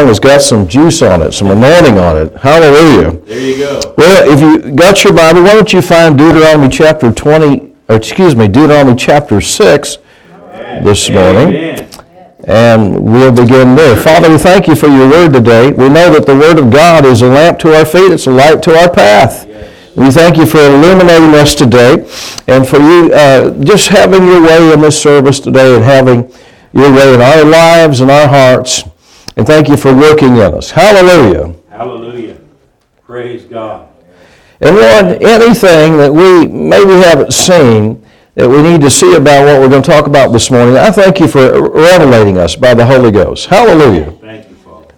song 0.00 0.08
has 0.08 0.20
got 0.20 0.40
some 0.40 0.66
juice 0.66 1.02
on 1.02 1.22
it, 1.22 1.32
some 1.32 1.50
anointing 1.50 1.98
on 1.98 2.16
it. 2.16 2.34
Hallelujah. 2.36 3.12
There 3.20 3.40
you 3.40 3.58
go. 3.58 3.94
Well, 3.98 4.30
if 4.30 4.40
you 4.40 4.72
got 4.72 5.04
your 5.04 5.12
Bible, 5.12 5.42
why 5.42 5.54
don't 5.54 5.72
you 5.72 5.82
find 5.82 6.16
Deuteronomy 6.16 6.68
chapter 6.70 7.12
20, 7.12 7.74
or 7.88 7.96
excuse 7.96 8.34
me, 8.34 8.48
Deuteronomy 8.48 8.96
chapter 8.96 9.40
6 9.40 9.98
this 10.82 11.10
morning. 11.10 11.54
Amen. 11.54 11.86
And 12.44 13.12
we'll 13.12 13.32
begin 13.32 13.76
there. 13.76 13.94
Father, 13.96 14.30
we 14.30 14.38
thank 14.38 14.66
you 14.66 14.74
for 14.74 14.86
your 14.86 15.08
word 15.10 15.34
today. 15.34 15.70
We 15.70 15.90
know 15.90 16.10
that 16.14 16.24
the 16.24 16.34
word 16.34 16.58
of 16.58 16.70
God 16.72 17.04
is 17.04 17.20
a 17.20 17.28
lamp 17.28 17.58
to 17.60 17.76
our 17.76 17.84
feet, 17.84 18.12
it's 18.12 18.26
a 18.26 18.30
light 18.30 18.62
to 18.62 18.74
our 18.74 18.90
path. 18.90 19.46
We 19.96 20.10
thank 20.10 20.38
you 20.38 20.46
for 20.46 20.58
illuminating 20.58 21.34
us 21.34 21.54
today 21.54 22.08
and 22.46 22.66
for 22.66 22.78
you 22.78 23.12
uh, 23.12 23.50
just 23.62 23.88
having 23.88 24.24
your 24.24 24.40
way 24.40 24.72
in 24.72 24.80
this 24.80 25.00
service 25.00 25.40
today 25.40 25.74
and 25.74 25.84
having 25.84 26.32
your 26.72 26.90
way 26.92 27.12
in 27.12 27.20
our 27.20 27.44
lives 27.44 28.00
and 28.00 28.10
our 28.10 28.28
hearts. 28.28 28.84
And 29.36 29.46
thank 29.46 29.68
you 29.68 29.76
for 29.76 29.94
working 29.94 30.36
in 30.36 30.54
us. 30.54 30.70
Hallelujah. 30.70 31.54
Hallelujah. 31.70 32.38
Praise 33.04 33.44
God. 33.44 33.88
And 34.60 34.76
Lord, 34.76 35.22
anything 35.22 35.96
that 35.96 36.12
we 36.12 36.46
maybe 36.46 36.92
haven't 36.92 37.32
seen 37.32 38.04
that 38.34 38.48
we 38.48 38.62
need 38.62 38.80
to 38.82 38.90
see 38.90 39.14
about 39.14 39.44
what 39.44 39.60
we're 39.60 39.68
going 39.68 39.82
to 39.82 39.90
talk 39.90 40.06
about 40.06 40.32
this 40.32 40.50
morning, 40.50 40.76
I 40.76 40.90
thank 40.90 41.18
you 41.18 41.26
for 41.26 41.70
revelating 41.70 42.36
us 42.38 42.56
by 42.56 42.74
the 42.74 42.84
Holy 42.84 43.10
Ghost. 43.10 43.46
Hallelujah. 43.46 44.12
Thank 44.12 44.48
you, 44.50 44.56
Father. 44.56 44.94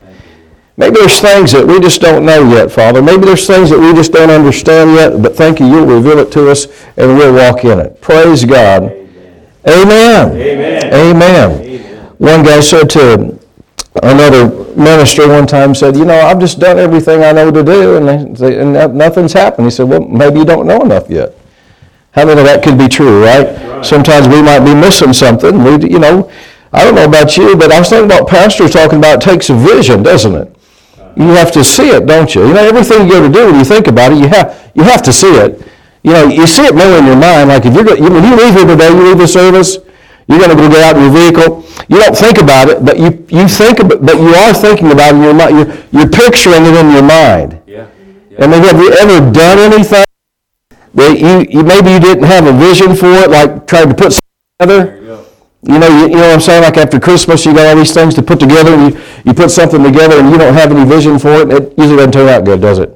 Thank 0.00 0.16
you. 0.16 0.32
Maybe 0.76 0.96
there's 0.96 1.20
things 1.20 1.52
that 1.52 1.64
we 1.66 1.78
just 1.80 2.00
don't 2.00 2.26
know 2.26 2.50
yet, 2.50 2.72
Father. 2.72 3.00
Maybe 3.00 3.26
there's 3.26 3.46
things 3.46 3.70
that 3.70 3.78
we 3.78 3.92
just 3.94 4.12
don't 4.12 4.30
understand 4.30 4.94
yet, 4.94 5.22
but 5.22 5.36
thank 5.36 5.60
you, 5.60 5.66
you'll 5.66 5.86
reveal 5.86 6.18
it 6.18 6.32
to 6.32 6.50
us 6.50 6.66
and 6.96 7.16
we'll 7.16 7.32
walk 7.32 7.64
in 7.64 7.78
it. 7.78 8.00
Praise 8.00 8.44
God. 8.44 8.84
Amen. 9.66 10.32
Amen. 10.36 10.92
Amen. 10.92 11.52
Amen. 11.52 12.16
One 12.18 12.42
guy 12.42 12.60
said 12.60 12.90
to 12.90 13.33
another 14.02 14.74
minister 14.74 15.28
one 15.28 15.46
time, 15.46 15.74
said, 15.74 15.96
you 15.96 16.04
know, 16.04 16.18
I've 16.18 16.40
just 16.40 16.58
done 16.58 16.78
everything 16.78 17.22
I 17.22 17.32
know 17.32 17.50
to 17.50 17.62
do 17.62 17.96
and, 17.96 18.36
they, 18.36 18.60
and 18.60 18.94
nothing's 18.94 19.32
happened. 19.32 19.66
He 19.66 19.70
said, 19.70 19.88
well, 19.88 20.00
maybe 20.00 20.40
you 20.40 20.44
don't 20.44 20.66
know 20.66 20.82
enough 20.82 21.08
yet. 21.08 21.34
How 22.12 22.24
many 22.24 22.40
of 22.40 22.46
that 22.46 22.62
could 22.62 22.78
be 22.78 22.88
true, 22.88 23.24
right? 23.24 23.46
right. 23.46 23.84
Sometimes 23.84 24.28
we 24.28 24.40
might 24.40 24.60
be 24.60 24.74
missing 24.74 25.12
something. 25.12 25.62
We, 25.62 25.90
you 25.90 25.98
know, 25.98 26.30
I 26.72 26.84
don't 26.84 26.94
know 26.94 27.04
about 27.04 27.36
you, 27.36 27.56
but 27.56 27.70
I 27.70 27.78
was 27.78 27.88
thinking 27.88 28.06
about 28.06 28.28
pastors 28.28 28.72
talking 28.72 28.98
about 28.98 29.22
it 29.22 29.30
takes 29.30 29.50
a 29.50 29.54
vision, 29.54 30.02
doesn't 30.02 30.34
it? 30.34 30.56
You 31.16 31.28
have 31.28 31.52
to 31.52 31.62
see 31.62 31.90
it, 31.90 32.06
don't 32.06 32.34
you? 32.34 32.46
You 32.48 32.54
know, 32.54 32.64
everything 32.64 33.06
you 33.06 33.12
go 33.12 33.26
to 33.26 33.32
do, 33.32 33.46
when 33.46 33.56
you 33.56 33.64
think 33.64 33.86
about 33.86 34.12
it, 34.12 34.18
you 34.18 34.28
have, 34.28 34.72
you 34.74 34.82
have 34.82 35.02
to 35.02 35.12
see 35.12 35.30
it. 35.30 35.62
You 36.02 36.12
know, 36.12 36.26
you 36.26 36.46
see 36.46 36.66
it 36.66 36.74
more 36.74 36.98
in 36.98 37.06
your 37.06 37.16
mind. 37.16 37.48
Like 37.48 37.64
if 37.64 37.74
you're, 37.74 37.84
when 37.84 38.24
you 38.24 38.36
leave 38.36 38.54
here 38.54 38.66
today, 38.66 38.90
you 38.90 39.04
leave 39.04 39.18
the 39.18 39.28
service, 39.28 39.78
you're 40.26 40.38
going 40.38 40.50
to 40.50 40.56
go 40.56 40.80
out 40.82 40.96
in 40.96 41.02
your 41.04 41.12
vehicle. 41.12 41.64
You 41.88 41.98
don't 42.00 42.16
think 42.16 42.38
about 42.38 42.68
it, 42.68 42.84
but 42.84 42.98
you, 42.98 43.26
you 43.28 43.48
think 43.48 43.80
about, 43.80 44.04
but 44.04 44.16
you 44.16 44.28
are 44.34 44.54
thinking 44.54 44.90
about 44.92 45.12
it 45.12 45.16
in 45.16 45.22
your 45.22 45.34
mind. 45.34 45.56
You're, 45.56 45.70
you're 45.92 46.10
picturing 46.10 46.64
it 46.64 46.74
in 46.74 46.90
your 46.92 47.02
mind. 47.02 47.60
Yeah. 47.66 47.88
And 48.38 48.52
then 48.52 48.62
have 48.64 48.78
you 48.80 48.90
ever 48.92 49.30
done 49.30 49.58
anything 49.58 50.04
that 50.94 51.18
you, 51.18 51.46
you 51.50 51.62
maybe 51.62 51.90
you 51.90 52.00
didn't 52.00 52.24
have 52.24 52.46
a 52.46 52.52
vision 52.52 52.96
for 52.96 53.12
it, 53.12 53.30
like 53.30 53.66
trying 53.66 53.88
to 53.88 53.94
put 53.94 54.12
something 54.12 54.58
together? 54.58 55.02
You. 55.02 55.04
You 55.66 55.78
know, 55.78 55.88
you, 55.88 56.02
you 56.08 56.16
know 56.16 56.28
what 56.28 56.34
I'm 56.34 56.40
saying? 56.40 56.62
Like 56.62 56.76
after 56.76 57.00
Christmas, 57.00 57.46
you 57.46 57.54
got 57.54 57.66
all 57.66 57.76
these 57.76 57.92
things 57.92 58.14
to 58.16 58.22
put 58.22 58.38
together, 58.38 58.74
and 58.74 58.94
you, 58.94 59.00
you 59.24 59.32
put 59.32 59.50
something 59.50 59.82
together, 59.82 60.18
and 60.18 60.30
you 60.30 60.36
don't 60.36 60.52
have 60.52 60.70
any 60.70 60.88
vision 60.88 61.18
for 61.18 61.32
it. 61.32 61.50
It 61.50 61.78
usually 61.78 61.96
doesn't 61.96 62.12
turn 62.12 62.28
out 62.28 62.44
good, 62.44 62.60
does 62.60 62.78
it? 62.78 62.90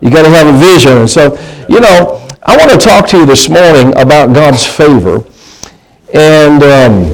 You 0.00 0.10
got 0.10 0.22
to 0.22 0.30
have 0.30 0.46
a 0.46 0.58
vision. 0.58 0.98
And 0.98 1.10
so, 1.10 1.36
you 1.68 1.80
know, 1.80 2.26
I 2.42 2.56
want 2.56 2.70
to 2.70 2.78
talk 2.78 3.06
to 3.08 3.18
you 3.18 3.26
this 3.26 3.48
morning 3.48 3.88
about 3.98 4.34
God's 4.34 4.64
favor, 4.64 5.24
and 6.14 6.62
um, 6.62 7.04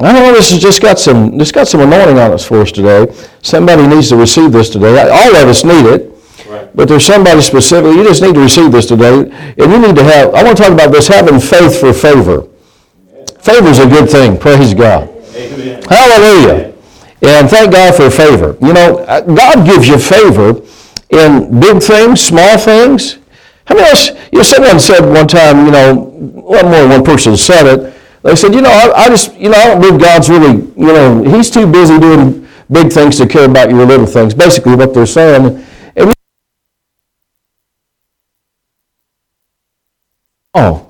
I 0.00 0.12
don't 0.12 0.22
know. 0.22 0.32
This 0.32 0.52
has 0.52 0.60
just 0.60 0.80
got 0.80 0.98
some. 0.98 1.36
This 1.36 1.52
got 1.52 1.68
some 1.68 1.80
anointing 1.80 2.18
on 2.18 2.32
us 2.32 2.46
for 2.46 2.60
us 2.60 2.72
today. 2.72 3.12
Somebody 3.42 3.86
needs 3.86 4.08
to 4.10 4.16
receive 4.16 4.52
this 4.52 4.70
today. 4.70 5.00
All 5.10 5.36
of 5.36 5.48
us 5.48 5.64
need 5.64 5.86
it. 5.86 6.14
Right. 6.48 6.74
But 6.74 6.88
there's 6.88 7.04
somebody 7.04 7.40
specifically, 7.42 7.96
you 7.96 8.04
just 8.04 8.22
need 8.22 8.34
to 8.34 8.40
receive 8.40 8.72
this 8.72 8.86
today. 8.86 9.30
And 9.58 9.72
you 9.72 9.78
need 9.78 9.96
to 9.96 10.04
have, 10.04 10.34
I 10.34 10.42
want 10.42 10.56
to 10.56 10.62
talk 10.62 10.72
about 10.72 10.92
this, 10.92 11.08
having 11.08 11.40
faith 11.40 11.78
for 11.78 11.92
favor. 11.92 12.48
Favor 13.40 13.68
is 13.68 13.80
a 13.80 13.86
good 13.86 14.08
thing, 14.08 14.38
praise 14.38 14.72
God. 14.72 15.08
Amen. 15.34 15.82
Hallelujah. 15.82 16.74
And 17.20 17.50
thank 17.50 17.72
God 17.72 17.94
for 17.94 18.10
favor. 18.10 18.56
You 18.60 18.72
know, 18.72 18.98
uh, 19.00 19.20
God 19.20 19.66
gives 19.66 19.88
you 19.88 19.98
favor 19.98 20.62
in 21.10 21.60
big 21.60 21.82
things, 21.82 22.20
small 22.20 22.56
things. 22.56 23.18
How 23.66 23.74
many 23.74 23.88
else, 23.88 24.08
you 24.32 24.38
know, 24.38 24.42
someone 24.42 24.80
said 24.80 25.04
one 25.04 25.28
time, 25.28 25.66
you 25.66 25.72
know, 25.72 25.94
one 25.94 26.64
more 26.66 26.80
than 26.80 26.90
one 26.90 27.04
person 27.04 27.36
said 27.36 27.66
it. 27.66 27.94
They 28.22 28.34
said, 28.36 28.54
you 28.54 28.60
know, 28.62 28.70
I, 28.70 29.04
I 29.04 29.08
just, 29.08 29.36
you 29.36 29.48
know, 29.48 29.56
I 29.56 29.66
don't 29.68 29.80
believe 29.80 30.00
God's 30.00 30.28
really, 30.28 30.54
you 30.76 30.92
know, 30.92 31.22
he's 31.22 31.50
too 31.50 31.70
busy 31.70 31.98
doing 31.98 32.48
big 32.70 32.92
things 32.92 33.16
to 33.18 33.26
care 33.26 33.44
about 33.44 33.70
your 33.70 33.86
little 33.86 34.06
things. 34.06 34.34
Basically 34.34 34.74
what 34.74 34.92
they're 34.92 35.06
saying. 35.06 35.64
And 35.96 36.14
Oh. 40.54 40.86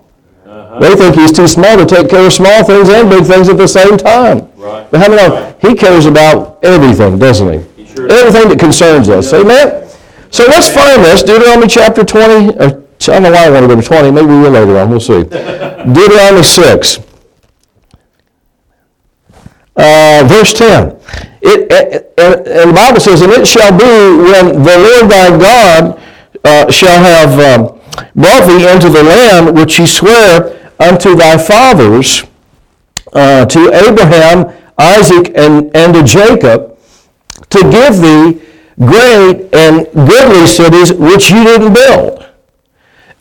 Uh-huh. 0.46 0.78
They 0.80 0.94
think 0.96 1.14
he's 1.16 1.32
too 1.32 1.46
small 1.46 1.76
to 1.76 1.84
take 1.84 2.08
care 2.08 2.26
of 2.26 2.32
small 2.32 2.64
things 2.64 2.88
and 2.88 3.10
big 3.10 3.24
things 3.24 3.48
at 3.48 3.58
the 3.58 3.68
same 3.68 3.98
time. 3.98 4.48
Right. 4.56 4.90
But 4.90 5.00
how 5.00 5.08
many 5.08 5.16
know 5.28 5.56
he 5.60 5.74
cares 5.74 6.06
about 6.06 6.64
everything, 6.64 7.18
doesn't 7.18 7.52
he? 7.52 7.82
He 7.84 7.94
sure 7.94 8.08
does. 8.08 8.18
Everything 8.18 8.48
that 8.48 8.58
concerns 8.58 9.08
us. 9.10 9.32
Amen? 9.34 9.86
So 10.30 10.44
let's 10.46 10.68
find 10.68 11.04
this. 11.04 11.22
Deuteronomy 11.22 11.68
chapter 11.68 12.04
20. 12.04 12.56
Or, 12.56 12.62
I 12.62 13.00
don't 13.00 13.22
know 13.22 13.30
why 13.30 13.46
I 13.46 13.50
want 13.50 13.68
to 13.68 13.74
go 13.74 13.80
to 13.80 13.86
20. 13.86 14.10
Maybe 14.10 14.26
we 14.26 14.40
will 14.40 14.50
later 14.50 14.78
on. 14.78 14.90
We'll 14.90 15.00
see. 15.00 15.24
Deuteronomy 15.92 16.42
6. 16.42 17.07
Uh, 19.78 20.24
verse 20.26 20.52
10. 20.54 20.90
It, 21.40 21.66
it- 21.70 22.12
and, 22.18 22.70
the 22.70 22.74
Bible 22.74 23.00
says, 23.00 23.22
And 23.22 23.30
it 23.32 23.46
shall 23.46 23.70
be 23.70 23.84
when 23.84 24.62
the 24.62 24.76
Lord 24.76 25.10
thy 25.10 25.38
God 25.38 26.02
uh, 26.44 26.70
shall 26.70 27.00
have 27.00 27.32
um, 27.38 27.80
brought 28.16 28.46
thee 28.48 28.68
into 28.68 28.88
the 28.88 29.02
land 29.04 29.56
which 29.56 29.76
he 29.76 29.86
sware 29.86 30.58
unto 30.80 31.14
thy 31.14 31.38
fathers, 31.38 32.24
uh, 33.12 33.46
to 33.46 33.72
Abraham, 33.72 34.52
Isaac, 34.78 35.32
and, 35.36 35.74
and 35.76 35.94
to 35.94 36.02
Jacob, 36.02 36.76
to 37.50 37.60
give 37.70 38.00
thee 38.00 38.42
great 38.80 39.48
and 39.54 39.86
goodly 39.94 40.46
cities 40.46 40.92
which 40.92 41.30
you 41.30 41.42
didn't 41.44 41.72
build, 41.72 42.26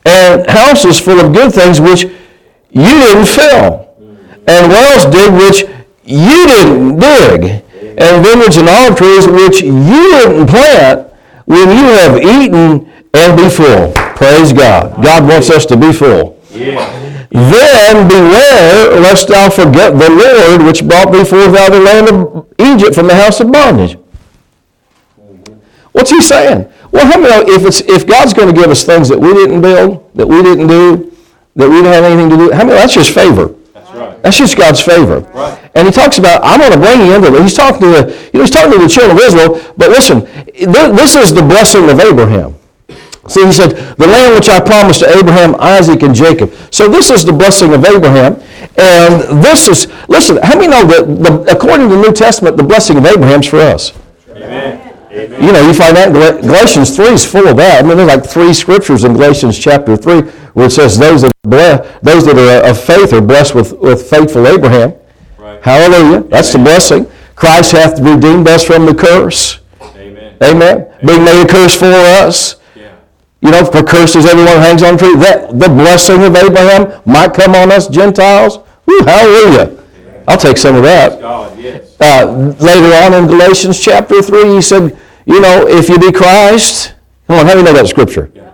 and 0.05 0.49
houses 0.49 0.99
full 0.99 1.19
of 1.19 1.33
good 1.33 1.53
things 1.53 1.79
which 1.79 2.03
you 2.03 2.83
didn't 3.05 3.27
fill, 3.27 3.93
and 4.47 4.71
wells 4.71 5.05
dig 5.05 5.31
which 5.33 5.65
you 6.07 6.47
didn't 6.47 6.99
dig, 6.99 7.63
and 7.99 8.25
vineyards 8.25 8.57
and 8.57 8.69
olive 8.69 8.97
trees 8.97 9.27
which 9.27 9.61
you 9.61 10.11
didn't 10.11 10.47
plant, 10.47 11.11
when 11.45 11.69
you 11.69 11.85
have 12.01 12.17
eaten 12.17 12.91
and 13.13 13.37
be 13.37 13.49
full. 13.49 13.93
Praise 14.15 14.51
God. 14.53 15.01
God 15.03 15.27
wants 15.27 15.49
us 15.49 15.65
to 15.67 15.77
be 15.77 15.93
full. 15.93 16.39
Yeah. 16.51 17.07
Then 17.31 18.07
beware 18.07 18.99
lest 18.99 19.27
thou 19.27 19.49
forget 19.49 19.97
the 19.97 20.09
Lord 20.09 20.63
which 20.65 20.87
brought 20.87 21.11
thee 21.11 21.23
forth 21.23 21.55
out 21.55 21.71
of 21.71 21.75
the 21.75 21.81
land 21.81 22.09
of 22.09 22.47
Egypt 22.59 22.95
from 22.95 23.07
the 23.07 23.15
house 23.15 23.39
of 23.39 23.51
bondage. 23.51 23.97
What's 25.91 26.11
he 26.11 26.21
saying? 26.21 26.71
Well, 26.91 27.05
how 27.05 27.19
many 27.19 27.51
if 27.51 27.65
it's 27.65 27.81
if 27.81 28.07
God's 28.07 28.33
going 28.33 28.53
to 28.53 28.59
give 28.59 28.69
us 28.69 28.83
things 28.83 29.09
that 29.09 29.19
we 29.19 29.33
didn't 29.33 29.61
build, 29.61 30.09
that 30.15 30.27
we 30.27 30.41
didn't 30.41 30.67
do, 30.67 31.15
that 31.55 31.69
we 31.69 31.75
didn't 31.77 31.93
have 31.93 32.03
anything 32.03 32.29
to 32.29 32.37
do, 32.37 32.51
how 32.51 32.63
many 32.63 32.75
that's 32.75 32.93
just 32.93 33.13
favor. 33.13 33.55
That's 34.27 34.39
just 34.39 34.57
God's 34.57 34.81
favor. 34.81 35.19
Right. 35.33 35.71
And 35.73 35.87
he 35.87 35.93
talks 35.93 36.17
about, 36.17 36.41
I'm 36.43 36.59
going 36.59 36.73
to 36.73 36.77
bring 36.77 36.99
you 36.99 37.15
into 37.15 37.33
it. 37.33 37.41
He's 37.41 37.53
talking 37.53 37.79
to 37.79 37.87
the, 37.87 38.29
you 38.33 38.39
know, 38.39 38.41
he's 38.41 38.51
talking 38.51 38.73
to 38.73 38.77
the 38.77 38.89
children 38.89 39.15
of 39.15 39.23
Israel, 39.23 39.73
but 39.77 39.87
listen, 39.87 40.19
this 40.53 41.15
is 41.15 41.33
the 41.33 41.41
blessing 41.41 41.89
of 41.89 41.97
Abraham. 41.97 42.53
See, 43.29 43.45
he 43.45 43.53
said, 43.53 43.69
the 43.95 44.05
land 44.05 44.35
which 44.35 44.49
I 44.49 44.59
promised 44.59 44.99
to 44.99 45.17
Abraham, 45.17 45.55
Isaac, 45.59 46.03
and 46.03 46.13
Jacob. 46.13 46.51
So 46.71 46.89
this 46.89 47.09
is 47.09 47.23
the 47.23 47.31
blessing 47.31 47.73
of 47.73 47.85
Abraham. 47.85 48.33
And 48.77 49.41
this 49.41 49.69
is, 49.69 49.87
listen, 50.09 50.39
how 50.43 50.55
many 50.55 50.67
know 50.67 50.83
that 50.83 51.05
the, 51.07 51.55
according 51.55 51.87
to 51.87 51.95
the 51.95 52.01
New 52.01 52.11
Testament, 52.11 52.57
the 52.57 52.63
blessing 52.63 52.97
of 52.97 53.05
Abraham's 53.05 53.47
for 53.47 53.59
us? 53.59 53.93
Amen. 54.29 54.86
Amen. 55.17 55.43
You 55.43 55.51
know, 55.51 55.67
you 55.67 55.73
find 55.73 55.95
that 55.95 56.09
in 56.09 56.41
Galatians 56.41 56.95
3 56.95 57.07
is 57.07 57.25
full 57.25 57.47
of 57.47 57.57
that. 57.57 57.83
I 57.83 57.87
mean, 57.87 57.97
there's 57.97 58.07
like 58.07 58.25
three 58.25 58.53
scriptures 58.53 59.03
in 59.03 59.13
Galatians 59.13 59.57
chapter 59.57 59.97
3 59.97 60.21
where 60.53 60.67
it 60.67 60.71
says 60.71 60.97
those 60.97 61.23
that 61.23 61.31
are, 61.43 61.49
blessed, 61.49 62.03
those 62.03 62.25
that 62.25 62.37
are 62.37 62.69
of 62.69 62.79
faith 62.79 63.13
are 63.13 63.21
blessed 63.21 63.55
with, 63.55 63.73
with 63.73 64.07
faithful 64.09 64.47
Abraham. 64.47 64.93
Right. 65.37 65.61
Hallelujah. 65.63 66.21
That's 66.23 66.51
the 66.53 66.59
blessing. 66.59 67.07
Christ 67.35 67.71
hath 67.71 67.99
redeemed 67.99 68.47
us 68.47 68.63
from 68.63 68.85
the 68.85 68.93
curse. 68.93 69.59
Amen. 69.81 70.37
Amen. 70.43 70.93
Being 71.05 71.23
made 71.23 71.43
a 71.43 71.47
curse 71.47 71.75
for 71.75 71.85
us. 71.85 72.57
You 73.41 73.51
know, 73.51 73.63
for 73.63 73.83
cursed 73.83 74.15
is 74.15 74.25
everyone 74.25 74.57
hangs 74.57 74.81
on 74.81 74.97
tree. 74.97 75.15
That 75.15 75.59
the 75.59 75.69
blessing 75.69 76.23
of 76.23 76.35
Abraham 76.35 77.01
might 77.05 77.33
come 77.33 77.53
on 77.53 77.71
us 77.71 77.87
Gentiles. 77.87 78.57
Woo, 78.85 78.99
hallelujah. 79.03 79.83
I'll 80.27 80.37
take 80.37 80.57
some 80.57 80.75
of 80.75 80.83
that. 80.83 81.21
God, 81.21 81.57
yes. 81.59 81.95
Uh, 81.99 82.55
later 82.59 82.93
on 83.05 83.13
in 83.13 83.27
Galatians 83.27 83.79
chapter 83.79 84.21
3, 84.21 84.55
he 84.55 84.61
said, 84.61 84.97
you 85.27 85.41
know, 85.41 85.67
if 85.67 85.89
you 85.89 85.99
be 85.99 86.11
Christ, 86.11 86.95
come 87.27 87.39
on, 87.39 87.45
how 87.45 87.51
do 87.51 87.59
you 87.59 87.65
know 87.65 87.73
that 87.73 87.87
scripture? 87.87 88.31
Yeah. 88.33 88.53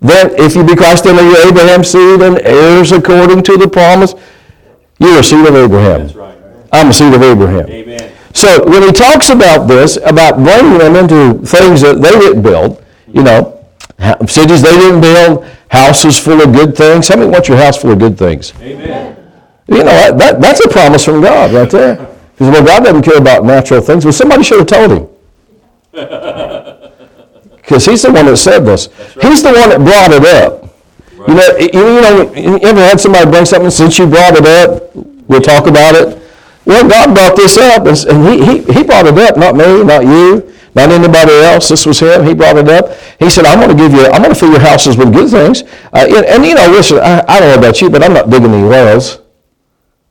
Then, 0.00 0.34
if 0.36 0.56
you 0.56 0.64
be 0.64 0.74
Christ, 0.74 1.04
then 1.04 1.18
are 1.18 1.22
you 1.22 1.48
Abraham's 1.48 1.88
seed 1.88 2.22
and 2.22 2.38
heirs 2.38 2.92
according 2.92 3.42
to 3.42 3.56
the 3.58 3.68
promise. 3.68 4.14
You're 4.98 5.18
a 5.18 5.22
seed 5.22 5.46
of 5.46 5.54
Abraham. 5.54 6.02
That's 6.02 6.14
right. 6.14 6.38
I'm 6.72 6.88
a 6.88 6.92
seed 6.92 7.12
of 7.12 7.22
Abraham. 7.22 7.68
Amen. 7.68 8.12
So 8.32 8.64
when 8.64 8.82
he 8.82 8.90
talks 8.90 9.30
about 9.30 9.66
this, 9.68 9.96
about 9.96 10.36
bringing 10.36 10.78
them 10.78 10.96
into 10.96 11.46
things 11.46 11.82
that 11.82 12.00
they 12.00 12.10
didn't 12.10 12.42
build, 12.42 12.82
you 13.06 13.22
know, 13.22 13.64
cities 14.26 14.62
they 14.62 14.76
didn't 14.76 15.00
build, 15.00 15.46
houses 15.70 16.18
full 16.18 16.40
of 16.40 16.52
good 16.52 16.76
things. 16.76 17.08
How 17.08 17.16
many 17.16 17.30
want 17.30 17.48
your 17.48 17.58
house 17.58 17.76
full 17.76 17.92
of 17.92 17.98
good 17.98 18.18
things? 18.18 18.52
Amen. 18.60 19.16
You 19.68 19.78
know, 19.78 19.84
that, 19.84 20.18
that, 20.18 20.40
that's 20.40 20.60
a 20.64 20.68
promise 20.68 21.04
from 21.04 21.20
God 21.20 21.52
right 21.52 21.70
there. 21.70 21.96
Because 22.32 22.50
well, 22.50 22.64
God 22.64 22.84
doesn't 22.84 23.02
care 23.02 23.18
about 23.18 23.44
natural 23.44 23.80
things. 23.80 24.04
Well, 24.04 24.12
somebody 24.12 24.42
should 24.42 24.58
have 24.58 24.66
told 24.66 24.90
him. 24.90 25.13
Because 27.64 27.86
he's 27.86 28.02
the 28.02 28.12
one 28.12 28.26
that 28.26 28.36
said 28.36 28.60
this. 28.60 28.92
He's 29.22 29.42
the 29.42 29.48
one 29.48 29.72
that 29.72 29.80
brought 29.80 30.12
it 30.12 30.22
up. 30.22 30.68
You 31.26 31.34
know, 31.34 31.56
you, 31.56 31.70
you 31.72 32.00
know, 32.02 32.34
you 32.34 32.68
ever 32.68 32.80
had 32.80 33.00
somebody 33.00 33.30
bring 33.30 33.46
something 33.46 33.70
since 33.70 33.98
you 33.98 34.06
brought 34.06 34.36
it 34.36 34.44
up? 34.44 34.94
We'll 35.26 35.40
talk 35.40 35.66
about 35.66 35.94
it. 35.94 36.20
Well, 36.66 36.86
God 36.86 37.14
brought 37.14 37.36
this 37.36 37.56
up, 37.56 37.86
and 37.86 37.96
and 38.04 38.28
he, 38.28 38.44
he, 38.44 38.72
he 38.72 38.82
brought 38.84 39.06
it 39.06 39.16
up, 39.16 39.38
not 39.38 39.56
me, 39.56 39.82
not 39.82 40.04
you, 40.04 40.52
not 40.74 40.90
anybody 40.90 41.32
else. 41.32 41.70
This 41.70 41.86
was 41.86 42.00
him. 42.00 42.26
He 42.26 42.34
brought 42.34 42.58
it 42.58 42.68
up. 42.68 42.92
He 43.18 43.30
said, 43.30 43.46
"I'm 43.46 43.58
going 43.58 43.74
to 43.74 43.82
give 43.82 43.92
you, 43.92 44.04
I'm 44.06 44.20
going 44.20 44.34
to 44.34 44.38
fill 44.38 44.50
your 44.50 44.60
houses 44.60 44.98
with 44.98 45.12
good 45.12 45.30
things." 45.30 45.62
Uh, 45.92 46.04
and, 46.04 46.26
and, 46.26 46.44
you 46.44 46.54
know, 46.54 46.68
listen, 46.68 46.98
I, 46.98 47.24
I 47.26 47.40
don't 47.40 47.48
know 47.48 47.58
about 47.58 47.80
you, 47.80 47.88
but 47.88 48.02
I'm 48.02 48.12
not 48.12 48.28
digging 48.28 48.52
any 48.52 48.68
wells. 48.68 49.20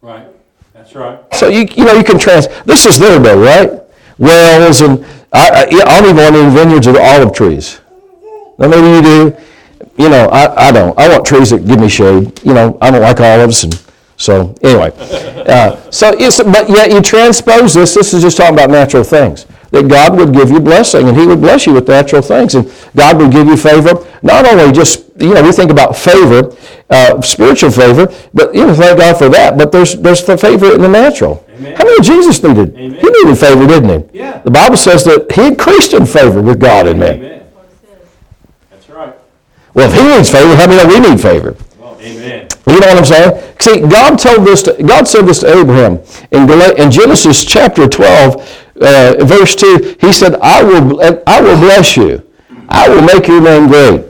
Right. 0.01 0.27
That's 0.73 0.95
right. 0.95 1.19
So 1.33 1.49
you, 1.49 1.67
you 1.75 1.85
know, 1.85 1.93
you 1.93 2.03
can 2.03 2.17
trans, 2.17 2.47
this 2.65 2.85
is 2.85 2.97
their 2.97 3.21
day, 3.21 3.35
right? 3.35 3.81
Wells 4.17 4.81
and, 4.81 5.05
I, 5.33 5.49
I, 5.49 5.61
I 5.63 6.01
don't 6.01 6.09
even 6.11 6.15
want 6.17 6.35
any 6.35 6.55
vineyards 6.55 6.87
or 6.87 7.01
olive 7.01 7.33
trees. 7.33 7.81
Now 8.59 8.67
maybe 8.67 8.87
you 8.87 9.01
do, 9.01 9.37
you 9.97 10.09
know, 10.09 10.27
I, 10.29 10.67
I 10.67 10.71
don't. 10.71 10.97
I 10.97 11.07
want 11.09 11.25
trees 11.25 11.49
that 11.49 11.65
give 11.65 11.79
me 11.79 11.89
shade. 11.89 12.39
You 12.43 12.53
know, 12.53 12.77
I 12.81 12.91
don't 12.91 13.01
like 13.01 13.19
olives 13.19 13.63
and, 13.63 13.83
so, 14.17 14.55
anyway. 14.61 14.91
Uh, 15.43 15.75
so, 15.91 16.09
it's, 16.17 16.41
but 16.41 16.69
yet 16.69 16.89
you 16.89 17.01
transpose 17.01 17.73
this, 17.73 17.95
this 17.95 18.13
is 18.13 18.21
just 18.21 18.37
talking 18.37 18.53
about 18.53 18.69
natural 18.69 19.03
things. 19.03 19.45
That 19.71 19.89
God 19.89 20.15
would 20.15 20.33
give 20.33 20.49
you 20.49 20.61
blessing 20.61 21.09
and 21.09 21.17
He 21.17 21.27
would 21.27 21.41
bless 21.41 21.65
you 21.65 21.73
with 21.73 21.85
natural 21.85 22.21
things. 22.21 22.55
And 22.55 22.71
God 22.95 23.17
would 23.17 23.29
give 23.29 23.47
you 23.47 23.57
favor. 23.57 24.07
Not 24.21 24.45
only 24.45 24.71
just, 24.71 25.03
you 25.19 25.33
know, 25.33 25.43
we 25.43 25.51
think 25.51 25.69
about 25.69 25.97
favor, 25.97 26.55
uh, 26.89 27.19
spiritual 27.21 27.71
favor, 27.71 28.07
but, 28.33 28.55
you 28.55 28.65
know, 28.65 28.73
thank 28.73 28.99
God 28.99 29.17
for 29.17 29.27
that. 29.27 29.57
But 29.57 29.73
there's, 29.73 29.95
there's 29.95 30.23
the 30.23 30.37
favor 30.37 30.73
in 30.73 30.81
the 30.81 30.87
natural. 30.87 31.42
Amen. 31.53 31.75
How 31.75 31.83
many 31.83 32.01
Jesus 32.01 32.41
needed? 32.41 32.75
Amen. 32.75 32.99
He 32.99 33.09
needed 33.09 33.37
favor, 33.37 33.67
didn't 33.67 34.11
he? 34.11 34.19
Yeah. 34.19 34.39
The 34.39 34.51
Bible 34.51 34.77
says 34.77 35.03
that 35.05 35.31
he 35.31 35.47
increased 35.47 35.93
in 35.93 36.05
favor 36.05 36.41
with 36.41 36.59
God 36.59 36.87
and 36.87 36.99
men. 36.99 37.17
Amen. 37.17 37.45
That's 38.71 38.89
right. 38.89 39.13
Well, 39.73 39.89
if 39.89 39.95
he 39.95 40.15
needs 40.15 40.31
favor, 40.31 40.55
how 40.55 40.67
many 40.67 40.83
know 40.83 40.89
we 40.89 41.09
need 41.09 41.21
favor? 41.21 41.55
Well, 41.79 41.97
Amen. 42.01 42.47
You 42.67 42.79
know 42.79 42.87
what 42.87 42.97
I'm 42.97 43.05
saying? 43.05 43.53
See, 43.59 43.79
God 43.81 44.17
told 44.17 44.47
this. 44.47 44.63
To, 44.63 44.81
God 44.83 45.07
said 45.07 45.27
this 45.27 45.39
to 45.41 45.59
Abraham 45.59 45.99
in, 46.31 46.49
in 46.79 46.91
Genesis 46.91 47.45
chapter 47.45 47.87
12, 47.87 48.35
uh, 48.81 49.25
verse 49.25 49.55
2. 49.55 49.97
He 50.01 50.11
said, 50.11 50.35
"I 50.41 50.63
will, 50.63 51.01
I 51.27 51.41
will 51.41 51.57
bless 51.57 51.95
you. 51.95 52.27
I 52.67 52.89
will 52.89 53.01
make 53.01 53.27
your 53.27 53.41
name 53.41 53.67
great." 53.67 54.05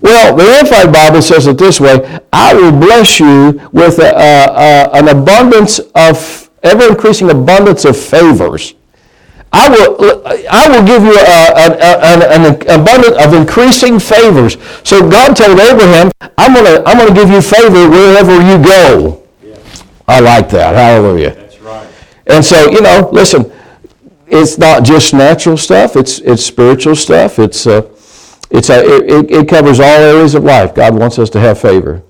Well, 0.00 0.36
the 0.36 0.44
Amplified 0.44 0.92
Bible 0.92 1.20
says 1.20 1.46
it 1.48 1.58
this 1.58 1.80
way: 1.80 2.20
"I 2.32 2.54
will 2.54 2.72
bless 2.72 3.20
you 3.20 3.60
with 3.72 3.98
a, 3.98 4.14
a, 4.14 4.52
a, 4.52 4.90
an 4.94 5.08
abundance 5.08 5.80
of 5.94 6.37
ever 6.62 6.88
increasing 6.88 7.30
abundance 7.30 7.84
of 7.84 7.96
favors." 7.96 8.74
I 9.50 9.70
will, 9.70 10.22
I 10.50 10.68
will 10.68 10.84
give 10.86 11.02
you 11.02 11.14
a, 11.14 11.22
a, 11.22 11.70
a- 11.72 12.00
an, 12.04 12.44
an 12.44 12.80
abundance 12.80 13.16
of 13.24 13.32
increasing 13.32 13.98
favors. 13.98 14.58
So 14.84 15.08
God 15.08 15.34
told 15.34 15.58
Abraham, 15.58 16.10
I'm 16.36 16.52
going 16.52 16.66
to 16.66 16.82
I'm 16.86 17.06
to 17.08 17.14
give 17.14 17.30
you 17.30 17.40
favor 17.40 17.88
wherever 17.88 18.34
you 18.42 18.62
go. 18.62 19.22
I 20.06 20.20
like 20.20 20.50
that. 20.50 20.74
Hallelujah. 20.74 21.30
That's 21.34 21.58
right. 21.60 21.88
And 22.26 22.44
so, 22.44 22.70
you 22.70 22.82
know, 22.82 23.08
listen, 23.10 23.50
it's 24.26 24.58
not 24.58 24.82
just 24.84 25.14
natural 25.14 25.56
stuff, 25.56 25.96
it's, 25.96 26.18
it's 26.18 26.44
spiritual 26.44 26.94
stuff. 26.94 27.38
It's, 27.38 27.66
uh, 27.66 27.88
it's 28.50 28.68
a, 28.68 28.84
it- 28.84 29.30
it 29.30 29.48
covers 29.48 29.80
all 29.80 29.86
areas 29.86 30.34
of 30.34 30.44
life. 30.44 30.74
God 30.74 30.94
wants 30.94 31.18
us 31.18 31.30
to 31.30 31.40
have 31.40 31.58
favor. 31.58 32.02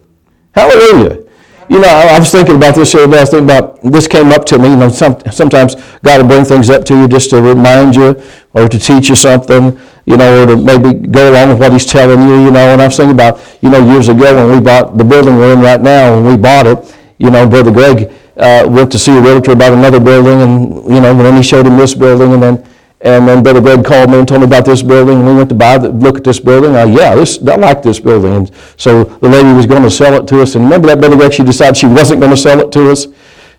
Hallelujah. 0.56 1.22
You 1.70 1.80
know, 1.80 1.88
I 1.88 2.18
was 2.18 2.30
thinking 2.30 2.56
about 2.56 2.74
this 2.76 2.92
the 2.92 3.04
other 3.04 3.12
day. 3.12 3.18
I 3.18 3.20
was 3.20 3.30
thinking 3.30 3.44
about, 3.44 3.82
this 3.82 4.08
came 4.08 4.28
up 4.32 4.46
to 4.46 4.58
me, 4.58 4.70
you 4.70 4.76
know, 4.76 4.88
some, 4.88 5.20
sometimes 5.30 5.74
God 6.02 6.22
will 6.22 6.28
bring 6.28 6.44
things 6.44 6.70
up 6.70 6.84
to 6.86 6.96
you 6.96 7.06
just 7.06 7.28
to 7.30 7.42
remind 7.42 7.94
you 7.94 8.20
or 8.54 8.68
to 8.68 8.78
teach 8.78 9.10
you 9.10 9.16
something, 9.16 9.78
you 10.06 10.16
know, 10.16 10.42
or 10.42 10.46
to 10.46 10.56
maybe 10.56 10.94
go 11.08 11.30
along 11.30 11.50
with 11.50 11.58
what 11.58 11.72
he's 11.72 11.84
telling 11.84 12.26
you, 12.26 12.44
you 12.44 12.50
know. 12.50 12.72
And 12.72 12.80
I 12.80 12.86
was 12.86 12.96
thinking 12.96 13.14
about, 13.14 13.40
you 13.60 13.68
know, 13.68 13.84
years 13.92 14.08
ago 14.08 14.34
when 14.34 14.56
we 14.56 14.64
bought 14.64 14.96
the 14.96 15.04
building 15.04 15.36
we're 15.36 15.52
in 15.52 15.60
right 15.60 15.80
now, 15.80 16.16
when 16.16 16.24
we 16.24 16.40
bought 16.40 16.66
it, 16.66 16.96
you 17.18 17.30
know, 17.30 17.46
Brother 17.46 17.70
Greg 17.70 18.10
uh, 18.38 18.66
went 18.66 18.90
to 18.92 18.98
see 18.98 19.16
a 19.16 19.20
realtor 19.20 19.52
about 19.52 19.74
another 19.74 20.00
building, 20.00 20.40
and, 20.40 20.94
you 20.94 21.00
know, 21.00 21.10
and 21.10 21.20
then 21.20 21.36
he 21.36 21.42
showed 21.42 21.66
him 21.66 21.76
this 21.76 21.94
building, 21.94 22.32
and 22.32 22.42
then, 22.42 22.64
and 23.00 23.28
then 23.28 23.42
Brother 23.42 23.60
Greg 23.60 23.84
called 23.84 24.10
me 24.10 24.18
and 24.18 24.26
told 24.26 24.40
me 24.40 24.46
about 24.46 24.64
this 24.64 24.82
building, 24.82 25.18
and 25.18 25.26
we 25.26 25.34
went 25.34 25.48
to 25.50 25.54
buy, 25.54 25.78
the- 25.78 25.90
look 25.90 26.16
at 26.18 26.24
this 26.24 26.40
building. 26.40 26.74
Uh, 26.74 26.84
yeah, 26.86 27.14
this, 27.14 27.38
I 27.46 27.56
like 27.56 27.82
this 27.82 28.00
building. 28.00 28.34
And 28.34 28.50
so 28.76 29.04
the 29.04 29.28
lady 29.28 29.52
was 29.52 29.66
going 29.66 29.82
to 29.82 29.90
sell 29.90 30.14
it 30.14 30.26
to 30.28 30.42
us, 30.42 30.54
and 30.56 30.64
remember 30.64 30.88
that 30.88 30.98
Brother 30.98 31.16
Greg, 31.16 31.32
she 31.32 31.44
decided 31.44 31.76
she 31.76 31.86
wasn't 31.86 32.20
going 32.20 32.32
to 32.32 32.36
sell 32.36 32.60
it 32.60 32.72
to 32.72 32.90
us? 32.90 33.06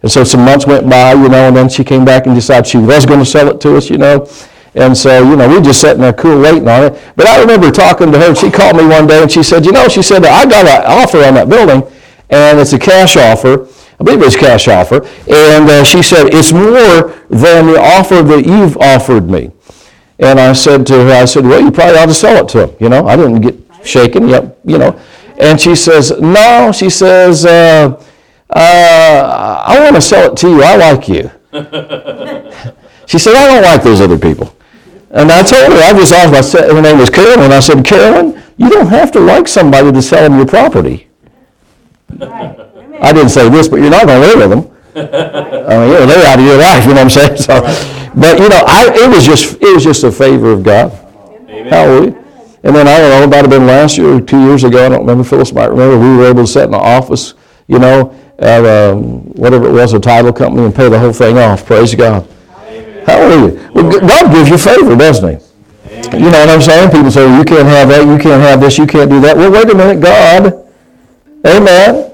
And 0.02 0.12
so 0.12 0.24
some 0.24 0.46
months 0.46 0.66
went 0.66 0.90
by, 0.90 1.14
you 1.14 1.30
know, 1.30 1.48
and 1.48 1.56
then 1.56 1.70
she 1.70 1.84
came 1.84 2.06
back 2.06 2.26
and 2.26 2.36
decided 2.36 2.68
she 2.68 2.78
was 2.78 3.06
going 3.06 3.20
to 3.20 3.26
sell 3.26 3.50
it 3.50 3.60
to 3.62 3.76
us, 3.76 3.90
you 3.90 3.98
know. 3.98 4.28
And 4.76 4.96
so, 4.96 5.28
you 5.28 5.36
know, 5.36 5.50
we 5.50 5.62
just 5.62 5.82
sitting 5.82 6.02
there 6.02 6.14
cool 6.14 6.40
waiting 6.42 6.68
on 6.68 6.84
it. 6.84 7.14
But 7.16 7.28
I 7.28 7.40
remember 7.42 7.72
talking 7.72 8.12
to 8.12 8.20
her, 8.20 8.36
she 8.36 8.52
called 8.52 8.78
me 8.78 8.86
one 8.86 9.08
day, 9.08 9.22
and 9.22 9.32
she 9.32 9.44
said, 9.44 9.66
you 9.66 9.72
know, 9.72 9.88
she 9.88 10.02
said, 10.02 10.24
I 10.26 10.46
got 10.46 10.66
an 10.68 10.84
offer 10.86 11.18
on 11.24 11.34
that 11.34 11.50
building, 11.50 11.84
and 12.30 12.60
it's 12.60 12.74
a 12.74 12.80
cash 12.80 13.18
offer. 13.18 13.68
I 14.00 14.04
believe 14.04 14.22
it 14.22 14.26
was 14.26 14.36
cash 14.36 14.68
offer. 14.68 15.06
And 15.28 15.70
uh, 15.70 15.84
she 15.84 16.02
said, 16.02 16.34
it's 16.34 16.54
more 16.54 17.14
than 17.30 17.68
the 17.68 17.80
offer 17.80 18.22
that 18.24 18.46
you've 18.46 18.78
offered 18.78 19.30
me. 19.30 19.52
And 20.20 20.40
I 20.40 20.54
said 20.54 20.88
to 20.88 20.94
her, 20.94 21.12
I 21.12 21.26
said, 21.26 21.46
well, 21.46 21.62
you 21.62 21.72
probably 21.72 21.98
ought 21.98 22.06
to 22.06 22.14
sell 22.14 22.46
it 22.46 22.50
to 22.50 22.68
him. 22.68 22.76
You 22.80 22.90
know, 22.90 23.08
I 23.08 23.16
didn't 23.16 23.42
get 23.42 23.56
shaken, 23.86 24.30
yep, 24.30 24.58
you 24.66 24.78
know. 24.78 25.00
And 25.38 25.60
she 25.60 25.76
says, 25.76 26.12
no, 26.20 26.72
she 26.74 26.90
says, 26.90 27.46
uh, 27.46 28.02
uh, 28.50 29.64
I 29.66 29.80
want 29.80 29.96
to 29.96 30.02
sell 30.02 30.32
it 30.32 30.38
to 30.38 30.50
you. 30.50 30.64
I 30.64 30.76
like 30.76 31.08
you. 31.08 31.30
she 33.08 33.20
said, 33.20 33.36
I 33.36 33.48
don't 33.48 33.64
like 33.64 33.84
those 33.84 34.02
other 34.02 34.18
people. 34.18 34.56
And 35.12 35.32
I 35.32 35.42
told 35.42 35.72
her, 35.74 35.80
I 35.80 35.94
just 35.94 36.14
asked, 36.14 36.34
I 36.34 36.42
said, 36.42 36.72
her 36.72 36.82
name 36.82 37.00
was 37.00 37.10
Carolyn. 37.10 37.52
I 37.52 37.60
said, 37.60 37.86
Carolyn, 37.86 38.42
you 38.58 38.70
don't 38.70 38.88
have 38.88 39.12
to 39.14 39.20
like 39.20 39.48
somebody 39.48 39.92
to 39.92 40.02
sell 40.02 40.30
them 40.30 40.38
your 40.38 40.48
property. 40.48 41.08
I 43.02 43.14
didn't 43.14 43.30
say 43.30 43.50
this, 43.50 43.68
but 43.68 43.78
you're 43.78 43.90
not 43.90 44.06
going 44.06 44.22
to 44.22 44.28
live 44.28 44.50
with 44.50 44.50
them. 44.50 44.76
I 44.96 45.78
mean, 45.78 45.88
you 45.90 45.94
know, 46.00 46.06
they're 46.06 46.28
out 46.28 46.40
of 46.40 46.46
your 46.46 46.58
life, 46.58 46.84
you 46.84 46.90
know 46.90 47.04
what 47.04 47.04
I'm 47.04 47.10
saying? 47.10 47.38
So, 47.38 47.62
but 48.16 48.40
you 48.40 48.50
know, 48.50 48.64
I, 48.66 48.92
it 48.94 49.10
was 49.10 49.26
just, 49.26 49.62
it 49.62 49.74
was 49.74 49.84
just 49.84 50.04
a 50.04 50.12
favor 50.12 50.52
of 50.52 50.64
God. 50.64 50.92
Amen. 51.48 51.68
Hallelujah. 51.68 52.26
And 52.64 52.76
then 52.76 52.88
I 52.88 52.98
don't 52.98 53.10
know, 53.10 53.24
it 53.24 53.30
might 53.30 53.42
have 53.42 53.50
been 53.50 53.68
last 53.68 53.98
year 53.98 54.16
or 54.16 54.22
two 54.22 54.42
years 54.42 54.64
ago, 54.64 54.86
I 54.86 54.90
don't 54.90 55.02
remember, 55.02 55.24
Phyllis 55.24 55.54
might 55.54 55.70
remember, 55.70 55.98
we 55.98 56.18
were 56.18 56.26
able 56.26 56.44
to 56.44 56.48
sit 56.48 56.64
in 56.64 56.72
the 56.72 56.78
office, 56.78 57.36
you 57.68 57.80
know, 57.80 58.14
at 58.40 58.66
um, 58.66 59.22
whatever 59.34 59.68
it 59.68 59.72
was, 59.72 59.94
a 59.94 60.00
title 60.00 60.34
company 60.34 60.66
and 60.66 60.76
pay 60.76 60.90
the 60.90 61.00
whole 61.00 61.14
thing 61.14 61.38
off. 61.38 61.66
Praise 61.66 61.96
God. 61.96 62.28
Hallelujah. 63.06 63.72
Well, 63.74 64.00
God 64.00 64.34
gives 64.34 64.50
you 64.50 64.58
favor, 64.58 64.96
doesn't 64.96 65.40
he? 65.40 65.46
You 66.18 66.32
know 66.32 66.40
what 66.40 66.50
I'm 66.50 66.62
saying? 66.62 66.92
People 66.92 67.12
say, 67.12 67.38
you 67.38 67.44
can't 67.44 67.68
have 67.68 67.90
that, 67.90 68.06
you 68.06 68.18
can't 68.18 68.42
have 68.42 68.60
this, 68.60 68.78
you 68.78 68.88
can't 68.88 69.10
do 69.10 69.22
that. 69.22 69.38
Well, 69.38 69.52
wait 69.52 69.70
a 69.70 69.76
minute, 69.76 70.02
God. 70.02 70.68
Amen. 71.46 72.09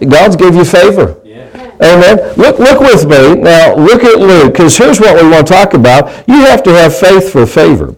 You 0.00 0.06
understood 0.08 0.08
it? 0.08 0.10
God's 0.10 0.36
give 0.36 0.54
you 0.54 0.64
favor. 0.64 1.20
Yeah. 1.24 1.72
Amen. 1.80 2.34
Look, 2.36 2.58
look 2.58 2.80
with 2.80 3.04
me. 3.04 3.40
Now, 3.40 3.74
look 3.76 4.02
at 4.04 4.18
Luke, 4.18 4.52
because 4.52 4.76
here's 4.76 4.98
what 5.00 5.22
we 5.22 5.28
want 5.28 5.46
to 5.46 5.52
talk 5.52 5.74
about. 5.74 6.26
You 6.26 6.40
have 6.46 6.62
to 6.62 6.70
have 6.70 6.96
faith 6.96 7.32
for 7.32 7.46
favor. 7.46 7.94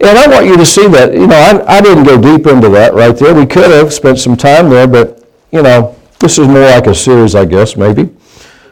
And 0.00 0.16
I 0.16 0.28
want 0.28 0.46
you 0.46 0.56
to 0.56 0.64
see 0.64 0.86
that. 0.88 1.12
You 1.12 1.26
know, 1.26 1.36
I, 1.36 1.78
I 1.78 1.80
didn't 1.80 2.04
go 2.04 2.20
deep 2.20 2.46
into 2.46 2.68
that 2.70 2.94
right 2.94 3.16
there. 3.16 3.34
We 3.34 3.46
could 3.46 3.70
have 3.70 3.92
spent 3.92 4.18
some 4.18 4.36
time 4.36 4.70
there, 4.70 4.86
but, 4.86 5.28
you 5.50 5.62
know, 5.62 5.96
this 6.20 6.38
is 6.38 6.46
more 6.46 6.60
like 6.60 6.86
a 6.86 6.94
series, 6.94 7.34
I 7.34 7.44
guess, 7.44 7.76
maybe. 7.76 8.08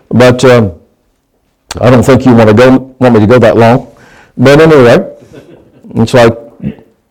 But 0.09 0.45
um, 0.45 0.81
I 1.81 1.91
don't 1.91 2.05
think 2.05 2.25
you 2.25 2.35
want 2.35 2.49
to 2.51 2.55
go, 2.55 2.79
want 3.01 3.15
me 3.15 3.21
to 3.21 3.27
go 3.27 3.41
that 3.41 3.57
long. 3.57 3.93
But 4.37 4.61
anyway, 4.61 5.17
it's 5.97 6.15
like 6.15 6.33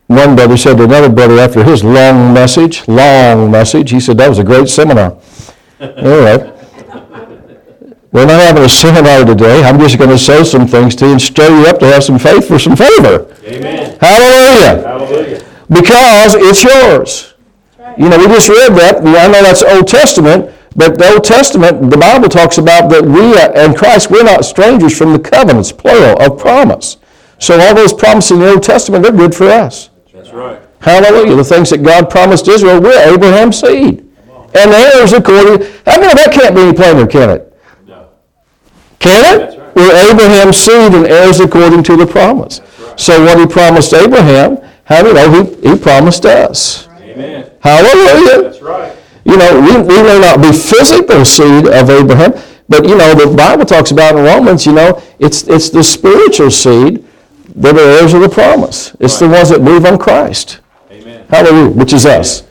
one 0.07 0.35
brother 0.35 0.55
said 0.55 0.77
to 0.77 0.83
another 0.83 1.09
brother 1.09 1.39
after 1.39 1.63
his 1.63 1.83
long 1.83 2.33
message, 2.33 2.88
long 2.88 3.51
message, 3.51 3.91
he 3.91 4.00
said, 4.00 4.17
that 4.19 4.29
was 4.29 4.39
a 4.39 4.43
great 4.43 4.69
seminar. 4.69 5.17
Anyway, 5.79 6.51
we're 8.12 8.25
not 8.25 8.39
having 8.41 8.63
a 8.63 8.70
seminar 8.70 9.25
today. 9.25 9.63
I'm 9.63 9.77
just 9.79 9.98
going 9.98 10.10
to 10.10 10.17
say 10.17 10.44
some 10.44 10.67
things 10.67 10.96
to 10.96 11.05
you 11.05 11.12
and 11.12 11.22
stir 11.22 11.50
you 11.50 11.67
up 11.67 11.79
to 11.79 11.88
have 11.88 12.03
some 12.03 12.17
faith 12.17 12.48
for 12.48 12.58
some 12.58 12.75
favor. 12.75 13.36
Amen. 13.44 13.98
Hallelujah. 14.00 14.88
Hallelujah. 14.88 15.46
Because 15.70 16.36
it's 16.36 16.63
yours. 16.63 17.34
Right. 17.77 18.00
You 18.00 18.10
know, 18.10 18.17
we 18.17 18.27
just 18.27 18.48
read 18.48 18.72
that. 18.74 19.00
I 19.00 19.27
know 19.27 19.44
that's 19.44 19.63
Old 19.63 19.88
Testament, 19.88 20.53
but 20.77 20.98
the 20.98 21.13
Old 21.13 21.24
Testament, 21.24 21.91
the 21.91 21.98
Bible 21.98 22.29
talks 22.29 22.58
about 22.58 22.89
that 22.91 23.03
we 23.03 23.38
uh, 23.38 23.51
and 23.51 23.75
Christ, 23.75 24.10
we're 24.10 24.24
not 24.24 24.46
strangers 24.46 24.98
from 24.98 25.12
the 25.12 25.20
covenants, 25.20 25.72
plural, 25.72 26.22
of 26.22 26.39
promise. 26.39 26.98
So 27.39 27.60
all 27.60 27.75
those 27.75 27.94
promises 27.94 28.32
in 28.32 28.39
the 28.39 28.51
Old 28.51 28.63
Testament, 28.63 29.03
they're 29.03 29.12
good 29.12 29.36
for 29.36 29.48
us. 29.48 29.89
That's 30.13 30.32
right. 30.32 30.62
Hallelujah. 30.79 31.36
The 31.36 31.44
things 31.44 31.70
that 31.72 31.84
God 31.84 32.10
promised 32.10 32.48
Israel, 32.48 32.79
we're 32.79 33.13
Abraham's 33.13 33.60
seed. 33.60 34.04
And 34.55 34.71
the 34.71 34.77
heirs 34.77 35.13
according, 35.13 35.67
I 35.85 36.00
mean, 36.00 36.15
that 36.15 36.31
can't 36.31 36.55
be 36.55 36.62
any 36.62 36.74
plainer, 36.74 37.05
can 37.05 37.29
it? 37.29 37.57
No. 37.85 38.09
Can 39.00 39.41
it? 39.41 39.59
Right. 39.59 39.75
We're 39.75 40.12
Abraham's 40.12 40.57
seed 40.57 40.93
and 40.93 41.05
heirs 41.05 41.41
according 41.41 41.83
to 41.83 41.97
the 41.97 42.07
promise. 42.07 42.62
So 42.95 43.24
what 43.25 43.38
he 43.38 43.45
promised 43.45 43.93
Abraham, 43.93 44.57
how 44.85 45.01
do 45.01 45.09
you 45.09 45.13
know 45.13 45.43
he, 45.43 45.69
he 45.69 45.77
promised 45.77 46.25
us? 46.25 46.88
Amen. 46.88 47.51
Hallelujah. 47.59 48.43
That's 48.43 48.62
right. 48.62 48.95
You 49.25 49.38
know, 49.38 49.59
we, 49.59 49.77
we 49.81 50.01
may 50.03 50.19
not 50.19 50.41
be 50.41 50.51
physical 50.51 51.25
seed 51.25 51.67
of 51.67 51.89
Abraham, 51.89 52.33
but 52.69 52.88
you 52.88 52.97
know, 52.97 53.13
the 53.13 53.35
Bible 53.35 53.65
talks 53.65 53.91
about 53.91 54.15
in 54.15 54.24
Romans, 54.24 54.65
you 54.65 54.74
know, 54.74 55.01
it's, 55.19 55.47
it's 55.47 55.69
the 55.69 55.83
spiritual 55.83 56.51
seed 56.51 57.05
that 57.55 57.75
are 57.75 58.00
heirs 58.00 58.13
of 58.13 58.21
the 58.21 58.29
promise. 58.29 58.95
It's 59.00 59.19
the 59.19 59.27
ones 59.27 59.50
that 59.50 59.63
believe 59.63 59.85
on 59.85 59.97
Christ. 59.97 60.59
Amen. 60.91 61.25
Hallelujah, 61.27 61.71
which 61.71 61.93
is 61.93 62.05
us. 62.05 62.43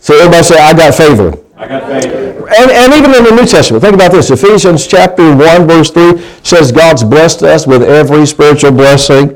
So 0.00 0.14
everybody 0.14 0.42
say, 0.42 0.58
I 0.58 0.74
got 0.74 0.94
favor. 0.94 1.32
I 1.56 1.68
got 1.68 1.86
favor. 1.86 2.26
And, 2.48 2.70
and 2.70 2.92
even 2.94 3.14
in 3.14 3.24
the 3.24 3.42
New 3.42 3.46
Testament, 3.46 3.82
think 3.82 3.94
about 3.94 4.12
this. 4.12 4.30
Ephesians 4.30 4.86
chapter 4.86 5.34
1, 5.34 5.66
verse 5.66 5.90
3 5.90 6.18
says 6.44 6.70
God's 6.70 7.02
blessed 7.02 7.42
us 7.42 7.66
with 7.66 7.82
every 7.82 8.24
spiritual 8.24 8.70
blessing 8.70 9.30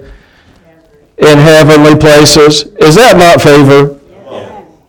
in 1.18 1.38
heavenly 1.38 1.96
places. 1.96 2.64
Is 2.78 2.94
that 2.94 3.16
not 3.16 3.42
favor? 3.42 3.98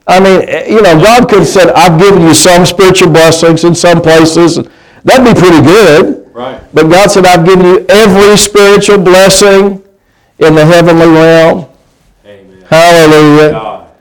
I 0.07 0.19
mean, 0.19 0.41
you 0.69 0.81
know, 0.81 0.99
God 0.99 1.29
could 1.29 1.39
have 1.39 1.47
said, 1.47 1.69
I've 1.71 1.99
given 1.99 2.21
you 2.21 2.33
some 2.33 2.65
spiritual 2.65 3.09
blessings 3.11 3.63
in 3.63 3.73
some 3.73 4.01
places. 4.01 4.59
That'd 5.03 5.33
be 5.33 5.39
pretty 5.39 5.61
good. 5.61 6.29
Right. 6.33 6.61
But 6.73 6.89
God 6.89 7.11
said, 7.11 7.25
I've 7.25 7.45
given 7.45 7.65
you 7.65 7.85
every 7.87 8.37
spiritual 8.37 8.97
blessing 8.97 9.83
in 10.39 10.55
the 10.55 10.65
heavenly 10.65 11.07
realm. 11.07 11.69
Amen. 12.25 12.61
Hallelujah. 12.67 13.51
God. 13.51 13.91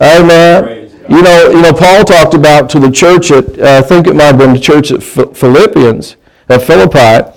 Amen. 0.00 0.64
Praise. 0.64 0.77
You 1.08 1.22
know, 1.22 1.50
you 1.50 1.62
know, 1.62 1.72
Paul 1.72 2.04
talked 2.04 2.34
about 2.34 2.68
to 2.70 2.78
the 2.78 2.90
church 2.90 3.30
at, 3.30 3.58
uh, 3.58 3.78
I 3.78 3.82
think 3.82 4.06
it 4.06 4.14
might 4.14 4.24
have 4.24 4.38
been 4.38 4.52
the 4.52 4.60
church 4.60 4.90
at 4.92 5.02
Philippians, 5.02 6.16
at 6.48 6.62
Philippi. 6.62 7.30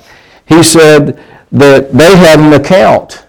He 0.47 0.61
said 0.61 1.23
that 1.53 1.93
they 1.93 2.17
had 2.17 2.39
an 2.39 2.53
account. 2.53 3.25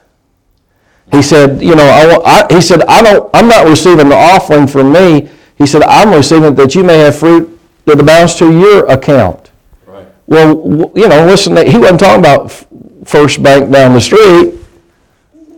He 1.13 1.23
said, 1.23 1.63
you 1.63 1.77
know, 1.77 1.85
I, 1.85 2.47
I, 2.51 2.55
he 2.55 2.61
said, 2.61 2.83
I 2.85 3.03
don't, 3.03 3.31
I'm 3.35 3.47
not 3.47 3.69
receiving 3.69 4.09
the 4.09 4.17
offering 4.17 4.67
from 4.67 4.93
me. 4.93 5.29
He 5.59 5.67
said, 5.67 5.83
I'm 5.83 6.13
receiving 6.13 6.55
that 6.57 6.75
you 6.75 6.83
may 6.83 6.99
have 6.99 7.17
fruit 7.17 7.59
that 7.85 8.01
abounds 8.01 8.35
to 8.37 8.51
your 8.51 8.87
account. 8.87 9.51
Right. 9.87 10.07
Well, 10.27 10.55
w- 10.55 10.93
you 10.97 11.09
know, 11.09 11.27
listen, 11.27 11.57
he 11.57 11.79
wasn't 11.79 12.01
talking 12.01 12.21
about 12.21 12.47
F- 12.47 12.67
First 13.05 13.43
Bank 13.43 13.71
down 13.71 13.93
the 13.93 14.01
street. 14.01 14.55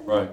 Right. 0.05 0.29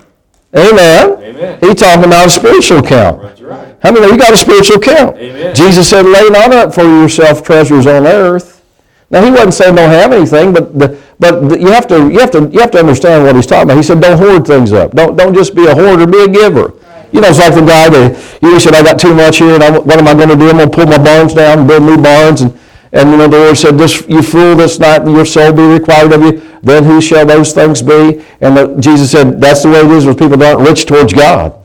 Amen. 0.56 1.24
Amen. 1.24 1.60
He 1.62 1.74
talking 1.76 2.06
about 2.06 2.28
a 2.28 2.30
spiritual 2.30 2.80
account. 2.80 3.22
That's 3.22 3.41
right. 3.52 3.76
How 3.82 3.92
many 3.92 4.06
of 4.06 4.12
you 4.12 4.18
got 4.18 4.34
a 4.34 4.38
spiritual 4.38 4.78
account? 4.78 5.18
Amen. 5.18 5.56
Jesus 5.56 5.90
said, 5.90 6.06
lay 6.06 6.30
not 6.30 6.52
up 6.54 6.74
for 6.74 6.84
yourself 6.84 7.44
treasures 7.44 7.88
on 7.88 8.06
earth. 8.08 8.64
Now, 9.10 9.24
he 9.24 9.30
wasn't 9.30 9.54
saying 9.54 9.76
don't 9.76 9.90
have 9.90 10.14
anything, 10.14 10.54
but, 10.54 10.78
the, 10.78 10.98
but 11.20 11.50
the- 11.50 11.60
you, 11.60 11.68
have 11.68 11.86
to, 11.88 12.10
you, 12.10 12.20
have 12.20 12.32
to, 12.32 12.50
you 12.52 12.60
have 12.60 12.72
to 12.72 12.80
understand 12.80 13.24
what 13.24 13.36
he's 13.36 13.46
talking 13.46 13.64
about. 13.64 13.78
He 13.78 13.84
said, 13.84 14.02
don't 14.02 14.18
hoard 14.18 14.48
things 14.48 14.72
up. 14.72 14.92
Don't, 14.92 15.18
don't 15.18 15.34
just 15.34 15.54
be 15.54 15.66
a 15.66 15.76
hoarder, 15.76 16.08
be 16.08 16.24
a 16.24 16.28
giver. 16.30 16.74
You 17.12 17.20
know, 17.20 17.28
it's 17.28 17.40
like 17.40 17.54
the 17.54 17.60
guy 17.62 17.90
that, 17.90 18.16
he 18.40 18.58
said, 18.60 18.74
I 18.74 18.84
got 18.84 18.98
too 18.98 19.14
much 19.14 19.38
here, 19.40 19.54
and 19.56 19.62
I, 19.62 19.78
what 19.78 20.00
am 20.00 20.08
I 20.08 20.14
going 20.14 20.30
to 20.30 20.38
do? 20.38 20.50
I'm 20.50 20.56
going 20.58 20.72
to 20.72 20.76
pull 20.76 20.86
my 20.86 20.98
barns 20.98 21.34
down 21.34 21.60
and 21.60 21.68
build 21.68 21.84
new 21.84 22.02
barns. 22.02 22.40
And, 22.42 22.58
and 22.94 23.12
you 23.12 23.18
know, 23.18 23.28
the 23.28 23.38
Lord 23.38 23.58
said, 23.58 23.78
this, 23.78 24.08
you 24.08 24.22
fool, 24.22 24.56
that's 24.56 24.80
not 24.80 25.06
your 25.06 25.26
soul 25.26 25.52
be 25.52 25.62
required 25.62 26.14
of 26.14 26.22
you. 26.22 26.42
Then 26.64 26.86
who 26.86 27.02
shall 27.02 27.26
those 27.26 27.52
things 27.52 27.82
be? 27.82 28.24
And 28.40 28.56
the, 28.56 28.78
Jesus 28.80 29.12
said, 29.12 29.42
that's 29.42 29.64
the 29.64 29.70
way 29.72 29.80
it 29.80 29.92
is 29.92 30.06
with 30.06 30.20
people 30.20 30.38
that 30.38 30.56
aren't 30.56 30.70
rich 30.70 30.86
towards 30.86 31.12
God. 31.12 31.61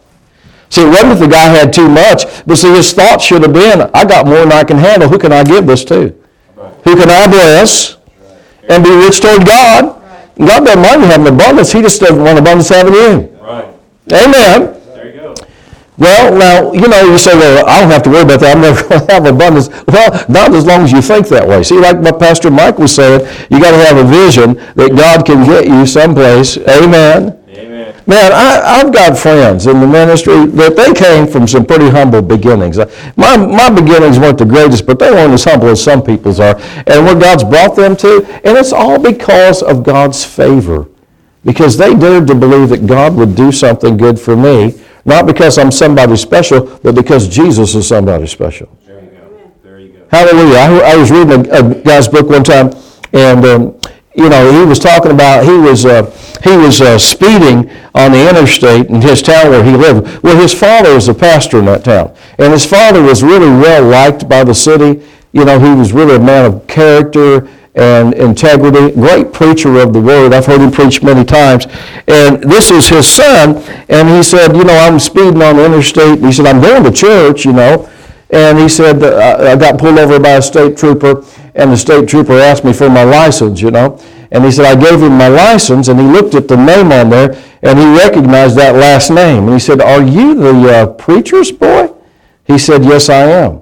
See, 0.69 0.83
it 0.83 0.89
wasn't 0.89 1.11
that 1.11 1.21
the 1.21 1.29
guy 1.29 1.49
had 1.49 1.73
too 1.73 1.89
much, 1.89 2.25
but 2.47 2.57
see, 2.57 2.71
his 2.75 2.93
thought 2.93 3.21
should 3.21 3.43
have 3.43 3.53
been, 3.53 3.83
I 3.95 4.05
got 4.05 4.27
more 4.27 4.39
than 4.39 4.53
I 4.53 4.65
can 4.65 4.79
handle. 4.79 5.09
Who 5.09 5.19
can 5.19 5.33
I 5.33 5.45
give 5.45 5.67
this 5.67 5.85
to? 5.85 6.15
Right. 6.57 6.75
Who 6.85 6.97
can 6.97 7.09
I 7.09 7.27
bless 7.29 7.97
and 8.69 8.83
be 8.83 8.91
rich 8.91 9.21
toward 9.21 9.47
God? 9.47 10.03
God 10.39 10.65
doesn't 10.65 10.83
mind 10.83 11.03
you 11.03 11.09
having 11.09 11.29
abundance. 11.29 11.73
He 11.73 11.81
just 11.81 12.01
doesn't 12.01 12.23
want 12.23 12.39
abundance 12.39 12.69
having 12.69 12.93
you. 12.93 13.37
Right. 13.41 13.73
Amen. 14.13 14.75
There 14.95 15.07
you 15.07 15.21
go. 15.21 15.35
Well, 15.99 16.37
now, 16.37 16.73
you 16.73 16.89
know, 16.89 17.01
you 17.11 17.17
say, 17.17 17.35
well, 17.35 17.65
I 17.67 17.81
don't 17.81 17.91
have 17.91 18.03
to 18.03 18.11
worry 18.11 18.23
about 18.23 18.41
that. 18.41 18.55
I'm 18.55 18.61
never 18.61 18.83
going 18.89 19.07
to 19.07 19.13
have 19.13 19.25
abundance. 19.25 19.69
Well, 19.87 20.27
not 20.29 20.55
as 20.55 20.67
long 20.67 20.83
as 20.83 20.93
you 20.93 21.01
think 21.01 21.29
that 21.29 21.47
way. 21.49 21.63
See, 21.63 21.79
like 21.79 21.97
what 21.99 22.19
Pastor 22.19 22.51
Mike 22.51 22.79
was 22.79 22.95
saying, 22.95 23.21
you 23.51 23.61
got 23.61 23.71
to 23.71 23.79
have 23.79 23.97
a 23.97 24.05
vision 24.05 24.55
that 24.75 24.95
God 24.95 25.25
can 25.25 25.47
get 25.47 25.67
you 25.67 25.87
someplace. 25.87 26.59
Amen. 26.59 27.43
Amen. 27.49 27.96
Man, 28.09 28.33
I, 28.33 28.81
I've 28.81 28.93
got 28.93 29.19
friends 29.19 29.67
in 29.67 29.81
the 29.81 29.87
ministry 29.87 30.47
that 30.47 30.77
they 30.77 30.93
came 30.95 31.27
from 31.27 31.49
some 31.49 31.67
pretty 31.67 31.91
humble 31.91 32.23
beginnings. 32.23 32.79
Uh, 32.79 32.89
My, 33.17 33.37
my 33.37 33.69
beginnings 33.69 34.21
weren't 34.21 34.39
the 34.39 34.45
greatest, 34.45 34.87
but 34.87 35.01
they 35.01 35.11
weren't 35.11 35.33
as 35.33 35.43
humble 35.43 35.69
as 35.69 35.83
some 35.83 36.05
people's 36.05 36.39
are. 36.39 36.57
And 36.87 37.05
where 37.05 37.19
God's 37.19 37.43
brought 37.43 37.75
them 37.75 37.97
to, 37.97 38.25
and 38.45 38.57
it's 38.57 38.73
all 38.73 39.01
because 39.01 39.61
of 39.61 39.83
God's 39.83 40.25
favor. 40.25 40.87
Because 41.45 41.77
they 41.77 41.95
dared 41.97 42.29
to 42.29 42.37
believe 42.37 42.69
that 42.69 42.87
God 42.87 43.17
would 43.17 43.35
do 43.35 43.51
something 43.51 43.97
good 43.97 44.21
for 44.21 44.37
me, 44.37 44.81
not 45.05 45.27
because 45.27 45.59
I'm 45.59 45.73
somebody 45.73 46.17
special, 46.17 46.79
but 46.85 46.95
because 46.95 47.27
Jesus 47.27 47.75
is 47.75 47.89
somebody 47.89 48.29
special. 48.29 48.69
There 48.87 49.03
you 49.03 49.11
go. 49.11 49.53
There 49.65 49.81
you 49.81 49.89
go. 49.89 50.07
Hallelujah. 50.11 50.59
I, 50.59 50.93
I 50.93 50.97
was 50.97 51.11
reading 51.11 51.51
a, 51.51 51.59
a 51.59 51.75
guy's 51.83 52.07
book 52.07 52.29
one 52.29 52.45
time, 52.45 52.71
and 53.13 53.45
um, 53.45 53.81
you 54.17 54.29
know 54.29 54.53
he 54.53 54.65
was 54.65 54.79
talking 54.79 55.13
about 55.13 55.45
he 55.45 55.57
was 55.57 55.85
uh, 55.85 56.11
he 56.43 56.57
was 56.57 56.81
uh, 56.81 56.99
speeding 56.99 57.71
on 57.95 58.13
the 58.13 58.29
interstate 58.29 58.87
in 58.87 59.01
his 59.01 59.23
town 59.23 59.51
where 59.51 59.65
he 59.65 59.77
lived. 59.77 60.23
Well, 60.23 60.41
his 60.41 60.53
father 60.53 60.95
was 60.95 61.09
a 61.09 61.15
pastor 61.15 61.59
in 61.59 61.67
that 61.67 61.85
town, 61.85 62.15
and 62.39 62.53
his 62.53 62.65
father 62.67 63.03
was 63.03 63.23
really 63.23 63.49
well 63.49 63.85
liked 63.85 64.29
by 64.29 64.45
the 64.45 64.55
city. 64.55 65.07
You 65.33 65.45
know, 65.45 65.59
he 65.59 65.79
was 65.79 65.93
really 65.93 66.17
a 66.17 66.21
man 66.21 66.47
of 66.47 66.67
character 66.67 67.49
and 67.77 68.15
integrity, 68.15 68.95
great 68.95 69.33
preacher 69.35 69.79
of 69.79 69.93
the 69.93 70.01
word. 70.01 70.33
I've 70.33 70.47
heard 70.47 70.63
him 70.63 70.71
preach 70.71 71.03
many 71.03 71.25
times. 71.25 71.67
And 72.09 72.43
this 72.43 72.71
is 72.71 72.89
his 72.89 73.07
son, 73.07 73.63
and 73.89 74.09
he 74.09 74.23
said, 74.23 74.57
you 74.57 74.65
know, 74.65 74.75
I'm 74.75 74.99
speeding 74.99 75.43
on 75.43 75.57
the 75.57 75.67
interstate. 75.67 76.19
And 76.19 76.27
He 76.27 76.33
said, 76.33 76.47
I'm 76.47 76.63
going 76.63 76.85
to 76.85 76.93
church, 76.93 77.45
you 77.45 77.53
know. 77.53 77.89
And 78.31 78.59
he 78.59 78.69
said, 78.69 79.03
I 79.03 79.57
got 79.57 79.79
pulled 79.79 79.99
over 79.99 80.19
by 80.19 80.31
a 80.31 80.43
state 80.43 80.77
trooper, 80.77 81.25
and 81.55 81.73
the 81.73 81.77
state 81.77 82.09
trooper 82.09 82.35
asked 82.35 82.65
me 82.65 82.73
for 82.73 82.91
my 82.91 83.05
license, 83.05 83.61
you 83.61 83.71
know. 83.71 84.01
And 84.33 84.45
he 84.45 84.51
said, 84.51 84.65
I 84.65 84.81
gave 84.81 85.01
him 85.01 85.13
my 85.13 85.29
license, 85.29 85.89
and 85.89 86.01
he 86.01 86.07
looked 86.07 86.35
at 86.35 86.49
the 86.49 86.57
name 86.57 86.91
on 86.91 87.11
there, 87.11 87.41
and 87.63 87.79
he 87.79 87.87
recognized 87.97 88.57
that 88.57 88.75
last 88.75 89.11
name. 89.11 89.45
And 89.45 89.53
he 89.53 89.61
said, 89.61 89.81
are 89.81 90.03
you 90.03 90.35
the 90.35 90.69
uh, 90.69 90.87
preacher's 90.95 91.53
boy? 91.53 91.93
He 92.45 92.59
said, 92.59 92.85
yes, 92.85 93.09
I 93.09 93.23
am. 93.23 93.61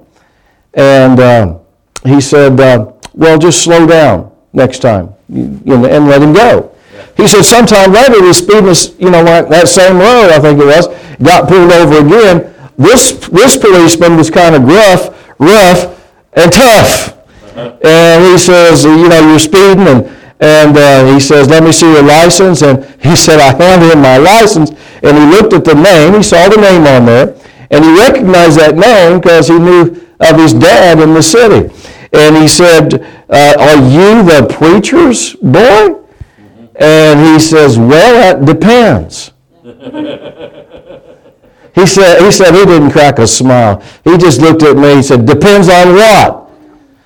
And 0.73 1.19
uh, 1.19 1.59
he 2.03 2.19
said, 2.19 2.59
uh, 2.59 2.91
well, 3.13 3.37
just 3.37 3.63
slow 3.63 3.85
down 3.85 4.31
next 4.51 4.79
time 4.79 5.15
you, 5.29 5.59
you 5.65 5.77
know, 5.77 5.85
and 5.85 6.07
let 6.07 6.21
him 6.21 6.33
go. 6.33 6.71
He 7.17 7.27
said 7.27 7.43
sometime 7.43 7.93
later, 7.93 8.15
he 8.15 8.21
was 8.21 8.37
speeding, 8.37 8.99
you 8.99 9.09
know, 9.09 9.23
like 9.23 9.49
that 9.49 9.67
same 9.67 9.97
road, 9.97 10.31
I 10.31 10.39
think 10.39 10.59
it 10.59 10.65
was, 10.65 10.87
got 11.21 11.47
pulled 11.47 11.71
over 11.71 12.05
again. 12.05 12.53
This, 12.77 13.13
this 13.29 13.57
policeman 13.57 14.17
was 14.17 14.29
kind 14.29 14.55
of 14.55 14.63
gruff, 14.63 15.35
rough, 15.39 16.01
and 16.33 16.51
tough. 16.51 17.17
And 17.55 18.23
he 18.23 18.37
says, 18.37 18.83
you 18.83 19.07
know, 19.07 19.29
you're 19.29 19.39
speeding, 19.39 19.87
and, 19.87 20.05
and 20.41 20.77
uh, 20.77 21.13
he 21.13 21.19
says, 21.19 21.47
let 21.47 21.63
me 21.63 21.71
see 21.71 21.89
your 21.89 22.03
license. 22.03 22.61
And 22.61 22.83
he 23.01 23.15
said, 23.15 23.39
I 23.39 23.55
handed 23.55 23.93
him 23.93 24.01
my 24.01 24.17
license, 24.17 24.71
and 25.03 25.17
he 25.17 25.25
looked 25.25 25.53
at 25.53 25.63
the 25.63 25.75
name, 25.75 26.15
he 26.15 26.23
saw 26.23 26.49
the 26.49 26.59
name 26.59 26.85
on 26.85 27.05
there, 27.05 27.35
and 27.71 27.83
he 27.83 27.97
recognized 27.97 28.59
that 28.59 28.75
name 28.75 29.21
because 29.21 29.47
he 29.47 29.57
knew 29.57 30.05
of 30.19 30.37
his 30.37 30.53
dad 30.53 30.99
in 30.99 31.13
the 31.13 31.23
city. 31.23 31.73
And 32.11 32.35
he 32.35 32.47
said, 32.47 32.93
uh, 33.29 33.55
are 33.57 33.75
you 33.75 34.23
the 34.23 34.47
preacher's 34.53 35.33
boy? 35.35 36.01
And 36.75 37.19
he 37.25 37.39
says, 37.39 37.77
well, 37.79 38.35
that 38.37 38.45
depends. 38.45 39.31
He 41.75 41.85
said, 41.85 42.21
he 42.23 42.31
said 42.31 42.55
he 42.55 42.65
didn't 42.65 42.91
crack 42.91 43.19
a 43.19 43.27
smile. 43.27 43.83
He 44.05 44.17
just 44.17 44.39
looked 44.39 44.63
at 44.63 44.77
me. 44.77 44.95
He 44.95 45.03
said, 45.03 45.25
depends 45.25 45.67
on 45.67 45.93
what? 45.93 46.49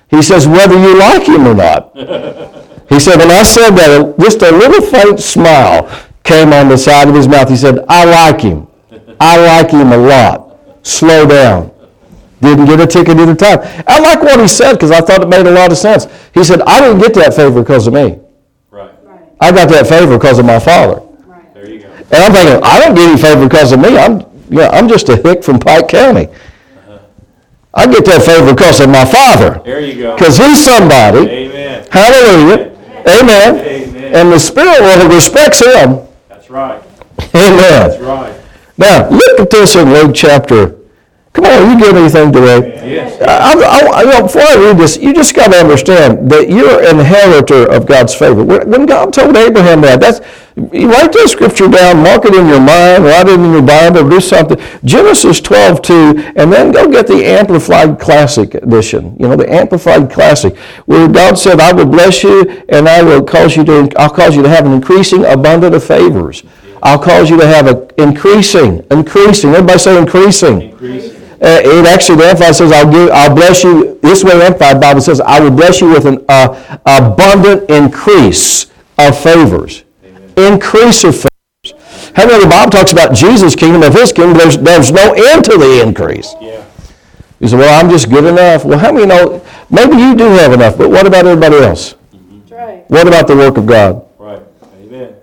He 0.08 0.22
says, 0.22 0.46
whether 0.46 0.78
you 0.78 0.96
like 0.96 1.26
him 1.26 1.46
or 1.46 1.54
not. 1.54 1.92
He 2.88 2.98
said, 2.98 3.18
when 3.18 3.30
I 3.30 3.42
said 3.42 3.70
that, 3.70 4.14
just 4.18 4.42
a 4.42 4.50
little 4.50 4.80
faint 4.80 5.20
smile 5.20 5.90
came 6.22 6.52
on 6.52 6.68
the 6.68 6.78
side 6.78 7.08
of 7.08 7.14
his 7.14 7.26
mouth. 7.26 7.48
He 7.48 7.56
said, 7.56 7.84
I 7.88 8.04
like 8.04 8.40
him. 8.40 8.68
I 9.18 9.36
like 9.36 9.70
him 9.70 9.92
a 9.92 9.96
lot. 9.96 10.58
Slow 10.82 11.26
down. 11.26 11.72
Didn't 12.40 12.66
get 12.66 12.80
a 12.80 12.86
ticket 12.86 13.18
either 13.18 13.34
time. 13.34 13.58
I 13.86 13.98
like 13.98 14.22
what 14.22 14.40
he 14.40 14.48
said 14.48 14.74
because 14.74 14.90
I 14.90 15.00
thought 15.00 15.22
it 15.22 15.28
made 15.28 15.46
a 15.46 15.50
lot 15.50 15.70
of 15.72 15.78
sense. 15.78 16.06
He 16.32 16.42
said, 16.42 16.62
I 16.62 16.80
didn't 16.80 17.00
get 17.00 17.14
that 17.14 17.34
favor 17.34 17.60
because 17.60 17.86
of 17.86 17.92
me. 17.92 18.18
Right. 18.70 18.94
I 19.40 19.52
got 19.52 19.68
that 19.68 19.86
favor 19.88 20.16
because 20.16 20.38
of 20.38 20.46
my 20.46 20.58
father. 20.58 21.02
There 21.54 21.68
you 21.68 21.80
go. 21.80 21.88
And 21.88 22.14
I'm 22.14 22.32
thinking, 22.32 22.60
I 22.64 22.80
don't 22.80 22.94
get 22.94 23.08
any 23.10 23.20
favor 23.20 23.46
because 23.46 23.72
of 23.72 23.80
me. 23.80 23.98
I'm, 23.98 24.29
yeah, 24.50 24.68
I'm 24.70 24.88
just 24.88 25.08
a 25.08 25.16
hick 25.16 25.44
from 25.44 25.58
Pike 25.58 25.88
County. 25.88 26.28
I 27.72 27.86
get 27.86 28.04
that 28.06 28.22
favor 28.22 28.52
because 28.52 28.80
of 28.80 28.90
my 28.90 29.04
father. 29.04 29.62
There 29.64 29.80
you 29.80 30.02
go. 30.02 30.16
Because 30.16 30.36
he's 30.36 30.62
somebody. 30.62 31.28
Amen. 31.28 31.86
Hallelujah. 31.90 32.76
Amen. 33.06 33.58
Amen. 33.60 34.14
And 34.14 34.32
the 34.32 34.38
Spirit 34.40 34.80
world 34.80 35.12
respects 35.12 35.60
him. 35.60 36.00
That's 36.28 36.50
right. 36.50 36.82
Amen. 37.34 37.90
That's 37.90 38.00
right. 38.02 38.40
Now, 38.76 39.08
look 39.08 39.38
at 39.38 39.50
this 39.50 39.76
in 39.76 39.92
Luke 39.92 40.14
chapter 40.14 40.79
Come 41.32 41.44
on, 41.44 41.70
you 41.70 41.78
get 41.78 41.94
anything 41.94 42.32
today? 42.32 42.90
Yes. 42.90 43.22
I, 43.22 43.52
I, 43.54 44.00
I, 44.00 44.02
you 44.02 44.10
know, 44.10 44.22
before 44.22 44.42
I 44.42 44.56
read 44.56 44.78
this, 44.78 44.96
you 44.96 45.14
just 45.14 45.34
got 45.34 45.52
to 45.52 45.58
understand 45.58 46.28
that 46.28 46.48
you're 46.48 46.82
an 46.82 46.98
inheritor 46.98 47.70
of 47.70 47.86
God's 47.86 48.14
favor. 48.14 48.42
When 48.42 48.68
when 48.68 48.84
God 48.84 49.12
told 49.12 49.36
Abraham 49.36 49.80
that, 49.82 50.00
that's 50.00 50.18
you 50.72 50.90
write 50.90 51.12
that 51.12 51.28
scripture 51.28 51.68
down, 51.68 52.02
mark 52.02 52.24
it 52.24 52.34
in 52.34 52.48
your 52.48 52.60
mind, 52.60 53.04
write 53.04 53.28
it 53.28 53.38
in 53.38 53.52
your 53.52 53.62
Bible, 53.62 54.10
do 54.10 54.20
something. 54.20 54.58
Genesis 54.84 55.40
12, 55.40 55.80
2, 55.82 55.94
and 56.34 56.52
then 56.52 56.72
go 56.72 56.90
get 56.90 57.06
the 57.06 57.24
Amplified 57.24 58.00
Classic 58.00 58.52
edition. 58.56 59.16
You 59.20 59.28
know, 59.28 59.36
the 59.36 59.48
Amplified 59.48 60.10
Classic, 60.10 60.56
where 60.86 61.06
God 61.06 61.38
said, 61.38 61.60
"I 61.60 61.72
will 61.72 61.86
bless 61.86 62.24
you, 62.24 62.64
and 62.68 62.88
I 62.88 63.04
will 63.04 63.22
cause 63.22 63.56
you 63.56 63.62
to, 63.64 63.88
I'll 63.96 64.10
cause 64.10 64.34
you 64.34 64.42
to 64.42 64.48
have 64.48 64.66
an 64.66 64.72
increasing 64.72 65.24
abundant 65.24 65.76
of 65.76 65.84
favors." 65.84 66.42
I'll 66.82 66.98
cause 66.98 67.28
you 67.28 67.36
to 67.38 67.46
have 67.46 67.66
an 67.66 67.90
increasing, 67.98 68.84
increasing. 68.90 69.50
Everybody 69.50 69.78
say 69.78 69.98
increasing. 69.98 70.62
Increasing. 70.62 70.99
Uh, 71.42 71.62
it 71.64 71.86
actually, 71.86 72.18
the 72.18 72.24
Amplified 72.24 72.54
says, 72.54 72.70
I'll 72.70 72.90
give, 72.90 73.08
I'll 73.10 73.34
bless 73.34 73.64
you, 73.64 73.98
this 74.02 74.22
way 74.22 74.36
the 74.36 74.44
Amplified 74.44 74.78
Bible 74.78 75.00
says, 75.00 75.22
I 75.22 75.40
will 75.40 75.50
bless 75.50 75.80
you 75.80 75.88
with 75.88 76.04
an 76.04 76.22
uh, 76.28 76.78
abundant 76.84 77.70
increase 77.70 78.70
of 78.98 79.18
favors. 79.18 79.84
Increase 80.36 81.02
of 81.04 81.14
favors. 81.14 82.10
How 82.14 82.26
many 82.26 82.44
the 82.44 82.50
Bible 82.50 82.70
talks 82.70 82.92
about 82.92 83.14
Jesus' 83.14 83.56
kingdom, 83.56 83.82
of 83.82 83.94
his 83.94 84.12
kingdom, 84.12 84.36
there's, 84.36 84.58
there's 84.58 84.92
no 84.92 85.14
end 85.14 85.44
to 85.46 85.56
the 85.56 85.82
increase. 85.82 86.34
Yeah. 86.42 86.62
You 87.38 87.48
say, 87.48 87.56
well, 87.56 87.82
I'm 87.82 87.90
just 87.90 88.10
good 88.10 88.24
enough. 88.24 88.66
Well, 88.66 88.78
how 88.78 88.92
many 88.92 89.06
know, 89.06 89.42
maybe 89.70 89.96
you 89.96 90.14
do 90.14 90.24
have 90.24 90.52
enough, 90.52 90.76
but 90.76 90.90
what 90.90 91.06
about 91.06 91.24
everybody 91.24 91.56
else? 91.64 91.94
That's 92.12 92.52
right. 92.52 92.84
What 92.90 93.08
about 93.08 93.26
the 93.26 93.36
work 93.36 93.56
of 93.56 93.64
God? 93.64 94.06
Right. 94.18 94.42
Amen. 94.74 95.14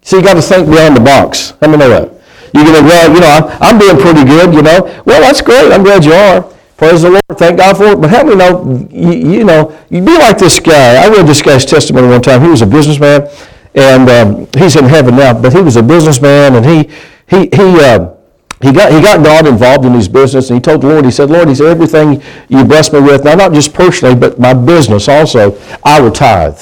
See, 0.00 0.16
you 0.16 0.22
got 0.22 0.34
to 0.34 0.42
think 0.42 0.66
beyond 0.66 0.96
the 0.96 1.00
box. 1.00 1.52
How 1.60 1.68
many 1.68 1.76
know 1.76 1.90
that? 1.90 2.17
You're 2.54 2.64
going 2.64 2.82
to, 2.82 2.82
well, 2.82 3.14
you 3.14 3.20
know, 3.20 3.28
I'm, 3.28 3.74
I'm 3.74 3.78
doing 3.78 3.96
pretty 3.96 4.24
good, 4.24 4.54
you 4.54 4.62
know. 4.62 4.82
Well, 5.04 5.20
that's 5.20 5.40
great. 5.40 5.72
I'm 5.72 5.82
glad 5.82 6.04
you 6.04 6.12
are. 6.12 6.42
Praise 6.76 7.02
the 7.02 7.10
Lord. 7.10 7.22
Thank 7.36 7.58
God 7.58 7.76
for 7.76 7.86
it. 7.86 8.00
But 8.00 8.10
how 8.10 8.22
me 8.22 8.36
know, 8.36 8.88
you, 8.90 9.38
you 9.38 9.44
know, 9.44 9.76
you'd 9.90 10.06
be 10.06 10.16
like 10.16 10.38
this 10.38 10.60
guy. 10.60 11.02
I 11.04 11.08
read 11.08 11.26
this 11.26 11.42
guy's 11.42 11.64
testimony 11.64 12.06
one 12.06 12.22
time. 12.22 12.40
He 12.40 12.48
was 12.48 12.62
a 12.62 12.66
businessman, 12.66 13.28
and 13.74 14.08
um, 14.08 14.48
he's 14.56 14.76
in 14.76 14.84
heaven 14.84 15.16
now, 15.16 15.40
but 15.40 15.52
he 15.52 15.60
was 15.60 15.76
a 15.76 15.82
businessman, 15.82 16.54
and 16.54 16.64
he, 16.64 16.88
he, 17.28 17.48
he, 17.52 17.80
uh, 17.80 18.14
he 18.62 18.72
got, 18.72 18.92
he 18.92 19.00
got 19.00 19.24
God 19.24 19.46
involved 19.46 19.84
in 19.86 19.92
his 19.92 20.08
business, 20.08 20.50
and 20.50 20.56
he 20.56 20.60
told 20.60 20.82
the 20.82 20.88
Lord, 20.88 21.04
he 21.04 21.10
said, 21.10 21.30
Lord, 21.30 21.48
he 21.48 21.54
said, 21.54 21.66
everything 21.66 22.22
you 22.48 22.64
bless 22.64 22.92
me 22.92 23.00
with, 23.00 23.24
now 23.24 23.34
not 23.34 23.52
just 23.52 23.74
personally, 23.74 24.14
but 24.14 24.38
my 24.38 24.54
business 24.54 25.08
also, 25.08 25.60
I 25.84 26.00
will 26.00 26.12
tithe. 26.12 26.60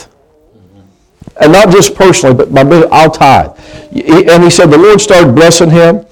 And 1.40 1.52
not 1.52 1.70
just 1.70 1.94
personally, 1.94 2.34
but 2.34 2.50
my 2.50 2.64
business, 2.64 2.88
I'll 2.92 3.10
tithe. 3.10 3.50
And 3.92 4.42
he 4.42 4.50
said 4.50 4.66
the 4.66 4.78
Lord 4.78 5.00
started 5.00 5.34
blessing 5.34 5.70
him. 5.70 6.06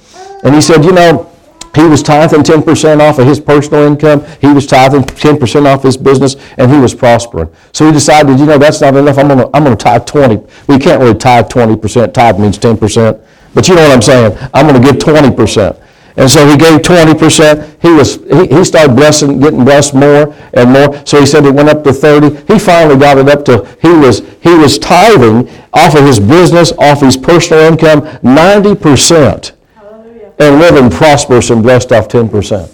And 0.44 0.54
he 0.54 0.60
said, 0.60 0.84
you 0.84 0.92
know, 0.92 1.30
he 1.74 1.82
was 1.84 2.02
tithing 2.02 2.42
10% 2.42 3.00
off 3.00 3.18
of 3.18 3.26
his 3.26 3.40
personal 3.40 3.84
income. 3.84 4.24
He 4.40 4.46
was 4.46 4.66
tithing 4.66 5.02
10% 5.02 5.66
off 5.66 5.82
his 5.82 5.96
business, 5.96 6.36
and 6.56 6.70
he 6.70 6.78
was 6.78 6.94
prospering. 6.94 7.48
So 7.72 7.86
he 7.86 7.92
decided, 7.92 8.38
you 8.38 8.46
know, 8.46 8.58
that's 8.58 8.80
not 8.80 8.94
enough. 8.94 9.18
I'm 9.18 9.26
going 9.26 9.40
to 9.40 9.50
I'm 9.52 9.64
going 9.64 9.76
to 9.76 9.82
tithe 9.82 10.06
20. 10.06 10.36
We 10.68 10.78
can't 10.78 11.00
really 11.00 11.18
tithe 11.18 11.48
20%. 11.48 12.12
Tithe 12.12 12.38
means 12.38 12.58
10%. 12.58 13.20
But 13.54 13.68
you 13.68 13.74
know 13.74 13.82
what 13.82 13.92
I'm 13.92 14.02
saying. 14.02 14.38
I'm 14.52 14.68
going 14.68 14.80
to 14.80 14.92
give 14.92 15.00
20%. 15.00 15.83
And 16.16 16.30
so 16.30 16.46
he 16.46 16.56
gave 16.56 16.80
20%. 16.80 17.82
He 17.82 17.90
was 17.90 18.16
he, 18.16 18.56
he 18.56 18.64
started 18.64 18.94
blessing, 18.94 19.40
getting 19.40 19.64
blessed 19.64 19.94
more 19.94 20.34
and 20.52 20.70
more. 20.70 21.04
So 21.04 21.18
he 21.18 21.26
said 21.26 21.44
it 21.44 21.52
went 21.52 21.68
up 21.68 21.82
to 21.84 21.92
30. 21.92 22.52
He 22.52 22.58
finally 22.58 22.96
got 22.96 23.18
it 23.18 23.28
up 23.28 23.44
to 23.46 23.66
he 23.82 23.92
was 23.92 24.20
he 24.40 24.54
was 24.54 24.78
tithing 24.78 25.50
off 25.72 25.96
of 25.96 26.04
his 26.06 26.20
business, 26.20 26.72
off 26.78 27.00
his 27.00 27.16
personal 27.16 27.64
income, 27.64 28.02
90% 28.22 29.52
Hallelujah. 29.74 30.32
and 30.38 30.60
living 30.60 30.88
prosperous 30.88 31.50
and 31.50 31.62
blessed 31.62 31.90
off 31.90 32.06
10%. 32.06 32.70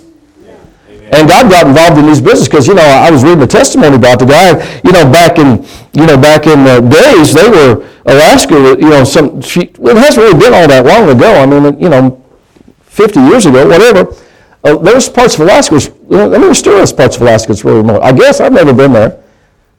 And 1.13 1.29
God 1.29 1.51
got 1.51 1.67
involved 1.67 1.99
in 1.99 2.07
these 2.07 2.21
business 2.21 2.47
because, 2.47 2.69
you 2.69 2.75
know, 2.75 2.83
I 2.83 3.11
was 3.11 3.25
reading 3.25 3.43
a 3.43 3.47
testimony 3.47 3.97
about 3.97 4.21
the 4.21 4.27
guy, 4.27 4.81
you 4.85 4.93
know, 4.93 5.11
back 5.11 5.39
in, 5.39 5.67
you 5.93 6.07
know, 6.07 6.17
back 6.17 6.47
in 6.47 6.63
the 6.63 6.81
days, 6.81 7.35
they 7.35 7.49
were, 7.51 7.85
Alaska, 8.07 8.55
you 8.79 8.91
know, 8.91 9.03
some, 9.03 9.41
she, 9.43 9.63
it 9.63 9.97
hasn't 9.97 10.19
really 10.19 10.39
been 10.39 10.55
all 10.55 10.69
that 10.69 10.87
long 10.87 11.11
ago. 11.11 11.35
I 11.35 11.47
mean, 11.47 11.81
you 11.81 11.89
know, 11.89 12.20
50 12.91 13.21
years 13.21 13.47
ago, 13.47 13.67
whatever. 13.67 14.15
Uh, 14.63 14.77
there's 14.77 15.09
parts 15.09 15.35
of 15.35 15.41
Alaska, 15.41 15.75
which, 15.75 15.87
you 15.87 16.17
know, 16.17 16.35
I 16.35 16.39
mean, 16.39 16.53
still 16.55 16.79
is 16.81 16.93
parts 16.93 17.17
of 17.17 17.23
Alaska 17.23 17.49
that's 17.49 17.65
really 17.65 17.79
remote. 17.79 18.03
I 18.03 18.13
guess 18.13 18.41
I've 18.41 18.53
never 18.53 18.75
been 18.75 18.93
there. 18.93 19.23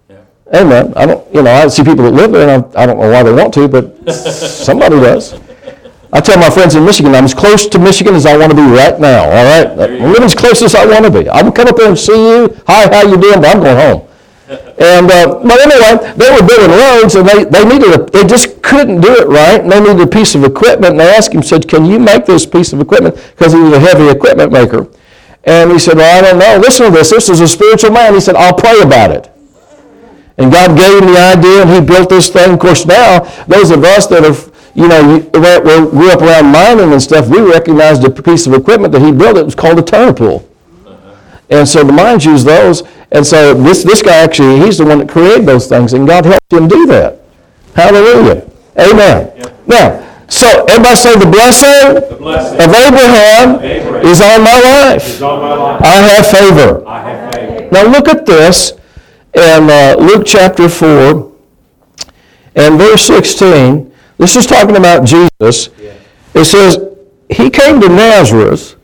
Yeah. 0.10 0.62
Amen. 0.62 0.94
I 0.96 1.06
don't, 1.06 1.36
you 1.36 1.44
know, 1.44 1.52
I 1.52 1.68
see 1.68 1.84
people 1.84 2.06
that 2.06 2.14
live 2.14 2.32
there, 2.32 2.50
and 2.50 2.66
I, 2.76 2.84
I 2.84 2.86
don't 2.86 2.98
know 2.98 3.12
why 3.12 3.22
they 3.22 3.34
want 3.34 3.54
to, 3.56 3.68
but 3.68 4.12
somebody 4.16 4.96
does. 4.96 5.40
I 6.14 6.20
tell 6.20 6.38
my 6.38 6.50
friends 6.50 6.76
in 6.76 6.84
Michigan, 6.84 7.14
I'm 7.14 7.26
as 7.26 7.34
close 7.34 7.68
to 7.68 7.80
Michigan 7.80 8.16
as 8.16 8.26
I 8.26 8.38
want 8.38 8.52
to 8.52 8.56
be 8.56 8.64
right 8.64 9.00
now, 9.00 9.26
all 9.26 9.30
right? 9.30 9.68
I'm 9.68 10.12
living 10.12 10.24
as 10.24 10.36
close 10.36 10.62
as 10.62 10.74
I 10.74 10.86
want 10.86 11.06
to 11.06 11.12
be. 11.12 11.30
I 11.30 11.42
will 11.42 11.52
come 11.52 11.68
up 11.68 11.78
there 11.78 11.90
and 11.90 11.98
see 11.98 12.14
you. 12.14 12.58
Hi, 12.66 12.88
how 12.94 13.08
you 13.08 13.18
doing? 13.18 13.40
But 13.40 13.56
I'm 13.56 13.62
going 13.62 13.78
home. 13.78 14.11
And, 14.52 15.10
uh, 15.10 15.40
but 15.44 15.62
anyway, 15.62 16.14
they 16.18 16.30
were 16.30 16.46
building 16.46 16.72
roads, 16.72 17.16
and 17.16 17.26
they, 17.28 17.46
they 17.46 17.64
needed 17.64 17.94
a, 17.94 18.04
they 18.12 18.26
just 18.26 18.62
couldn't 18.62 19.00
do 19.00 19.14
it 19.14 19.28
right, 19.28 19.62
and 19.62 19.72
they 19.72 19.80
needed 19.80 20.02
a 20.02 20.08
piece 20.08 20.36
of 20.36 20.44
equipment, 20.44 20.92
and 20.92 21.00
they 21.00 21.10
asked 21.10 21.34
him, 21.34 21.42
said, 21.42 21.70
can 21.70 21.86
you 21.86 22.00
make 22.00 22.26
this 22.26 22.46
piece 22.46 22.74
of 22.74 22.82
equipment? 22.82 23.16
Because 23.16 23.54
he 23.54 23.60
was 23.60 23.72
a 23.74 23.80
heavy 23.80 24.10
equipment 24.10 24.52
maker. 24.52 24.90
And 25.46 25.72
he 25.72 25.80
said, 25.80 25.96
well, 25.96 26.18
I 26.18 26.22
don't 26.22 26.38
know. 26.38 26.58
Listen 26.58 26.88
to 26.88 26.92
this. 26.92 27.12
This 27.12 27.30
is 27.30 27.40
a 27.40 27.48
spiritual 27.48 27.92
man. 27.92 28.14
He 28.14 28.20
said, 28.20 28.36
I'll 28.36 28.54
pray 28.54 28.82
about 28.82 29.12
it. 29.12 29.32
And 30.38 30.52
God 30.52 30.78
gave 30.78 31.02
him 31.02 31.14
the 31.14 31.20
idea, 31.20 31.62
and 31.62 31.70
he 31.70 31.80
built 31.80 32.10
this 32.10 32.30
thing. 32.30 32.54
Of 32.54 32.60
course, 32.60 32.86
now, 32.86 33.20
those 33.46 33.72
of 33.72 33.84
us 33.86 34.08
that 34.08 34.26
are, 34.26 34.36
you 34.76 34.88
know, 34.90 35.20
that 35.20 35.64
grew 35.64 36.12
up 36.12 36.22
around 36.22 36.52
mining 36.52 36.92
and 36.92 37.02
stuff, 37.02 37.30
we 37.30 37.40
recognized 37.40 38.04
a 38.04 38.10
piece 38.10 38.48
of 38.48 38.54
equipment 38.54 38.92
that 38.92 39.02
he 39.02 39.12
built. 39.14 39.38
It 39.38 39.46
was 39.46 39.56
called 39.56 39.80
a 39.80 39.82
Tournapull. 39.82 40.46
And 41.52 41.68
so 41.68 41.84
the 41.84 41.94
mines 41.94 42.26
use 42.26 42.44
those. 42.44 42.84
And 43.12 43.26
so 43.28 43.54
this, 43.54 43.84
this 43.84 44.02
guy 44.02 44.16
actually, 44.16 44.60
he's 44.66 44.78
the 44.78 44.86
one 44.86 45.00
that 45.00 45.10
created 45.10 45.46
those 45.46 45.68
things, 45.68 45.94
and 45.94 46.08
God 46.08 46.26
helped 46.26 46.52
him 46.52 46.68
do 46.68 46.86
that. 46.88 47.20
Hallelujah. 47.76 48.50
Amen. 48.80 49.34
Now, 49.68 50.08
so 50.30 50.48
everybody 50.70 50.96
say 50.96 51.20
the 51.20 51.26
blessing 51.30 51.96
The 52.10 52.16
blessing 52.16 52.56
of 52.56 52.70
Abraham 52.74 53.60
Abraham 53.62 54.06
is 54.06 54.22
on 54.22 54.42
my 54.44 54.60
life. 54.62 55.22
on 55.22 55.42
my 55.42 55.54
life. 55.54 55.82
I 55.84 55.96
have 56.02 56.28
favor. 56.28 56.88
I 56.88 57.00
have 57.02 57.34
faith. 57.34 57.72
Now 57.72 57.84
look 57.92 58.08
at 58.08 58.26
this 58.26 58.72
in 59.34 59.70
uh, 59.70 59.96
Luke 60.00 60.24
chapter 60.26 60.70
4 60.70 61.32
and 62.56 62.78
verse 62.78 63.04
16. 63.04 63.92
This 64.18 64.36
is 64.38 64.46
talking 64.46 64.78
about 64.78 65.04
Jesus. 65.06 65.70
It 66.34 66.46
says, 66.46 66.78
He 67.30 67.50
came 67.50 67.82
to 67.82 67.90
Nazareth, 67.90 68.76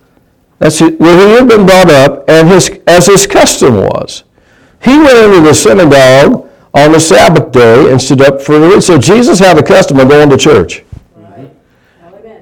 that's 0.60 0.82
where 0.82 0.92
he 0.92 1.34
had 1.34 1.48
been 1.48 1.66
brought 1.66 1.92
up, 1.92 2.28
and 2.28 2.48
his, 2.50 2.72
as 2.88 3.06
his 3.06 3.28
custom 3.28 3.76
was. 3.76 4.24
He 4.84 4.98
went 4.98 5.18
into 5.18 5.42
the 5.42 5.54
synagogue 5.54 6.50
on 6.74 6.92
the 6.92 7.00
Sabbath 7.00 7.52
day 7.52 7.92
and 7.92 8.02
stood 8.02 8.22
up 8.22 8.42
for 8.42 8.60
the 8.60 8.66
reading. 8.66 8.82
So 8.82 8.98
Jesus 8.98 9.40
had 9.40 9.58
a 9.58 9.64
custom 9.64 10.00
of 10.00 10.10
going 10.10 10.30
to 10.30 10.38
church. 10.38 10.84
Amen. 11.16 11.52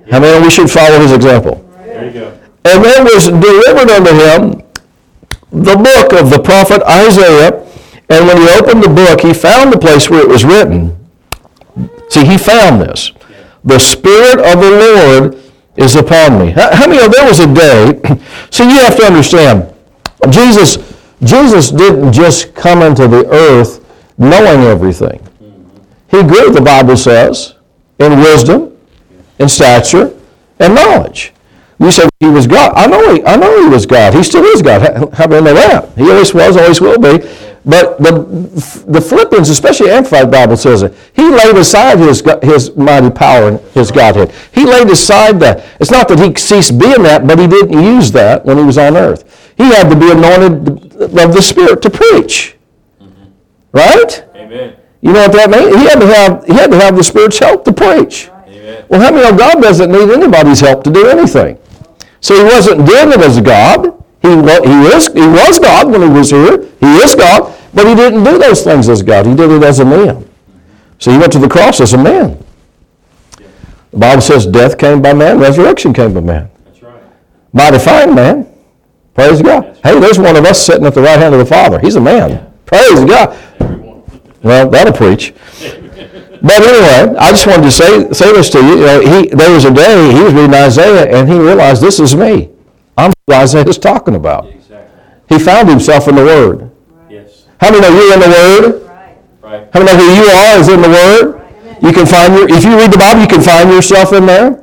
How 0.09 0.19
many 0.19 0.43
we 0.43 0.49
should 0.49 0.69
follow 0.69 0.99
his 0.99 1.11
example? 1.11 1.65
There 1.85 2.05
you 2.05 2.13
go. 2.13 2.39
And 2.65 2.83
there 2.83 3.03
was 3.03 3.27
delivered 3.27 3.89
unto 3.89 4.11
him 4.11 4.63
the 5.51 5.75
book 5.75 6.13
of 6.19 6.29
the 6.29 6.41
prophet 6.41 6.81
Isaiah. 6.83 7.63
And 8.09 8.27
when 8.27 8.37
he 8.37 8.47
opened 8.59 8.83
the 8.83 8.89
book, 8.89 9.21
he 9.21 9.33
found 9.33 9.73
the 9.73 9.79
place 9.79 10.09
where 10.09 10.21
it 10.21 10.27
was 10.27 10.45
written. 10.45 10.95
See, 12.09 12.25
he 12.25 12.37
found 12.37 12.81
this. 12.81 13.11
The 13.63 13.79
Spirit 13.79 14.39
of 14.39 14.61
the 14.61 14.71
Lord 14.71 15.44
is 15.75 15.95
upon 15.95 16.39
me. 16.39 16.51
How, 16.51 16.75
how 16.75 16.87
many 16.87 17.05
of 17.05 17.11
there 17.11 17.25
was 17.25 17.39
a 17.39 17.53
day? 17.53 18.01
See, 18.51 18.63
you 18.63 18.79
have 18.79 18.95
to 18.97 19.03
understand, 19.03 19.73
Jesus, 20.29 20.77
Jesus 21.23 21.71
didn't 21.71 22.13
just 22.13 22.55
come 22.55 22.81
into 22.81 23.07
the 23.07 23.27
earth 23.29 23.83
knowing 24.17 24.61
everything. 24.61 25.21
He 26.09 26.21
grew, 26.23 26.51
the 26.51 26.61
Bible 26.61 26.95
says, 26.95 27.55
in 27.99 28.19
wisdom, 28.19 28.77
in 29.39 29.49
stature, 29.49 30.17
and 30.59 30.75
knowledge. 30.75 31.33
You 31.79 31.91
said 31.91 32.09
he 32.19 32.27
was 32.27 32.47
God. 32.47 32.73
I 32.75 32.87
know 32.87 33.13
he, 33.13 33.23
I 33.25 33.35
know 33.35 33.61
he 33.63 33.67
was 33.67 33.85
God. 33.85 34.13
He 34.13 34.23
still 34.23 34.43
is 34.43 34.61
God. 34.61 34.81
How, 34.81 35.09
how 35.11 35.27
do 35.27 35.35
I 35.35 35.41
know 35.41 35.53
that? 35.53 35.97
He 35.97 36.09
always 36.09 36.33
was, 36.33 36.55
always 36.55 36.79
will 36.79 36.97
be. 36.97 37.27
But 37.65 37.97
the, 37.97 38.11
the 38.87 39.01
Philippians, 39.01 39.49
especially 39.49 39.89
Amplified 39.89 40.29
Bible, 40.29 40.55
says 40.55 40.83
it. 40.83 40.93
He 41.13 41.23
laid 41.23 41.55
aside 41.55 41.97
his, 41.97 42.23
his 42.43 42.75
mighty 42.75 43.09
power 43.09 43.49
and 43.49 43.59
his 43.71 43.91
Godhead. 43.91 44.31
He 44.53 44.65
laid 44.65 44.87
aside 44.87 45.39
that. 45.39 45.65
It's 45.79 45.89
not 45.89 46.07
that 46.09 46.19
he 46.19 46.35
ceased 46.35 46.77
being 46.77 47.01
that, 47.03 47.25
but 47.25 47.39
he 47.39 47.47
didn't 47.47 47.73
use 47.73 48.11
that 48.11 48.45
when 48.45 48.57
he 48.57 48.63
was 48.63 48.77
on 48.77 48.95
earth. 48.95 49.53
He 49.57 49.63
had 49.63 49.89
to 49.89 49.95
be 49.95 50.11
anointed 50.11 50.93
of 51.01 51.33
the 51.33 51.41
Spirit 51.41 51.81
to 51.81 51.89
preach. 51.89 52.55
Mm-hmm. 53.01 53.31
Right? 53.71 54.23
Amen. 54.35 54.77
You 55.01 55.13
know 55.13 55.27
what 55.27 55.33
that 55.33 55.49
means? 55.49 55.75
He 55.75 55.83
had 55.85 55.99
to 55.99 56.07
have, 56.07 56.45
he 56.45 56.53
had 56.53 56.71
to 56.71 56.77
have 56.77 56.95
the 56.95 57.03
Spirit's 57.03 57.39
help 57.39 57.65
to 57.65 57.73
preach. 57.73 58.29
Amen. 58.47 58.85
Well, 58.89 59.01
how 59.01 59.11
many 59.11 59.23
know 59.23 59.35
God 59.35 59.61
doesn't 59.61 59.91
need 59.91 60.11
anybody's 60.11 60.59
help 60.59 60.83
to 60.83 60.91
do 60.91 61.07
anything? 61.07 61.57
So 62.21 62.35
he 62.35 62.43
wasn't 62.43 62.85
doing 62.85 63.11
it 63.11 63.19
as 63.19 63.39
God. 63.41 64.03
He, 64.21 64.29
he, 64.29 64.95
is, 64.95 65.07
he 65.07 65.27
was 65.27 65.59
God 65.59 65.91
when 65.91 66.01
he 66.01 66.09
was 66.09 66.31
here. 66.31 66.57
He 66.79 66.97
is 66.97 67.15
God. 67.15 67.53
But 67.73 67.87
he 67.87 67.95
didn't 67.95 68.23
do 68.23 68.37
those 68.37 68.63
things 68.63 68.89
as 68.89 69.03
God. 69.03 69.25
He 69.25 69.35
did 69.35 69.51
it 69.51 69.63
as 69.63 69.79
a 69.79 69.85
man. 69.85 70.27
So 70.97 71.11
he 71.11 71.17
went 71.17 71.33
to 71.33 71.39
the 71.39 71.49
cross 71.49 71.81
as 71.81 71.93
a 71.93 71.97
man. 71.97 72.43
The 73.91 73.97
Bible 73.97 74.21
says 74.21 74.45
death 74.45 74.77
came 74.77 75.01
by 75.01 75.13
man, 75.13 75.39
resurrection 75.39 75.93
came 75.93 76.13
by 76.13 76.21
man. 76.21 76.49
That's 76.65 76.81
right. 76.81 77.01
By 77.53 77.71
define 77.71 78.15
man. 78.15 78.47
Praise 79.13 79.41
God. 79.41 79.77
Hey, 79.83 79.99
there's 79.99 80.19
one 80.19 80.35
of 80.35 80.43
us 80.45 80.65
sitting 80.65 80.85
at 80.85 80.93
the 80.93 81.01
right 81.01 81.19
hand 81.19 81.33
of 81.33 81.39
the 81.39 81.45
Father. 81.45 81.79
He's 81.79 81.95
a 81.95 82.01
man. 82.01 82.51
Praise 82.65 83.05
God. 83.05 83.37
Well, 84.41 84.69
that'll 84.69 84.93
preach. 84.93 85.33
But 86.45 86.61
anyway, 86.61 87.17
I 87.17 87.31
just 87.31 87.47
wanted 87.47 87.63
to 87.63 87.71
say, 87.71 88.13
say 88.13 88.31
this 88.31 88.51
to 88.51 88.61
you. 88.61 88.77
you 88.77 88.85
know, 88.85 88.99
he, 89.01 89.29
there 89.33 89.49
was 89.49 89.65
a 89.65 89.73
day 89.73 90.13
he 90.13 90.21
was 90.21 90.31
reading 90.31 90.53
Isaiah 90.53 91.09
and 91.09 91.27
he 91.27 91.39
realized 91.39 91.81
this 91.81 91.99
is 91.99 92.15
me. 92.15 92.51
I'm 92.95 93.11
who 93.25 93.33
Isaiah's 93.33 93.79
talking 93.79 94.13
about. 94.13 94.45
Exactly. 94.45 94.93
He 95.27 95.39
found 95.43 95.67
himself 95.69 96.07
in 96.07 96.13
the 96.13 96.23
Word. 96.23 96.69
Yes. 97.09 97.47
How 97.59 97.71
many 97.71 97.81
know 97.81 97.89
you're 97.89 98.13
in 98.13 98.19
the 98.19 98.29
Word? 98.29 98.63
Right. 99.41 99.67
How 99.73 99.79
many 99.81 99.91
know 99.91 99.97
who 99.97 100.21
you 100.21 100.27
are 100.29 100.59
is 100.59 100.69
in 100.69 100.81
the 100.83 100.89
Word? 100.89 101.25
Right. 101.33 101.81
You 101.81 101.91
can 101.91 102.05
find 102.05 102.35
your, 102.35 102.45
if 102.47 102.63
you 102.63 102.77
read 102.77 102.93
the 102.93 102.99
Bible, 102.99 103.21
you 103.21 103.27
can 103.27 103.41
find 103.41 103.71
yourself 103.71 104.13
in 104.13 104.27
there. 104.27 104.61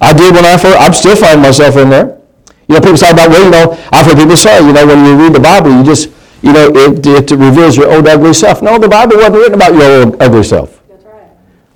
I 0.00 0.12
did 0.12 0.34
when 0.34 0.44
I 0.44 0.58
first, 0.58 0.76
I'm 0.80 0.92
still 0.92 1.14
finding 1.14 1.42
myself 1.42 1.76
in 1.76 1.88
there. 1.88 2.18
You 2.66 2.74
know, 2.74 2.80
people 2.80 2.98
talk 2.98 3.12
about, 3.12 3.30
well, 3.30 3.44
you 3.44 3.50
know, 3.50 3.78
I've 3.92 4.06
heard 4.06 4.18
people 4.18 4.36
say, 4.36 4.58
you 4.58 4.72
know, 4.72 4.86
when 4.86 5.06
you 5.06 5.14
read 5.16 5.34
the 5.34 5.40
Bible, 5.40 5.70
you 5.70 5.84
just, 5.84 6.10
you 6.42 6.52
know, 6.52 6.66
it, 6.66 7.06
it 7.06 7.30
reveals 7.30 7.76
your 7.76 7.94
old 7.94 8.08
ugly 8.08 8.34
self. 8.34 8.60
No, 8.60 8.76
the 8.76 8.88
Bible 8.88 9.18
wasn't 9.18 9.36
written 9.36 9.54
about 9.54 9.74
your 9.74 10.02
old 10.02 10.20
ugly 10.20 10.42
self. 10.42 10.81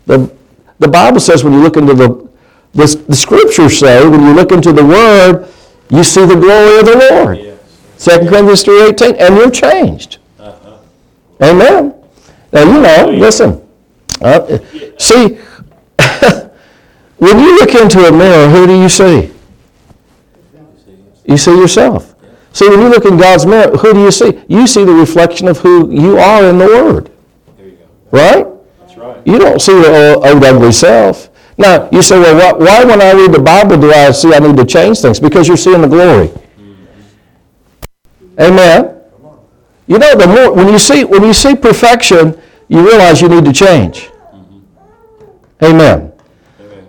The, 0.06 0.32
the 0.78 0.88
Bible 0.88 1.20
says 1.20 1.44
when 1.44 1.52
you 1.52 1.60
look 1.60 1.76
into 1.76 1.94
the, 1.94 2.28
the, 2.72 3.04
the 3.08 3.16
scriptures 3.16 3.78
say, 3.78 4.06
when 4.08 4.22
you 4.22 4.32
look 4.34 4.52
into 4.52 4.72
the 4.72 4.84
Word, 4.84 5.48
you 5.90 6.04
see 6.04 6.24
the 6.24 6.34
glory 6.36 6.78
of 6.80 6.86
the 6.86 7.08
Lord. 7.10 7.38
Yes. 7.38 8.04
2 8.04 8.28
Corinthians 8.28 8.64
3.18, 8.64 9.16
and 9.20 9.36
you're 9.36 9.50
changed. 9.50 10.18
Uh-huh. 10.38 10.78
Amen. 11.42 11.94
Now, 12.52 12.62
you 12.62 12.80
know, 12.80 13.18
listen. 13.18 13.62
Uh, 14.20 14.58
see, 14.98 15.38
when 17.18 17.38
you 17.38 17.58
look 17.58 17.74
into 17.74 18.06
a 18.06 18.12
mirror, 18.12 18.48
who 18.48 18.66
do 18.66 18.80
you 18.80 18.88
see? 18.88 19.32
You 21.24 21.36
see 21.36 21.58
yourself. 21.58 22.14
See, 22.52 22.68
when 22.68 22.80
you 22.80 22.88
look 22.88 23.04
in 23.04 23.16
God's 23.16 23.44
mirror, 23.44 23.76
who 23.76 23.92
do 23.92 24.00
you 24.00 24.10
see? 24.10 24.40
You 24.48 24.66
see 24.66 24.84
the 24.84 24.92
reflection 24.94 25.48
of 25.48 25.58
who 25.58 25.90
you 25.90 26.18
are 26.18 26.44
in 26.44 26.58
the 26.58 26.66
Word, 26.66 27.10
There 27.56 27.66
you 27.66 27.72
go. 27.72 27.86
right? 28.10 28.46
Right. 29.06 29.26
You 29.26 29.38
don't 29.38 29.60
see 29.60 29.72
your 29.72 29.94
old, 30.14 30.26
old 30.26 30.44
ugly 30.44 30.72
self. 30.72 31.30
Now, 31.58 31.88
you 31.90 32.02
say, 32.02 32.18
well, 32.18 32.36
what, 32.36 32.58
why 32.60 32.84
when 32.84 33.00
I 33.00 33.12
read 33.12 33.32
the 33.32 33.38
Bible 33.38 33.78
do 33.78 33.92
I 33.92 34.10
see 34.10 34.34
I 34.34 34.40
need 34.40 34.56
to 34.56 34.64
change 34.64 35.00
things? 35.00 35.20
Because 35.20 35.48
you're 35.48 35.56
seeing 35.56 35.80
the 35.80 35.88
glory. 35.88 36.30
Amen. 38.38 39.00
You 39.86 39.98
know, 39.98 40.14
the 40.16 40.26
more 40.26 40.52
when 40.52 40.68
you 40.68 40.78
see 40.78 41.04
when 41.04 41.22
you 41.22 41.32
see 41.32 41.54
perfection, 41.54 42.38
you 42.68 42.84
realize 42.84 43.22
you 43.22 43.28
need 43.28 43.44
to 43.44 43.52
change. 43.52 44.10
Amen. 45.62 46.12
Amen. 46.60 46.88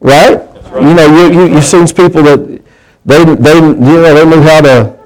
Right? 0.00 0.34
right. 0.36 0.82
You 0.82 0.94
know, 0.94 1.06
you, 1.06 1.32
you 1.32 1.54
you've 1.54 1.64
seen 1.64 1.86
people 1.86 2.22
that 2.24 2.62
they 3.06 3.24
they 3.24 3.54
you 3.54 3.74
know 3.76 4.14
they 4.14 4.26
knew 4.26 4.42
how 4.42 4.60
to 4.60 4.98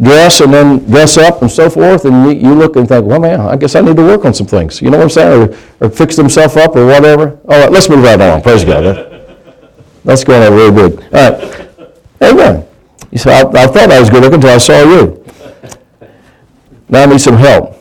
dress 0.00 0.40
and 0.40 0.52
then 0.52 0.78
dress 0.90 1.16
up 1.16 1.42
and 1.42 1.50
so 1.50 1.70
forth, 1.70 2.04
and 2.04 2.40
you, 2.40 2.54
look 2.54 2.76
and 2.76 2.88
think, 2.88 3.06
well, 3.06 3.20
man, 3.20 3.40
I 3.40 3.56
guess 3.56 3.74
I 3.74 3.80
need 3.80 3.96
to 3.96 4.02
work 4.02 4.24
on 4.24 4.34
some 4.34 4.46
things. 4.46 4.82
You 4.82 4.90
know 4.90 4.98
what 4.98 5.04
I'm 5.04 5.10
saying? 5.10 5.56
Or, 5.80 5.86
or 5.86 5.90
fix 5.90 6.16
themselves 6.16 6.56
up 6.56 6.74
or 6.76 6.86
whatever. 6.86 7.38
All 7.48 7.60
right, 7.60 7.70
let's 7.70 7.88
move 7.88 8.02
right 8.02 8.20
on. 8.20 8.42
Praise 8.42 8.64
God. 8.64 9.10
That's 10.04 10.24
going 10.24 10.42
on 10.42 10.52
really 10.52 10.74
good. 10.74 11.04
All 11.14 11.30
right. 11.30 11.68
Amen. 12.22 12.66
You 13.10 13.18
said, 13.18 13.46
I, 13.46 13.64
I 13.64 13.66
thought 13.66 13.90
I 13.90 14.00
was 14.00 14.10
good 14.10 14.22
looking 14.22 14.36
until 14.36 14.50
I 14.50 14.58
saw 14.58 14.82
you. 14.82 15.24
Now 16.88 17.04
I 17.04 17.06
need 17.06 17.20
some 17.20 17.36
help. 17.36 17.74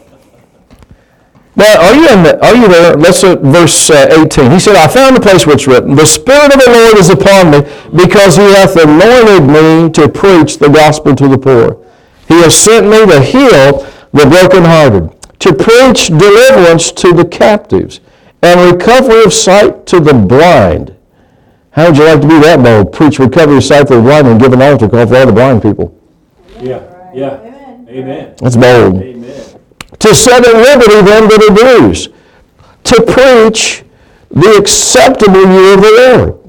Now, 1.56 1.82
are 1.82 1.93
you 1.93 2.10
in 2.10 2.23
the, 2.23 2.43
are 2.43 2.56
you 2.56 2.67
there? 2.67 2.95
Let's 2.95 3.21
look 3.21 3.39
at 3.39 3.45
verse 3.45 3.89
uh, 3.89 4.26
18. 4.26 4.52
He 4.52 4.60
said, 4.60 4.76
I 4.76 4.88
found 4.88 5.15
the 5.15 5.21
place 5.21 5.45
which 5.45 5.67
written, 5.67 5.95
The 5.95 6.06
Spirit 6.06 6.52
of 6.52 6.60
the 6.60 6.71
Lord 6.71 6.97
is 6.97 7.12
upon 7.12 7.52
me, 7.52 7.60
because 7.95 8.36
he 8.36 8.43
hath 8.54 8.76
anointed 8.76 9.43
me 9.47 9.91
to 9.91 10.10
preach 10.10 10.58
the 10.58 10.69
gospel 10.69 11.13
to 11.15 11.28
the 11.28 11.38
poor. 11.38 11.83
He 12.27 12.36
has 12.41 12.55
sent 12.55 12.88
me 12.88 13.05
to 13.05 13.21
heal 13.21 13.86
the 14.12 14.25
brokenhearted, 14.29 15.12
to 15.39 15.53
preach 15.53 16.07
deliverance 16.07 16.91
to 16.93 17.13
the 17.13 17.25
captives, 17.25 17.99
and 18.41 18.73
recovery 18.73 19.23
of 19.23 19.33
sight 19.33 19.86
to 19.88 19.99
the 19.99 20.13
blind. 20.13 20.95
How 21.71 21.88
would 21.88 21.97
you 21.97 22.05
like 22.05 22.21
to 22.21 22.27
be 22.27 22.39
that 22.39 22.62
bold? 22.63 22.93
Preach 22.93 23.19
recovery 23.19 23.57
of 23.57 23.63
sight 23.63 23.88
to 23.88 23.95
the 23.95 24.01
blind 24.01 24.27
and 24.27 24.39
give 24.39 24.53
an 24.53 24.62
altar 24.62 24.88
call 24.88 25.07
for 25.07 25.15
all 25.15 25.25
the 25.25 25.31
blind 25.31 25.62
people. 25.62 25.97
Yeah. 26.59 26.81
Yeah. 27.13 27.39
Amen. 27.41 27.88
Amen. 27.89 28.36
That's 28.39 28.55
bold. 28.55 29.01
Amen. 29.01 29.59
to 29.99 30.13
set 30.13 30.45
at 30.45 30.53
liberty 30.53 31.01
them 31.01 31.29
that 31.29 31.41
are 31.49 31.53
bruised, 31.55 32.12
to 32.83 33.01
preach 33.03 33.83
the 34.29 34.57
acceptable 34.57 35.45
year 35.47 35.73
of 35.75 35.81
the 35.81 35.91
Lord. 35.97 36.42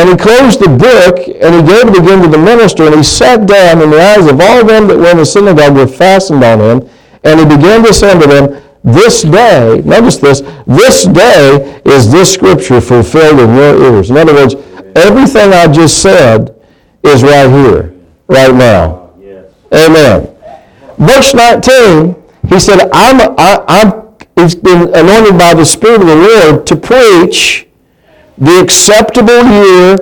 And 0.00 0.08
he 0.08 0.16
closed 0.16 0.60
the 0.60 0.68
book, 0.68 1.28
and 1.28 1.54
he 1.54 1.60
gave 1.60 1.92
it 1.92 1.98
again 1.98 2.22
to 2.22 2.28
the 2.28 2.38
minister, 2.38 2.84
and 2.84 2.94
he 2.94 3.02
sat 3.02 3.46
down, 3.46 3.82
and 3.82 3.92
the 3.92 4.00
eyes 4.00 4.24
of 4.24 4.40
all 4.40 4.64
them 4.64 4.88
that 4.88 4.96
were 4.96 5.10
in 5.10 5.18
the 5.18 5.26
synagogue 5.26 5.76
were 5.76 5.86
fastened 5.86 6.42
on 6.42 6.58
him, 6.58 6.88
and 7.22 7.38
he 7.38 7.44
began 7.44 7.84
to 7.84 7.92
say 7.92 8.10
unto 8.12 8.26
them, 8.26 8.62
This 8.82 9.20
day, 9.20 9.82
notice 9.84 10.16
this, 10.16 10.40
this 10.66 11.04
day 11.04 11.82
is 11.84 12.10
this 12.10 12.32
scripture 12.32 12.80
fulfilled 12.80 13.40
in 13.40 13.54
your 13.54 13.92
ears. 13.92 14.08
In 14.08 14.16
other 14.16 14.32
words, 14.32 14.54
everything 14.96 15.52
I 15.52 15.70
just 15.70 16.00
said 16.00 16.58
is 17.02 17.22
right 17.22 17.50
here, 17.50 17.94
right 18.26 18.54
now. 18.54 19.10
Yes. 19.20 19.52
Amen. 19.70 20.34
Verse 20.96 21.34
19, 21.34 22.16
he 22.48 22.58
said, 22.58 22.88
I'm, 22.90 23.34
I, 23.36 23.64
I'm, 23.68 24.16
he's 24.34 24.54
been 24.54 24.94
anointed 24.94 25.36
by 25.38 25.52
the 25.52 25.66
Spirit 25.66 26.00
of 26.00 26.06
the 26.06 26.16
Lord 26.16 26.66
to 26.68 26.74
preach 26.74 27.66
the 28.40 28.60
acceptable 28.60 29.44
year 29.44 29.92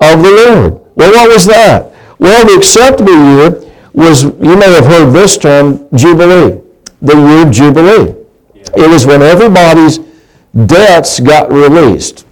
of 0.00 0.22
the 0.22 0.44
Lord. 0.46 0.80
Well, 0.96 1.12
what 1.12 1.28
was 1.30 1.46
that? 1.46 1.92
Well, 2.18 2.46
the 2.46 2.54
acceptable 2.54 3.12
year 3.12 3.72
was, 3.92 4.24
you 4.24 4.56
may 4.56 4.72
have 4.72 4.86
heard 4.86 5.12
this 5.12 5.38
term, 5.38 5.88
Jubilee, 5.94 6.60
the 7.00 7.16
year 7.16 7.46
of 7.46 7.52
Jubilee. 7.52 8.14
It 8.76 8.90
was 8.90 9.06
when 9.06 9.22
everybody's 9.22 10.00
debts 10.66 11.20
got 11.20 11.50
released. 11.52 12.26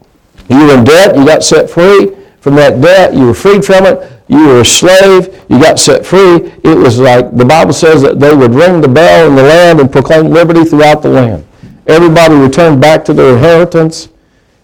You 0.48 0.66
were 0.66 0.74
in 0.74 0.84
debt, 0.84 1.16
you 1.16 1.24
got 1.24 1.42
set 1.42 1.70
free 1.70 2.14
from 2.40 2.56
that 2.56 2.80
debt, 2.80 3.14
you 3.14 3.26
were 3.26 3.34
freed 3.34 3.64
from 3.64 3.86
it, 3.86 4.12
you 4.28 4.46
were 4.46 4.60
a 4.60 4.64
slave, 4.64 5.42
you 5.48 5.60
got 5.60 5.78
set 5.78 6.04
free. 6.04 6.52
It 6.62 6.76
was 6.76 6.98
like 6.98 7.36
the 7.36 7.44
Bible 7.44 7.72
says 7.72 8.02
that 8.02 8.20
they 8.20 8.34
would 8.34 8.54
ring 8.54 8.80
the 8.80 8.88
bell 8.88 9.28
in 9.28 9.36
the 9.36 9.42
land 9.42 9.80
and 9.80 9.90
proclaim 9.90 10.26
liberty 10.30 10.64
throughout 10.64 11.02
the 11.02 11.10
land. 11.10 11.46
Everybody 11.86 12.34
returned 12.34 12.80
back 12.80 13.04
to 13.06 13.14
their 13.14 13.34
inheritance. 13.34 14.08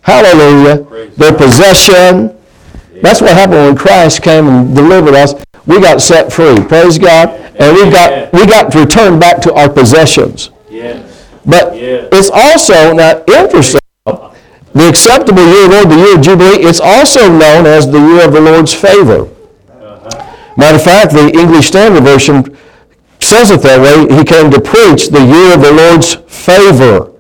Hallelujah. 0.03 0.85
Praise 0.85 1.15
Their 1.17 1.35
possession. 1.37 2.37
That's 3.03 3.21
what 3.21 3.31
happened 3.33 3.59
when 3.59 3.77
Christ 3.77 4.23
came 4.23 4.47
and 4.49 4.75
delivered 4.75 5.15
us. 5.15 5.35
We 5.67 5.81
got 5.81 6.01
set 6.01 6.33
free. 6.33 6.57
Praise 6.67 6.99
God. 6.99 7.29
And 7.59 7.77
we 7.77 7.91
got 7.91 8.33
we 8.33 8.47
got 8.47 8.75
returned 8.75 9.21
back 9.21 9.41
to 9.43 9.53
our 9.55 9.69
possessions. 9.69 10.51
Yes. 10.69 11.29
But 11.45 11.77
Yes. 11.77 12.09
it's 12.13 12.31
also 12.31 12.93
now 12.93 13.23
interesting. 13.29 13.81
The 14.73 14.89
acceptable 14.89 15.43
year 15.45 15.65
of 15.65 15.71
the 15.71 15.77
Lord, 15.77 15.91
the 15.91 15.97
year 15.97 16.15
of 16.17 16.21
Jubilee, 16.23 16.63
it's 16.63 16.81
also 16.81 17.29
known 17.29 17.67
as 17.67 17.91
the 17.91 17.99
year 17.99 18.25
of 18.25 18.33
the 18.33 18.41
Lord's 18.41 18.73
favor. 18.73 19.23
Uh-huh. 19.69 20.37
Matter 20.57 20.77
of 20.77 20.83
fact, 20.85 21.13
the 21.13 21.29
English 21.37 21.67
Standard 21.67 22.05
Version 22.05 22.57
says 23.19 23.51
it 23.51 23.63
that 23.63 23.81
way. 23.81 24.17
He 24.17 24.23
came 24.25 24.49
to 24.51 24.61
preach 24.61 25.09
the 25.09 25.25
year 25.25 25.55
of 25.55 25.61
the 25.63 25.73
Lord's 25.73 26.15
favor. 26.33 27.11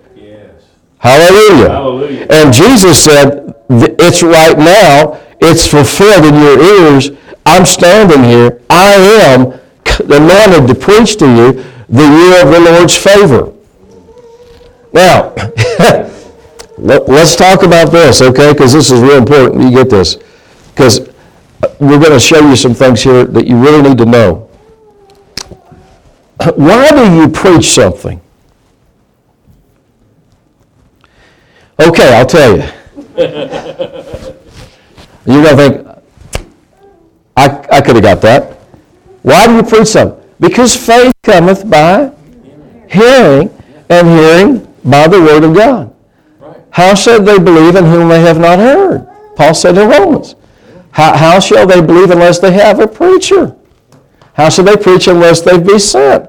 Hallelujah. 1.00 1.70
Hallelujah. 1.70 2.26
And 2.28 2.52
Jesus 2.52 3.02
said, 3.02 3.54
it's 3.70 4.22
right 4.22 4.58
now, 4.58 5.18
it's 5.40 5.66
fulfilled 5.66 6.26
in 6.26 6.34
your 6.34 6.60
ears. 6.60 7.10
I'm 7.46 7.64
standing 7.64 8.22
here. 8.22 8.60
I 8.68 8.92
am 8.96 9.58
c- 9.86 10.04
anointed 10.04 10.68
to 10.68 10.74
preach 10.74 11.16
to 11.16 11.26
you 11.26 11.64
the 11.88 12.02
year 12.02 12.42
of 12.44 12.52
the 12.52 12.60
Lord's 12.60 12.94
favor. 12.94 13.50
Now, 14.92 15.32
let, 16.78 17.08
us 17.08 17.34
talk 17.34 17.62
about 17.62 17.90
this, 17.92 18.20
okay? 18.20 18.52
Because 18.52 18.74
this 18.74 18.90
is 18.90 19.00
real 19.00 19.16
important. 19.16 19.62
You 19.62 19.70
get 19.70 19.88
this. 19.88 20.18
Because 20.68 21.00
uh, 21.00 21.74
we're 21.80 21.98
going 21.98 22.12
to 22.12 22.20
show 22.20 22.46
you 22.46 22.56
some 22.56 22.74
things 22.74 23.02
here 23.02 23.24
that 23.24 23.46
you 23.46 23.58
really 23.58 23.80
need 23.88 23.96
to 23.96 24.04
know. 24.04 24.50
Why 26.56 26.90
do 26.90 27.14
you 27.16 27.28
preach 27.28 27.70
something? 27.70 28.20
Okay, 31.81 32.12
I'll 32.14 32.27
tell 32.27 32.57
you. 32.57 32.62
You're 35.27 35.43
going 35.43 35.57
to 35.57 35.57
think, 35.57 35.87
I, 37.37 37.66
I 37.73 37.81
could 37.81 37.97
have 37.97 38.05
got 38.05 38.21
that. 38.21 38.53
Why 39.23 39.47
do 39.47 39.57
you 39.57 39.62
preach 39.62 39.88
something? 39.88 40.19
Because 40.38 40.77
faith 40.77 41.14
cometh 41.23 41.69
by 41.71 42.12
hearing, 42.90 43.51
and 43.88 44.09
hearing 44.09 44.75
by 44.85 45.09
the 45.09 45.21
word 45.21 45.45
of 45.45 45.55
God. 45.55 45.95
How 46.71 46.95
shall 46.95 47.23
they 47.23 47.38
believe 47.38 47.77
in 47.77 47.85
whom 47.85 48.09
they 48.09 48.21
have 48.21 48.38
not 48.38 48.59
heard? 48.59 49.09
Paul 49.37 49.55
said 49.55 49.79
in 49.79 49.88
Romans. 49.88 50.37
How, 50.90 51.16
how 51.16 51.40
shall 51.40 51.66
they 51.66 51.81
believe 51.81 52.11
unless 52.11 52.40
they 52.40 52.53
have 52.53 52.81
a 52.81 52.87
preacher? 52.87 53.57
How 54.35 54.49
shall 54.49 54.64
they 54.64 54.77
preach 54.77 55.09
unless 55.09 55.40
they 55.40 55.59
be 55.59 55.79
sent? 55.79 56.29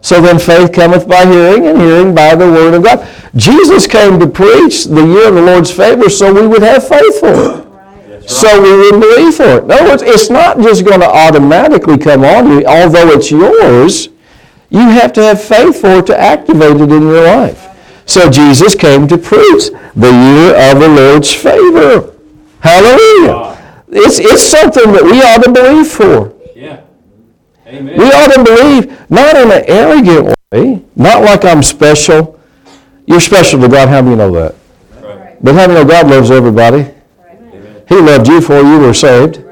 So 0.00 0.20
then 0.20 0.38
faith 0.38 0.72
cometh 0.72 1.08
by 1.08 1.26
hearing, 1.26 1.66
and 1.66 1.78
hearing 1.78 2.14
by 2.14 2.34
the 2.34 2.46
word 2.46 2.74
of 2.74 2.82
God. 2.82 3.06
Jesus 3.36 3.86
came 3.86 4.20
to 4.20 4.26
preach 4.26 4.84
the 4.84 5.04
year 5.04 5.28
of 5.28 5.34
the 5.34 5.42
Lord's 5.42 5.70
favor 5.70 6.08
so 6.08 6.32
we 6.32 6.46
would 6.46 6.62
have 6.62 6.86
faith 6.86 7.20
for 7.20 7.26
it. 7.26 7.64
Right. 7.64 8.30
So 8.30 8.62
we 8.62 8.76
would 8.76 9.00
believe 9.00 9.34
for 9.34 9.58
it. 9.58 9.66
No, 9.66 9.76
it's, 9.92 10.02
it's 10.02 10.30
not 10.30 10.58
just 10.58 10.84
going 10.84 11.00
to 11.00 11.08
automatically 11.08 11.98
come 11.98 12.24
on 12.24 12.46
you, 12.48 12.64
although 12.66 13.08
it's 13.10 13.30
yours. 13.30 14.08
You 14.70 14.80
have 14.80 15.12
to 15.14 15.22
have 15.22 15.42
faith 15.42 15.80
for 15.80 15.98
it 15.98 16.06
to 16.06 16.18
activate 16.18 16.76
it 16.76 16.92
in 16.92 17.02
your 17.02 17.24
life. 17.24 17.70
So 18.06 18.30
Jesus 18.30 18.74
came 18.74 19.08
to 19.08 19.18
preach 19.18 19.70
the 19.96 20.10
year 20.10 20.72
of 20.72 20.80
the 20.80 20.88
Lord's 20.88 21.32
favor. 21.32 22.14
Hallelujah. 22.60 23.82
It's, 23.88 24.18
it's 24.18 24.42
something 24.42 24.92
that 24.92 25.02
we 25.02 25.22
ought 25.22 25.42
to 25.42 25.52
believe 25.52 25.88
for. 25.88 26.34
Yeah. 26.54 26.82
Amen. 27.66 27.98
We 27.98 28.04
ought 28.04 28.32
to 28.32 28.44
believe, 28.44 29.10
not 29.10 29.36
in 29.36 29.50
an 29.50 29.64
arrogant 29.66 30.36
way, 30.52 30.84
not 30.96 31.22
like 31.22 31.44
I'm 31.44 31.62
special. 31.62 32.40
You're 33.06 33.20
special 33.20 33.60
to 33.60 33.68
God. 33.68 33.88
How 33.88 34.00
do 34.00 34.10
you 34.10 34.16
know 34.16 34.32
that? 34.32 34.54
Right. 35.02 35.42
But 35.42 35.54
how 35.54 35.66
do 35.66 35.72
you 35.72 35.78
know 35.80 35.84
God 35.84 36.08
loves 36.08 36.30
everybody? 36.30 36.90
He 37.88 37.96
loved 37.96 38.26
you 38.28 38.40
before 38.40 38.62
you 38.62 38.78
were 38.78 38.94
saved. 38.94 39.44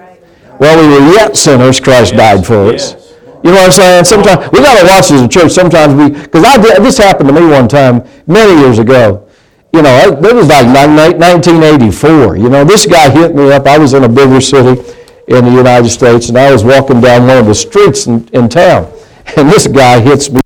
While 0.59 0.81
we 0.81 0.89
were 0.89 1.13
yet 1.13 1.37
sinners, 1.37 1.81
Christ 1.81 2.15
died 2.15 2.47
for 2.47 2.73
us. 2.73 2.93
Yes. 2.93 3.15
You 3.45 3.51
know 3.51 3.57
what 3.57 3.65
I'm 3.65 3.73
saying? 3.73 4.05
Sometimes 4.05 4.51
we 4.53 4.61
got 4.61 4.79
to 4.81 4.87
watch 4.87 5.09
this 5.09 5.21
in 5.21 5.29
church. 5.29 5.53
Sometimes 5.53 5.95
we, 5.95 6.11
because 6.11 6.45
I 6.45 6.61
did, 6.63 6.83
this 6.83 6.99
happened 6.99 7.29
to 7.29 7.35
me 7.35 7.47
one 7.47 7.69
time 7.69 8.05
many 8.27 8.61
years 8.61 8.79
ago. 8.79 9.29
You 9.73 9.83
know, 9.83 9.97
it 9.99 10.25
it 10.25 10.35
was 10.35 10.49
like 10.49 10.67
1984. 10.67 12.37
You 12.37 12.49
know, 12.51 12.63
this 12.63 12.87
guy 12.87 13.11
hit 13.11 13.35
me 13.35 13.51
up. 13.51 13.67
I 13.67 13.79
was 13.79 13.95
in 13.95 14.05
a 14.05 14.09
bigger 14.09 14.41
city 14.41 14.81
in 15.29 15.45
the 15.45 15.51
United 15.51 15.89
States, 15.89 16.29
and 16.29 16.37
I 16.37 16.53
was 16.53 16.63
walking 16.63 17.01
down 17.01 17.27
one 17.27 17.39
of 17.39 17.47
the 17.47 17.55
streets 17.55 18.07
in, 18.07 18.29
in 18.29 18.49
town, 18.51 18.93
and 19.37 19.49
this 19.49 19.67
guy 19.67 19.99
hits 19.99 20.31
me 20.31 20.42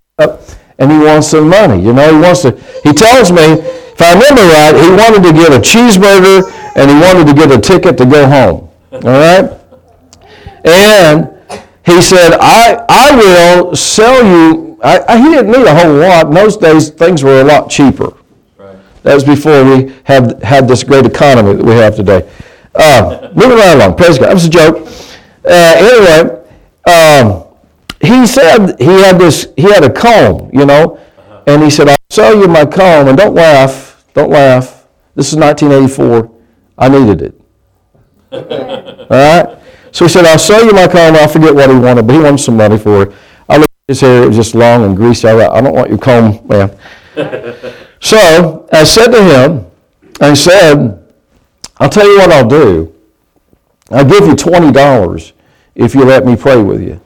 and 0.78 0.92
he 0.92 0.98
wants 0.98 1.28
some 1.28 1.48
money. 1.48 1.82
You 1.82 1.92
know, 1.92 2.14
he 2.14 2.20
wants 2.20 2.42
to. 2.42 2.50
He 2.82 2.92
tells 2.92 3.32
me, 3.32 3.42
if 3.42 4.02
I 4.02 4.12
remember 4.12 4.42
right, 4.42 4.74
he 4.74 4.90
wanted 4.90 5.22
to 5.22 5.32
get 5.32 5.52
a 5.52 5.60
cheeseburger 5.60 6.52
and 6.76 6.90
he 6.90 6.96
wanted 6.96 7.26
to 7.26 7.34
get 7.34 7.50
a 7.50 7.60
ticket 7.60 7.96
to 7.98 8.04
go 8.04 8.28
home. 8.28 8.68
All 8.92 9.00
right. 9.00 9.58
And 10.64 11.30
he 11.84 12.02
said, 12.02 12.36
I, 12.40 12.84
I 12.88 13.16
will 13.16 13.74
sell 13.74 14.24
you, 14.24 14.78
I, 14.82 15.00
I, 15.08 15.18
he 15.18 15.24
didn't 15.30 15.52
need 15.52 15.66
a 15.66 15.74
whole 15.74 15.94
lot. 15.94 16.26
In 16.26 16.34
those 16.34 16.56
days, 16.56 16.90
things 16.90 17.22
were 17.22 17.40
a 17.40 17.44
lot 17.44 17.70
cheaper. 17.70 18.12
Right. 18.58 18.76
That 19.02 19.14
was 19.14 19.24
before 19.24 19.64
we 19.64 19.94
had, 20.04 20.42
had 20.42 20.68
this 20.68 20.84
great 20.84 21.06
economy 21.06 21.54
that 21.54 21.64
we 21.64 21.72
have 21.74 21.96
today. 21.96 22.28
Uh, 22.74 23.30
moving 23.34 23.56
right 23.56 23.74
along, 23.74 23.96
praise 23.96 24.18
God. 24.18 24.26
That 24.26 24.34
was 24.34 24.44
a 24.44 24.50
joke. 24.50 24.86
Uh, 25.44 25.74
anyway, 25.78 26.44
um, 26.86 27.45
he 28.00 28.26
said 28.26 28.78
he 28.78 28.86
had 28.86 29.18
this, 29.18 29.52
he 29.56 29.62
had 29.62 29.84
a 29.84 29.92
comb, 29.92 30.50
you 30.52 30.66
know, 30.66 30.96
uh-huh. 30.96 31.42
and 31.46 31.62
he 31.62 31.70
said, 31.70 31.88
I'll 31.88 31.96
sell 32.10 32.36
you 32.38 32.48
my 32.48 32.64
comb, 32.64 33.08
and 33.08 33.16
don't 33.16 33.34
laugh, 33.34 34.04
don't 34.14 34.30
laugh. 34.30 34.86
This 35.14 35.32
is 35.32 35.38
1984. 35.38 36.30
I 36.78 36.88
needed 36.88 37.22
it. 37.22 37.40
All 38.32 39.06
right? 39.08 39.58
So 39.92 40.04
he 40.04 40.10
said, 40.10 40.26
I'll 40.26 40.38
sell 40.38 40.64
you 40.64 40.72
my 40.72 40.86
comb. 40.86 41.14
I 41.14 41.26
forget 41.26 41.54
what 41.54 41.70
he 41.70 41.76
wanted, 41.76 42.06
but 42.06 42.14
he 42.14 42.20
wanted 42.20 42.38
some 42.38 42.56
money 42.56 42.76
for 42.76 43.04
it. 43.04 43.14
I 43.48 43.56
looked 43.56 43.72
at 43.88 43.92
his 43.92 44.00
hair. 44.02 44.24
It 44.24 44.26
was 44.28 44.36
just 44.36 44.54
long 44.54 44.84
and 44.84 44.94
greasy. 44.94 45.26
I, 45.26 45.48
I 45.48 45.60
don't 45.62 45.74
want 45.74 45.88
your 45.88 45.98
comb, 45.98 46.46
man. 46.46 46.76
so 48.00 48.68
I 48.72 48.84
said 48.84 49.06
to 49.08 49.22
him, 49.22 49.66
I 50.20 50.34
said, 50.34 51.02
I'll 51.78 51.88
tell 51.88 52.06
you 52.06 52.18
what 52.18 52.30
I'll 52.30 52.48
do. 52.48 52.94
I'll 53.90 54.04
give 54.04 54.26
you 54.26 54.34
$20 54.34 55.32
if 55.74 55.94
you 55.94 56.04
let 56.04 56.26
me 56.26 56.36
pray 56.36 56.60
with 56.60 56.82
you. 56.82 57.00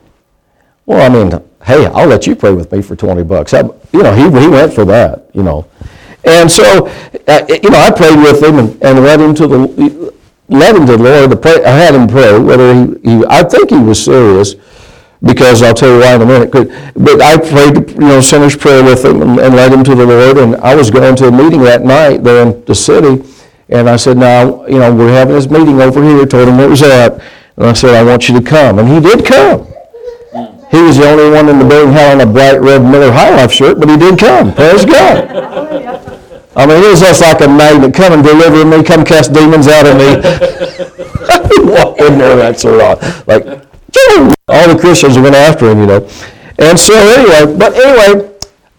Well, 0.90 1.08
I 1.08 1.08
mean, 1.08 1.30
hey, 1.62 1.86
I'll 1.86 2.08
let 2.08 2.26
you 2.26 2.34
pray 2.34 2.52
with 2.52 2.72
me 2.72 2.82
for 2.82 2.96
20 2.96 3.22
bucks. 3.22 3.54
I, 3.54 3.60
you 3.92 4.02
know, 4.02 4.12
he, 4.12 4.24
he 4.40 4.48
went 4.48 4.72
for 4.72 4.84
that, 4.86 5.30
you 5.32 5.44
know. 5.44 5.68
And 6.24 6.50
so, 6.50 6.88
uh, 7.28 7.46
you 7.48 7.70
know, 7.70 7.78
I 7.78 7.92
prayed 7.92 8.18
with 8.18 8.42
him 8.42 8.58
and, 8.58 8.82
and 8.82 8.98
led 8.98 9.20
him 9.20 9.32
to 9.36 9.46
the, 9.46 10.12
led 10.48 10.74
him 10.74 10.86
to 10.86 10.96
the 10.96 10.98
Lord 10.98 11.30
to 11.30 11.36
pray. 11.36 11.64
I 11.64 11.70
had 11.70 11.94
him 11.94 12.08
pray, 12.08 12.36
whether 12.40 12.74
he, 12.74 12.98
he 13.04 13.24
I 13.28 13.44
think 13.44 13.70
he 13.70 13.78
was 13.78 14.04
serious, 14.04 14.56
because 15.22 15.62
I'll 15.62 15.74
tell 15.74 15.94
you 15.94 16.00
why 16.00 16.16
in 16.16 16.22
a 16.22 16.26
minute. 16.26 16.50
But 16.50 17.22
I 17.22 17.38
prayed, 17.38 17.90
you 17.92 18.00
know, 18.00 18.20
sinner's 18.20 18.56
prayer 18.56 18.82
with 18.82 19.04
him 19.04 19.22
and, 19.22 19.38
and 19.38 19.54
led 19.54 19.72
him 19.72 19.84
to 19.84 19.94
the 19.94 20.04
Lord. 20.04 20.38
And 20.38 20.56
I 20.56 20.74
was 20.74 20.90
going 20.90 21.14
to 21.14 21.28
a 21.28 21.30
meeting 21.30 21.62
that 21.62 21.82
night 21.82 22.24
there 22.24 22.44
in 22.44 22.64
the 22.64 22.74
city, 22.74 23.22
and 23.68 23.88
I 23.88 23.94
said, 23.94 24.16
now, 24.16 24.66
you 24.66 24.80
know, 24.80 24.92
we're 24.92 25.12
having 25.12 25.36
this 25.36 25.48
meeting 25.48 25.80
over 25.80 26.02
here. 26.02 26.26
Told 26.26 26.48
him 26.48 26.56
where 26.56 26.66
it 26.66 26.70
was 26.70 26.82
at, 26.82 27.12
and 27.58 27.66
I 27.66 27.74
said, 27.74 27.94
I 27.94 28.02
want 28.02 28.28
you 28.28 28.40
to 28.40 28.44
come, 28.44 28.80
and 28.80 28.88
he 28.88 28.98
did 28.98 29.24
come. 29.24 29.68
He 30.70 30.80
was 30.80 30.96
the 30.96 31.08
only 31.08 31.30
one 31.30 31.48
in 31.48 31.58
the 31.58 31.64
building 31.64 31.92
had 31.92 32.20
on 32.20 32.28
a 32.28 32.32
bright 32.32 32.60
red 32.60 32.82
Miller 32.82 33.10
High 33.10 33.30
Life 33.30 33.52
shirt, 33.52 33.80
but 33.80 33.88
he 33.88 33.96
did 33.96 34.18
come. 34.18 34.54
Praise 34.54 34.84
God. 34.84 35.28
I 36.56 36.66
mean, 36.66 36.82
it 36.82 36.90
was 36.90 37.00
just 37.00 37.20
like 37.20 37.40
a 37.40 37.48
magnet. 37.48 37.94
Come 37.94 38.12
and 38.12 38.22
deliver 38.22 38.64
me. 38.64 38.84
Come 38.84 39.04
cast 39.04 39.32
demons 39.32 39.66
out 39.66 39.86
of 39.86 39.96
me. 39.96 40.14
Walk 41.72 41.98
in 42.00 42.18
there, 42.18 42.36
that's 42.36 42.64
a 42.64 42.70
lot. 42.70 43.02
Like, 43.26 43.46
all 44.48 44.68
the 44.68 44.76
Christians 44.78 45.18
went 45.18 45.34
after 45.34 45.70
him, 45.70 45.80
you 45.80 45.86
know. 45.86 46.08
And 46.58 46.78
so 46.78 46.94
anyway, 46.94 47.56
but 47.56 47.74
anyway, 47.74 48.30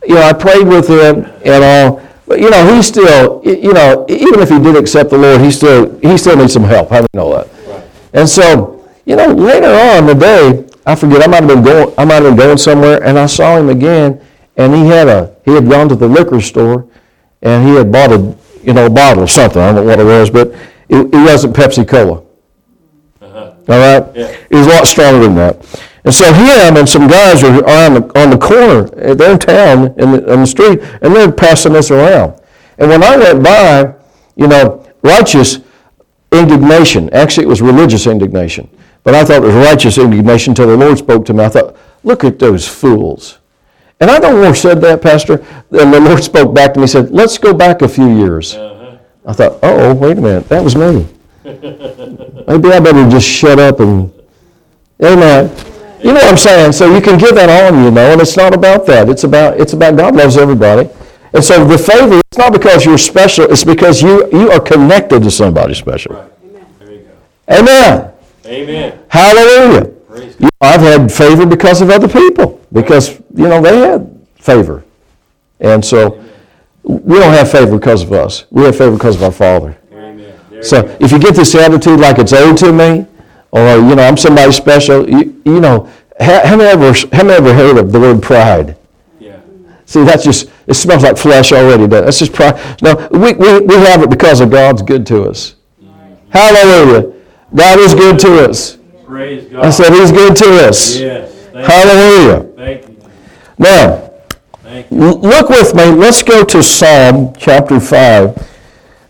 you 0.05 0.15
know, 0.15 0.21
I 0.21 0.33
prayed 0.33 0.67
with 0.67 0.87
him 0.87 1.25
and 1.45 1.63
all. 1.63 2.01
But 2.27 2.39
you 2.39 2.49
know, 2.49 2.73
he 2.73 2.81
still, 2.81 3.41
you 3.43 3.73
know, 3.73 4.05
even 4.07 4.39
if 4.39 4.49
he 4.49 4.59
did 4.59 4.75
accept 4.77 5.09
the 5.09 5.17
Lord, 5.17 5.41
he 5.41 5.51
still, 5.51 5.99
he 5.99 6.17
still 6.17 6.37
needs 6.37 6.53
some 6.53 6.63
help. 6.63 6.89
How 6.89 7.01
do 7.01 7.07
you 7.13 7.19
know 7.19 7.33
that? 7.35 7.47
Right. 7.67 7.89
And 8.13 8.29
so, 8.29 8.87
you 9.05 9.15
know, 9.15 9.27
later 9.27 9.67
on 9.67 9.97
in 9.97 10.05
the 10.05 10.13
day, 10.13 10.70
I 10.85 10.95
forget, 10.95 11.21
I 11.23 11.27
might 11.27 11.43
have 11.43 11.47
been 11.47 11.63
going, 11.63 11.93
I 11.97 12.05
might 12.05 12.15
have 12.15 12.23
been 12.23 12.35
going 12.35 12.57
somewhere, 12.57 13.03
and 13.03 13.19
I 13.19 13.27
saw 13.27 13.57
him 13.57 13.69
again, 13.69 14.19
and 14.57 14.73
he 14.73 14.85
had 14.87 15.07
a, 15.07 15.35
he 15.45 15.53
had 15.53 15.69
gone 15.69 15.89
to 15.89 15.95
the 15.95 16.07
liquor 16.07 16.41
store, 16.41 16.87
and 17.41 17.67
he 17.67 17.75
had 17.75 17.91
bought 17.91 18.11
a, 18.11 18.35
you 18.63 18.73
know, 18.73 18.87
a 18.87 18.89
bottle 18.89 19.23
of 19.23 19.29
something. 19.29 19.61
I 19.61 19.71
don't 19.71 19.75
know 19.75 19.83
what 19.83 19.99
it 19.99 20.03
was, 20.03 20.29
but 20.29 20.49
it, 20.89 21.13
it 21.13 21.13
wasn't 21.13 21.55
Pepsi 21.55 21.87
Cola. 21.87 22.23
Uh-huh. 23.21 23.53
All 23.67 24.01
right? 24.01 24.15
Yeah. 24.15 24.37
It 24.49 24.55
was 24.55 24.67
a 24.67 24.69
lot 24.69 24.87
stronger 24.87 25.19
than 25.19 25.35
that. 25.35 25.87
And 26.03 26.13
so 26.13 26.33
him 26.33 26.77
and 26.77 26.89
some 26.89 27.07
guys 27.07 27.43
are 27.43 27.53
on 27.53 27.93
the, 27.93 28.19
on 28.19 28.31
the 28.31 28.37
corner, 28.37 28.83
they're 29.13 29.33
in 29.33 29.39
town, 29.39 29.93
in 29.99 30.11
the, 30.11 30.33
on 30.33 30.41
the 30.41 30.47
street, 30.47 30.79
and 31.01 31.15
they're 31.15 31.31
passing 31.31 31.73
this 31.73 31.91
around. 31.91 32.41
And 32.79 32.89
when 32.89 33.03
I 33.03 33.17
went 33.17 33.43
by, 33.43 33.93
you 34.35 34.47
know, 34.47 34.83
righteous 35.03 35.59
indignation, 36.31 37.09
actually 37.13 37.43
it 37.43 37.49
was 37.49 37.61
religious 37.61 38.07
indignation, 38.07 38.67
but 39.03 39.15
I 39.15 39.23
thought 39.23 39.43
it 39.43 39.47
was 39.47 39.55
righteous 39.55 39.97
indignation 39.97 40.51
until 40.51 40.67
the 40.67 40.77
Lord 40.77 40.97
spoke 40.97 41.25
to 41.25 41.33
me. 41.33 41.43
I 41.43 41.49
thought, 41.49 41.75
look 42.03 42.23
at 42.23 42.39
those 42.39 42.67
fools. 42.67 43.39
And 43.99 44.09
I 44.09 44.19
don't 44.19 44.41
more 44.41 44.55
said 44.55 44.81
that, 44.81 45.01
Pastor, 45.01 45.45
and 45.71 45.93
the 45.93 45.99
Lord 45.99 46.23
spoke 46.23 46.53
back 46.53 46.73
to 46.73 46.79
me 46.79 46.83
and 46.83 46.89
said, 46.89 47.11
let's 47.11 47.37
go 47.37 47.53
back 47.53 47.81
a 47.81 47.87
few 47.87 48.17
years. 48.17 48.55
Uh-huh. 48.55 48.97
I 49.25 49.33
thought, 49.33 49.59
oh, 49.61 49.93
wait 49.93 50.17
a 50.17 50.21
minute, 50.21 50.49
that 50.49 50.63
was 50.63 50.75
me. 50.75 51.07
Maybe 51.43 52.69
I 52.69 52.79
better 52.79 53.09
just 53.09 53.27
shut 53.27 53.59
up 53.59 53.79
and, 53.79 54.11
amen. 55.03 55.55
You 55.99 56.07
know 56.07 56.13
what 56.13 56.31
I'm 56.31 56.37
saying? 56.37 56.71
So 56.71 56.93
you 56.93 56.99
can 56.99 57.19
give 57.19 57.35
that 57.35 57.49
on, 57.49 57.83
you 57.83 57.91
know, 57.91 58.11
and 58.13 58.21
it's 58.21 58.35
not 58.35 58.55
about 58.55 58.87
that. 58.87 59.07
It's 59.07 59.23
about, 59.23 59.59
it's 59.59 59.73
about 59.73 59.95
God 59.95 60.15
loves 60.15 60.35
everybody. 60.35 60.89
And 61.33 61.43
so 61.43 61.63
the 61.63 61.77
favor, 61.77 62.19
it's 62.27 62.37
not 62.39 62.51
because 62.51 62.85
you're 62.85 62.97
special, 62.97 63.45
it's 63.45 63.63
because 63.63 64.01
you, 64.01 64.27
you 64.31 64.51
are 64.51 64.59
connected 64.59 65.21
to 65.21 65.31
somebody 65.31 65.75
special. 65.75 66.15
Right. 66.15 66.79
There 66.79 66.91
you 66.91 66.99
go. 67.01 67.59
Amen. 67.59 68.10
Amen. 68.45 68.99
Hallelujah. 69.09 69.91
You 70.15 70.29
know, 70.41 70.49
I've 70.61 70.81
had 70.81 71.11
favor 71.11 71.45
because 71.45 71.81
of 71.81 71.89
other 71.89 72.07
people, 72.07 72.59
because, 72.71 73.19
you 73.33 73.47
know, 73.47 73.61
they 73.61 73.77
had 73.77 74.19
favor. 74.35 74.83
And 75.59 75.83
so 75.83 76.23
we 76.83 77.19
don't 77.19 77.33
have 77.33 77.51
favor 77.51 77.77
because 77.77 78.03
of 78.03 78.11
us. 78.11 78.45
We 78.49 78.63
have 78.63 78.75
favor 78.77 78.95
because 78.95 79.15
of 79.15 79.23
our 79.23 79.31
Father. 79.31 79.77
Amen. 79.93 80.33
So 80.63 80.85
you 80.85 80.97
if 80.99 81.11
you 81.11 81.19
get 81.19 81.35
this 81.35 81.53
attitude 81.55 81.99
like 81.99 82.17
it's 82.19 82.33
owed 82.33 82.57
to 82.57 82.73
me, 82.73 83.05
or, 83.51 83.75
you 83.77 83.95
know, 83.95 84.03
I'm 84.03 84.17
somebody 84.17 84.51
special, 84.51 85.09
you, 85.09 85.41
you 85.45 85.59
know, 85.59 85.89
ha- 86.19 86.41
have 86.43 86.59
you 86.59 86.65
ever, 86.65 86.93
ever 87.13 87.53
heard 87.53 87.77
of 87.77 87.91
the 87.91 87.99
word 87.99 88.21
pride? 88.23 88.77
Yeah. 89.19 89.39
See, 89.85 90.03
that's 90.03 90.23
just, 90.23 90.49
it 90.67 90.73
smells 90.73 91.03
like 91.03 91.17
flesh 91.17 91.51
already, 91.51 91.87
doesn't? 91.87 92.05
That's 92.05 92.19
just 92.19 92.33
pride. 92.33 92.59
No, 92.81 93.07
we, 93.11 93.33
we, 93.33 93.59
we 93.59 93.75
have 93.75 94.01
it 94.03 94.09
because 94.09 94.39
of 94.41 94.49
God's 94.49 94.81
good 94.81 95.05
to 95.07 95.23
us. 95.23 95.55
Hallelujah. 96.29 97.13
God 97.53 97.79
is 97.79 97.93
good 97.93 98.19
to 98.19 98.49
us. 98.49 98.77
Praise 99.05 99.45
God. 99.51 99.65
I 99.65 99.69
said 99.69 99.93
He's 99.93 100.11
good 100.11 100.35
to 100.37 100.67
us. 100.67 100.97
Yes. 100.97 101.33
Thank 101.51 101.67
Hallelujah. 101.67 102.43
you. 102.43 102.53
Thank 102.55 102.87
you. 102.87 102.97
Now, 103.57 104.11
Thank 104.63 104.89
you. 104.89 104.97
look 104.97 105.49
with 105.49 105.75
me. 105.75 105.85
Let's 105.85 106.23
go 106.23 106.43
to 106.45 106.63
Psalm 106.63 107.33
chapter 107.37 107.79
5. 107.79 108.47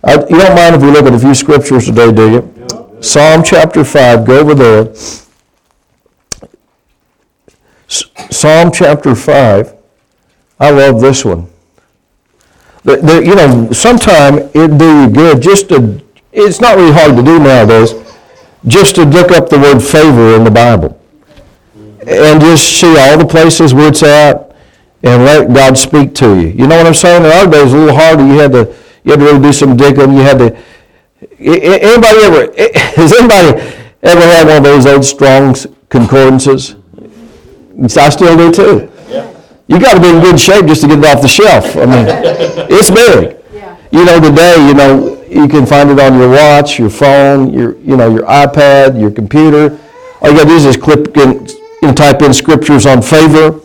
I, 0.04 0.14
you 0.14 0.38
don't 0.38 0.56
mind 0.56 0.76
if 0.76 0.82
we 0.82 0.90
look 0.90 1.06
at 1.06 1.14
a 1.14 1.20
few 1.20 1.36
scriptures 1.36 1.86
today, 1.86 2.12
do 2.12 2.32
you? 2.32 2.98
Psalm 3.02 3.44
chapter 3.44 3.84
5. 3.84 4.26
Go 4.26 4.40
over 4.40 4.56
there. 4.56 4.94
Psalm 7.88 8.72
chapter 8.72 9.14
5. 9.14 9.76
I 10.60 10.70
love 10.72 11.02
this 11.02 11.24
one. 11.24 11.48
The, 12.84 12.98
the, 12.98 13.24
you 13.24 13.36
know, 13.36 13.72
sometime 13.72 14.40
it'd 14.56 14.80
do 14.80 15.02
you 15.02 15.10
good 15.10 15.42
just 15.42 15.70
to, 15.70 16.02
it's 16.32 16.60
not 16.60 16.78
really 16.78 16.94
hard 16.94 17.16
to 17.16 17.22
do 17.22 17.38
nowadays, 17.38 17.94
just 18.68 18.96
to 18.96 19.06
look 19.06 19.32
up 19.32 19.50
the 19.50 19.60
word 19.60 19.80
favor 19.80 20.36
in 20.36 20.44
the 20.44 20.52
Bible 20.52 21.00
and 22.08 22.42
just 22.42 22.80
see 22.80 22.96
all 22.98 23.18
the 23.18 23.26
places 23.26 23.74
where 23.74 23.90
it's 23.90 24.04
at 24.04 24.56
and 25.04 25.24
let 25.24 25.54
God 25.54 25.78
speak 25.78 26.14
to 26.16 26.40
you. 26.40 26.48
You 26.50 26.68
know 26.68 26.78
what 26.78 26.88
I'm 26.88 26.94
saying? 26.94 27.26
In 27.26 27.32
our 27.32 27.46
days, 27.46 27.62
it 27.62 27.64
was 27.64 27.74
a 27.74 27.78
little 27.78 27.96
harder. 27.96 28.26
You 28.26 28.40
had 28.40 28.52
to, 28.52 28.76
you 29.04 29.12
had 29.12 29.20
to 29.20 29.26
really 29.26 29.42
do 29.42 29.54
some 29.54 29.76
digging. 29.76 30.14
You 30.14 30.22
had 30.22 30.38
to, 30.40 30.58
Anybody 31.40 32.18
ever, 32.24 32.54
has 32.96 33.14
anybody 33.14 33.78
ever 34.04 34.22
had 34.22 34.48
one 34.48 34.58
of 34.58 34.64
those 34.64 34.86
old 34.86 35.06
Strong's 35.06 35.68
concordances? 35.90 36.76
I 37.98 38.10
still 38.10 38.38
do 38.38 38.52
too. 38.52 38.92
You 39.68 39.80
got 39.80 39.96
to 39.96 40.02
be 40.02 40.10
in 40.10 40.22
good 40.22 40.40
shape 40.40 40.66
just 40.66 40.82
to 40.82 40.88
get 40.88 41.00
it 41.00 41.06
off 41.06 41.22
the 41.22 41.28
shelf. 41.28 41.78
I 41.78 41.86
mean, 41.86 42.06
it's 42.70 42.92
big. 42.92 43.38
Yeah. 43.54 43.78
You 43.92 44.06
know, 44.06 44.20
today, 44.20 44.68
you 44.68 44.74
know, 44.74 45.21
you 45.32 45.48
can 45.48 45.66
find 45.66 45.90
it 45.90 46.00
on 46.00 46.20
your 46.20 46.30
watch, 46.30 46.78
your 46.78 46.90
phone, 46.90 47.54
your, 47.54 47.78
you 47.78 47.96
know, 47.96 48.14
your 48.14 48.26
iPad, 48.26 49.00
your 49.00 49.12
computer. 49.12 49.78
All 50.22 50.30
you 50.30 50.38
got 50.38 50.44
to 50.44 50.50
do 50.50 50.56
is 50.56 50.64
just 50.64 50.82
click 50.82 51.16
in, 51.18 51.48
you 51.48 51.88
know, 51.88 51.94
type 51.94 52.22
in 52.22 52.34
scriptures 52.34 52.86
on 52.86 53.02
favor, 53.02 53.60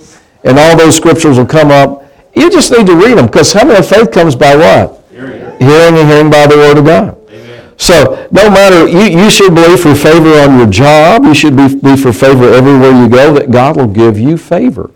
and 0.44 0.58
all 0.58 0.76
those 0.76 0.96
scriptures 0.96 1.38
will 1.38 1.46
come 1.46 1.70
up. 1.70 2.04
You 2.34 2.50
just 2.50 2.70
need 2.70 2.86
to 2.86 2.94
read 2.94 3.18
them, 3.18 3.26
because 3.26 3.52
how 3.52 3.66
many 3.66 3.84
faith 3.84 4.12
comes 4.12 4.36
by 4.36 4.54
what? 4.54 5.02
Hearing. 5.10 5.60
Hearing 5.60 5.96
and 5.96 6.08
hearing 6.08 6.30
by 6.30 6.46
the 6.46 6.56
word 6.56 6.78
of 6.78 6.84
God. 6.84 7.18
Amen. 7.30 7.72
So 7.78 8.28
no 8.30 8.48
matter, 8.48 8.86
you, 8.86 9.24
you 9.24 9.30
should 9.30 9.54
believe 9.54 9.80
for 9.80 9.94
favor 9.94 10.38
on 10.38 10.58
your 10.58 10.70
job. 10.70 11.24
You 11.24 11.34
should 11.34 11.56
be, 11.56 11.74
be 11.74 11.96
for 11.96 12.12
favor 12.12 12.44
everywhere 12.52 12.92
you 12.92 13.08
go, 13.08 13.34
that 13.34 13.50
God 13.50 13.76
will 13.76 13.88
give 13.88 14.18
you 14.18 14.36
favor. 14.38 14.92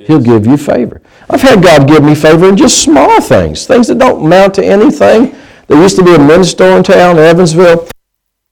He'll 0.00 0.20
give 0.20 0.46
you 0.46 0.56
favor. 0.56 1.00
I've 1.28 1.42
had 1.42 1.62
God 1.62 1.88
give 1.88 2.04
me 2.04 2.14
favor 2.14 2.48
in 2.48 2.56
just 2.56 2.82
small 2.82 3.20
things, 3.20 3.66
things 3.66 3.88
that 3.88 3.98
don't 3.98 4.24
amount 4.24 4.54
to 4.54 4.64
anything. 4.64 5.34
There 5.68 5.80
used 5.82 5.96
to 5.96 6.04
be 6.04 6.14
a 6.14 6.18
men's 6.18 6.50
store 6.50 6.76
in 6.76 6.82
town, 6.82 7.18
Evansville. 7.18 7.88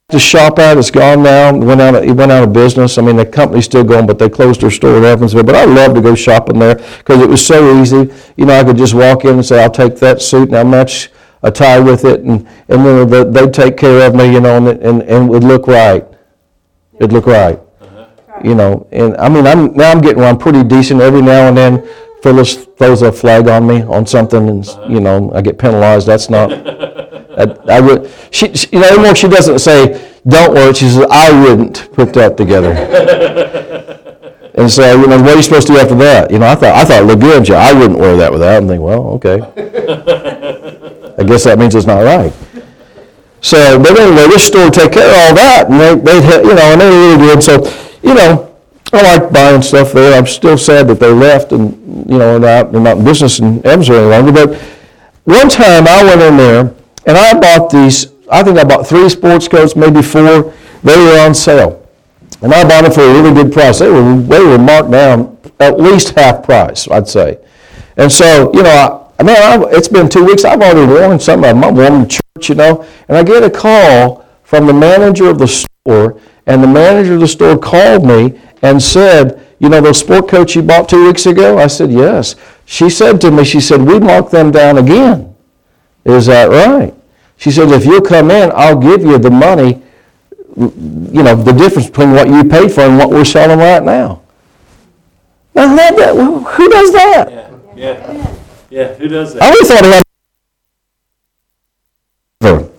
The 0.09 0.19
shop 0.19 0.59
at 0.59 0.77
it's 0.77 0.91
gone 0.91 1.23
now. 1.23 1.49
It 1.49 1.65
went 1.65 1.81
out. 1.81 1.95
Of, 1.95 2.05
it 2.05 2.13
went 2.13 2.31
out 2.31 2.43
of 2.43 2.53
business. 2.53 2.99
I 2.99 3.03
mean, 3.03 3.17
the 3.17 3.25
company's 3.25 3.65
still 3.65 3.85
going, 3.85 4.07
but 4.07 4.19
they 4.19 4.29
closed 4.29 4.61
their 4.61 4.71
store 4.71 4.99
in 4.99 5.05
Evansville. 5.05 5.45
But 5.45 5.55
I 5.55 5.65
love 5.65 5.95
to 5.95 6.03
go 6.03 6.15
shopping 6.15 6.59
there 6.59 6.75
because 6.75 7.23
it 7.23 7.29
was 7.29 7.45
so 7.45 7.81
easy. 7.81 8.13
You 8.37 8.47
know, 8.47 8.59
I 8.59 8.65
could 8.65 8.77
just 8.77 8.95
walk 8.95 9.25
in 9.25 9.35
and 9.35 9.47
say, 9.47 9.63
"I'll 9.63 9.71
take 9.71 9.97
that 10.01 10.21
suit 10.21 10.49
and 10.49 10.59
I'll 10.59 10.65
match 10.67 11.11
a 11.43 11.51
tie 11.51 11.81
with 11.81 12.05
it," 12.05 12.21
and 12.21 12.47
and 12.69 12.85
then 12.85 13.09
they- 13.09 13.25
they'd 13.25 13.55
take 13.55 13.77
care 13.79 14.07
of 14.07 14.15
me. 14.15 14.31
You 14.31 14.41
know, 14.41 14.57
and 14.57 14.69
it- 14.69 14.83
and 14.83 15.03
and 15.03 15.27
it 15.27 15.31
would 15.31 15.45
look 15.45 15.67
right. 15.67 16.07
It'd 16.99 17.13
look 17.13 17.27
right. 17.27 17.59
Uh-huh. 17.81 18.05
You 18.43 18.55
know, 18.55 18.87
and 18.93 19.17
I 19.17 19.29
mean, 19.31 19.47
I'm 19.47 19.73
now 19.73 19.91
I'm 19.91 20.01
getting 20.03 20.23
one 20.23 20.37
pretty 20.37 20.65
decent. 20.65 21.01
Every 21.01 21.23
now 21.23 21.49
and 21.49 21.57
then, 21.57 21.83
Phyllis 22.23 22.67
throws 22.77 23.01
a 23.01 23.11
flag 23.11 23.49
on 23.49 23.67
me 23.67 23.83
on 23.83 24.05
something, 24.05 24.49
and 24.51 24.69
uh-huh. 24.69 24.87
you 24.89 25.01
know, 25.01 25.33
I 25.35 25.41
get 25.41 25.59
penalized. 25.59 26.07
That's 26.07 26.29
not. 26.29 26.53
I, 27.37 27.77
I 27.77 27.81
would. 27.81 28.11
She, 28.31 28.55
she, 28.55 28.69
you 28.73 28.81
know, 28.81 29.15
she 29.15 29.29
doesn't 29.29 29.59
say, 29.59 30.13
"Don't 30.27 30.55
worry." 30.55 30.75
She 30.75 30.89
says, 30.89 31.07
"I 31.11 31.31
wouldn't 31.43 31.93
put 31.93 32.13
that 32.15 32.37
together." 32.37 32.73
and 34.55 34.71
so, 34.71 35.01
you 35.01 35.07
know, 35.07 35.21
what 35.21 35.31
are 35.31 35.37
you 35.37 35.43
supposed 35.43 35.67
to 35.67 35.75
do 35.75 35.79
after 35.79 35.95
that? 35.97 36.31
You 36.31 36.39
know, 36.39 36.47
I 36.47 36.55
thought 36.55 36.75
I 36.75 36.85
thought 36.85 37.03
it 37.03 37.07
looked 37.07 37.23
good. 37.23 37.51
I 37.51 37.73
wouldn't 37.73 37.99
wear 37.99 38.17
that 38.17 38.33
without. 38.33 38.63
I'm 38.63 38.69
thinking, 38.69 38.85
well, 38.85 39.09
okay. 39.15 39.41
I 41.19 41.23
guess 41.23 41.45
that 41.45 41.59
means 41.59 41.75
it's 41.75 41.87
not 41.87 42.03
right. 42.03 42.33
So, 43.41 43.79
but 43.79 43.99
anyway, 43.99 44.27
this 44.29 44.47
store 44.47 44.71
take 44.71 44.93
care 44.93 45.07
of 45.07 45.15
all 45.15 45.35
that, 45.35 45.67
and 45.69 45.79
they, 45.79 45.95
they, 45.95 46.43
you 46.43 46.55
know, 46.55 46.73
and 46.73 46.81
they 46.81 46.89
really 46.89 47.19
did. 47.19 47.43
So, 47.43 47.63
you 48.03 48.15
know, 48.15 48.57
I 48.93 49.03
like 49.19 49.33
buying 49.33 49.61
stuff 49.61 49.93
there. 49.93 50.17
I'm 50.17 50.27
still 50.27 50.57
sad 50.57 50.89
that 50.89 50.99
they 50.99 51.13
left, 51.13 51.53
and 51.53 51.75
you 52.11 52.19
know, 52.19 52.39
they're 52.39 52.63
not, 52.63 52.73
they're 52.73 52.81
not 52.81 52.99
in 52.99 53.05
business 53.05 53.41
in 53.41 53.65
Evansville 53.67 54.13
any 54.13 54.31
longer. 54.31 54.47
But 54.47 54.61
one 55.25 55.49
time 55.49 55.87
I 55.87 56.05
went 56.05 56.23
in 56.23 56.37
there, 56.37 56.75
and 57.07 57.17
I 57.17 57.39
bought 57.39 57.71
these. 57.71 58.13
I 58.31 58.43
think 58.43 58.59
I 58.59 58.65
bought 58.65 58.87
three 58.87 59.09
sports 59.09 59.49
coats, 59.49 59.77
maybe 59.77 60.03
four. 60.03 60.55
They 60.83 60.97
were 60.97 61.19
on 61.21 61.35
sale, 61.35 61.87
and 62.43 62.53
I 62.53 62.63
bought 62.67 62.83
them 62.83 62.93
for 62.93 63.03
a 63.03 63.13
really 63.13 63.35
good 63.35 63.53
price. 63.53 63.79
They 63.79 63.91
were 63.91 64.17
they 64.21 64.43
were 64.43 64.59
marked 64.59 64.91
down 64.91 65.39
at 65.61 65.79
least 65.79 66.11
half 66.11 66.43
price, 66.43 66.89
I'd 66.89 67.09
say. 67.09 67.39
And 67.97 68.11
so, 68.11 68.53
you 68.55 68.63
know, 68.63 68.71
I, 68.71 69.21
I 69.21 69.23
mean, 69.23 69.37
I, 69.37 69.77
it's 69.77 69.89
been 69.89 70.09
two 70.09 70.25
weeks. 70.25 70.45
I've 70.45 70.61
already 70.61 70.91
worn 70.91 71.21
some 71.21 71.45
of 71.45 71.45
them. 71.45 71.63
I'm 71.63 71.75
worn 71.75 72.09
to 72.09 72.21
church, 72.21 72.49
you 72.49 72.55
know, 72.57 72.87
and 73.09 73.17
I 73.17 73.23
get 73.23 73.43
a 73.43 73.51
call 73.51 74.27
from 74.43 74.67
the 74.67 74.73
manager 74.73 75.29
of 75.29 75.39
the 75.39 75.47
store, 75.47 76.21
and 76.47 76.63
the 76.63 76.67
manager 76.67 77.15
of 77.15 77.21
the 77.21 77.29
store 77.29 77.57
called 77.59 78.05
me 78.05 78.41
and 78.63 78.83
said, 78.83 79.47
you 79.59 79.69
know, 79.69 79.81
those 79.81 80.01
sport 80.01 80.29
coats 80.29 80.55
you 80.55 80.63
bought 80.63 80.89
two 80.89 81.07
weeks 81.07 81.27
ago? 81.27 81.59
I 81.59 81.67
said, 81.67 81.91
yes. 81.91 82.37
She 82.65 82.91
said 82.91 83.21
to 83.21 83.31
me, 83.31 83.45
she 83.45 83.61
said, 83.61 83.81
we 83.81 83.99
marked 84.01 84.31
them 84.31 84.51
down 84.51 84.79
again. 84.79 85.35
Is 86.05 86.27
that 86.27 86.47
right? 86.51 86.94
She 87.37 87.51
said, 87.51 87.71
if 87.71 87.85
you'll 87.85 88.01
come 88.01 88.31
in, 88.31 88.51
I'll 88.55 88.79
give 88.79 89.03
you 89.03 89.19
the 89.19 89.31
money, 89.31 89.83
you 90.57 91.23
know, 91.23 91.35
the 91.35 91.53
difference 91.53 91.89
between 91.89 92.13
what 92.13 92.29
you 92.29 92.45
paid 92.45 92.73
for 92.73 92.83
and 92.83 92.97
what 92.97 93.11
we're 93.11 93.25
selling 93.25 93.59
right 93.59 93.83
now. 93.83 94.23
Now, 95.55 95.75
that, 95.77 95.97
that, 95.97 96.15
who 96.17 96.69
does 96.69 96.93
that? 96.93 97.31
Yeah. 97.31 97.51
Yeah. 97.77 98.37
Yeah. 98.71 98.95
Who 98.95 99.09
does 99.09 99.35
that? 99.35 99.43
I 99.43 99.47
always 99.49 99.69
thought 99.69 99.85
it 99.85 99.93
had. 99.95 100.05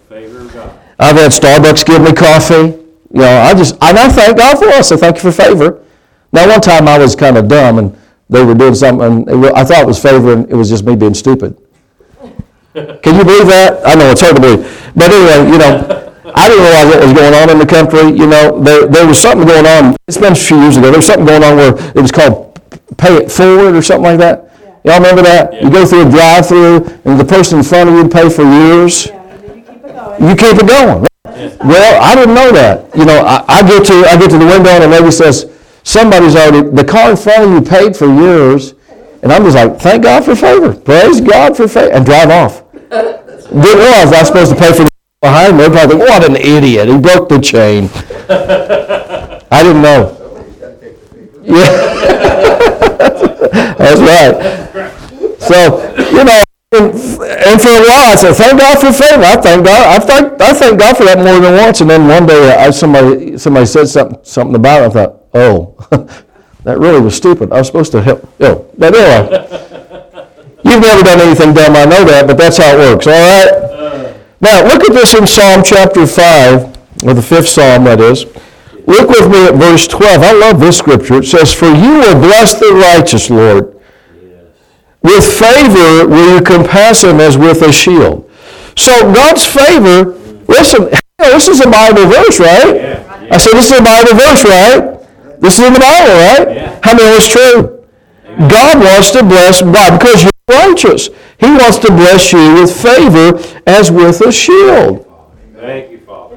Favor 0.10 0.40
of 0.42 0.54
God. 0.54 0.80
I've 1.00 1.16
had 1.16 1.32
Starbucks 1.32 1.86
give 1.86 2.02
me 2.02 2.14
coffee. 2.14 2.82
You 3.14 3.22
know, 3.22 3.42
I 3.42 3.54
just, 3.54 3.76
and 3.82 3.98
I 3.98 4.10
thank 4.10 4.38
God 4.38 4.58
for 4.58 4.66
it. 4.66 4.76
I 4.76 4.82
say 4.82 4.98
thank 4.98 5.16
you 5.16 5.22
for 5.22 5.32
favor. 5.32 5.84
Now, 6.34 6.50
one 6.50 6.60
time 6.62 6.88
I 6.88 6.98
was 6.98 7.16
kind 7.16 7.38
of 7.38 7.48
dumb 7.48 7.80
and 7.80 7.98
they 8.30 8.44
were 8.44 8.56
doing 8.56 8.76
something, 8.76 9.28
and 9.30 9.46
it 9.46 9.54
I 9.54 9.64
thought 9.64 9.84
it 9.84 9.88
was 9.88 10.02
favor, 10.02 10.34
and 10.34 10.50
it 10.50 10.56
was 10.56 10.70
just 10.70 10.84
me 10.84 10.96
being 10.96 11.14
stupid. 11.14 11.58
Can 12.76 13.16
you 13.16 13.24
believe 13.24 13.48
that? 13.48 13.80
I 13.86 13.96
know 13.96 14.12
it's 14.12 14.22
hard 14.22 14.36
to 14.36 14.42
believe. 14.42 14.68
But 14.96 15.12
anyway, 15.12 15.50
you 15.50 15.58
know, 15.58 15.88
I 16.36 16.50
didn't 16.50 16.64
realize 16.64 16.88
what 16.92 17.00
was 17.08 17.14
going 17.14 17.34
on 17.34 17.50
in 17.50 17.58
the 17.58 17.66
country. 17.66 18.12
You 18.12 18.28
know, 18.28 18.60
there, 18.60 18.88
there 18.88 19.08
was 19.08 19.18
something 19.18 19.48
going 19.48 19.66
on. 19.66 19.96
It's 20.08 20.18
been 20.18 20.34
a 20.34 20.36
few 20.36 20.60
years 20.60 20.76
ago. 20.76 20.92
There 20.92 21.00
was 21.00 21.08
something 21.08 21.26
going 21.26 21.44
on 21.44 21.56
where 21.56 21.74
it 21.96 22.02
was 22.02 22.12
called 22.12 22.60
pay 22.98 23.16
it 23.16 23.32
forward 23.32 23.76
or 23.76 23.82
something 23.82 24.04
like 24.04 24.20
that. 24.20 24.52
Y'all 24.84 24.98
remember 24.98 25.22
that? 25.22 25.62
You 25.64 25.72
go 25.72 25.86
through 25.86 26.08
a 26.08 26.10
drive-through 26.10 26.86
and 27.06 27.20
the 27.20 27.26
person 27.26 27.60
in 27.60 27.64
front 27.64 27.90
of 27.90 27.96
you 27.96 28.08
pay 28.08 28.30
for 28.30 28.44
years. 28.44 29.08
Yeah, 29.08 29.24
and 29.24 29.42
then 29.42 29.58
you 29.58 29.64
keep 29.64 29.84
it 29.84 29.96
going. 29.96 30.30
You 30.30 30.36
keep 30.36 30.58
it 30.60 30.68
going. 30.68 31.08
Well, 31.68 32.04
I 32.04 32.14
didn't 32.14 32.36
know 32.36 32.52
that. 32.52 32.96
You 32.96 33.06
know, 33.06 33.24
I, 33.26 33.44
I 33.48 33.62
get 33.64 33.86
to 33.88 33.94
I 34.06 34.18
get 34.18 34.30
to 34.32 34.38
the 34.38 34.46
window 34.46 34.70
and 34.70 34.84
the 34.84 34.88
lady 34.88 35.12
says, 35.12 35.50
somebody's 35.84 36.36
already 36.36 36.70
the 36.70 36.84
car 36.84 37.12
in 37.12 37.18
front 37.18 37.44
of 37.44 37.52
you 37.52 37.62
paid 37.62 37.96
for 37.96 38.06
yours, 38.06 38.76
and 39.24 39.32
I'm 39.32 39.44
just 39.44 39.56
like, 39.56 39.80
thank 39.80 40.04
God 40.04 40.26
for 40.26 40.36
favor, 40.36 40.74
praise 40.74 41.22
God 41.22 41.56
for 41.58 41.68
favor, 41.68 41.92
and 41.92 42.06
drive 42.06 42.30
off. 42.30 42.65
Didn't 42.90 43.62
realize 43.62 44.12
I 44.14 44.20
was 44.20 44.28
supposed 44.28 44.52
to 44.52 44.58
pay 44.58 44.74
for 44.74 44.88
behind 45.22 45.58
me. 45.58 45.70
Probably 45.70 45.98
what 45.98 46.24
an 46.24 46.36
idiot! 46.36 46.88
He 46.88 46.98
broke 46.98 47.30
the 47.30 47.40
chain. 47.40 47.90
I 49.52 49.64
didn't 49.64 49.82
know. 49.82 50.12
Yeah, 51.44 51.70
that's 53.78 54.02
right. 54.02 55.40
So 55.40 55.58
you 56.12 56.24
know. 56.24 56.42
And, 56.72 56.92
and 56.92 57.62
for 57.62 57.70
a 57.70 57.84
while, 57.88 58.12
I 58.12 58.16
said, 58.18 58.34
"Thank 58.34 58.60
God 58.60 58.80
for 58.80 58.92
favor." 58.92 59.24
I 59.24 59.40
thank 59.40 59.66
God. 59.66 59.96
I 59.96 60.00
thank 60.04 60.42
I 60.42 60.54
thank 60.54 60.80
God 60.80 60.98
for 60.98 61.06
that 61.06 61.18
more 61.20 61.40
than 61.40 61.56
once. 61.56 61.80
And 61.80 61.90
then 61.90 62.08
one 62.08 62.26
day, 62.26 62.54
I, 62.54 62.70
somebody 62.72 63.38
somebody 63.38 63.66
said 63.66 63.88
something 63.88 64.20
something 64.24 64.56
about 64.56 64.82
it. 64.82 64.86
I 64.88 64.90
thought, 64.90 65.26
"Oh, 65.34 65.76
that 66.64 66.80
really 66.80 67.00
was 67.00 67.16
stupid. 67.16 67.54
I 67.54 67.60
was 67.60 67.68
supposed 67.68 67.94
to 67.94 68.02
help." 68.02 68.28
Oh, 68.42 68.70
but 68.78 68.94
anyway, 68.94 69.85
you've 70.66 70.82
never 70.82 71.04
done 71.04 71.22
anything 71.22 71.54
dumb. 71.54 71.76
I 71.76 71.86
know 71.86 72.04
that, 72.04 72.26
but 72.28 72.38
that's 72.38 72.58
how 72.58 72.76
it 72.76 72.80
works. 72.80 73.08
All 73.08 73.14
right. 73.14 74.18
Now 74.42 74.66
look 74.66 74.84
at 74.84 74.94
this 74.94 75.14
in 75.14 75.26
Psalm 75.26 75.62
chapter 75.64 76.06
five, 76.06 76.76
or 77.06 77.14
the 77.14 77.22
fifth 77.22 77.48
Psalm, 77.48 77.86
that 77.86 78.02
is. 78.02 78.26
Look 78.86 79.10
with 79.10 79.32
me 79.32 79.48
at 79.48 79.56
verse 79.56 79.88
twelve. 79.88 80.22
I 80.22 80.34
love 80.34 80.60
this 80.60 80.78
scripture. 80.78 81.20
It 81.20 81.26
says, 81.26 81.54
"For 81.54 81.68
you 81.68 82.02
will 82.04 82.20
bless 82.20 82.60
the 82.60 82.74
righteous, 82.74 83.30
Lord." 83.30 83.72
With 85.02 85.24
favor 85.24 86.08
will 86.08 86.36
you 86.36 86.42
compass 86.42 87.04
him 87.04 87.22
as 87.22 87.38
with 87.38 87.62
a 87.62 87.72
shield. 87.72 88.28
So 88.76 88.92
God's 89.14 89.46
favor, 89.46 90.18
listen, 90.48 90.90
this 91.20 91.48
is 91.48 91.62
a 91.62 91.70
Bible 91.70 92.08
verse, 92.08 92.40
right? 92.40 92.98
I 93.32 93.38
said, 93.38 93.54
this 93.54 93.72
is 93.72 93.80
a 93.80 93.84
Bible 93.84 94.16
verse, 94.18 94.44
right? 94.44 95.00
This 95.40 95.60
is 95.60 95.66
in 95.66 95.74
the 95.74 95.80
Bible, 95.80 96.14
right? 96.26 96.80
How 96.84 96.96
many 96.96 97.16
is 97.18 97.28
true? 97.28 97.86
God 98.50 98.84
wants 98.84 99.12
to 99.12 99.24
bless 99.24 99.62
God 99.62 100.00
because 100.00 100.24
you're 100.24 100.35
righteous. 100.48 101.10
He 101.40 101.48
wants 101.48 101.80
to 101.80 101.88
bless 101.88 102.32
you 102.32 102.54
with 102.54 102.72
favor 102.72 103.40
as 103.66 103.92
with 103.92 104.22
a 104.22 104.32
shield. 104.32 105.12
Thank 105.56 105.92
you, 105.92 106.00
Father. 106.00 106.36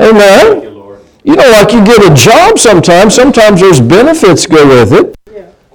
Amen? 0.00 0.20
Thank 0.20 0.64
you, 0.64 0.70
Lord. 0.70 1.00
You 1.22 1.36
know, 1.36 1.48
like 1.50 1.72
you 1.72 1.84
get 1.84 2.10
a 2.10 2.14
job 2.14 2.58
sometimes, 2.58 3.14
sometimes 3.14 3.60
there's 3.60 3.80
benefits 3.80 4.46
go 4.46 4.66
with 4.66 4.92
it. 4.92 5.16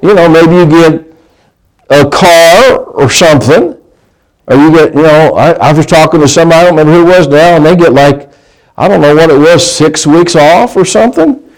You 0.02 0.14
know, 0.14 0.30
maybe 0.30 0.54
you 0.54 0.66
get 0.66 1.14
a 1.90 2.10
car 2.10 2.78
or 2.78 3.10
something, 3.10 3.78
or 4.48 4.56
you 4.56 4.72
get, 4.72 4.94
you 4.94 5.02
know, 5.02 5.34
I, 5.36 5.52
I 5.54 5.74
was 5.74 5.86
talking 5.86 6.22
to 6.22 6.28
somebody, 6.28 6.60
I 6.60 6.64
don't 6.64 6.78
remember 6.78 6.94
who 6.94 7.10
it 7.10 7.18
was 7.18 7.28
now, 7.28 7.56
and 7.56 7.66
they 7.66 7.76
get 7.76 7.94
like, 7.94 8.32
I 8.78 8.88
don't 8.88 9.02
know 9.02 9.16
what 9.16 9.30
it 9.30 9.38
was, 9.38 9.66
six 9.70 10.06
weeks 10.06 10.36
off 10.36 10.78
or 10.78 10.86
something. 10.86 11.49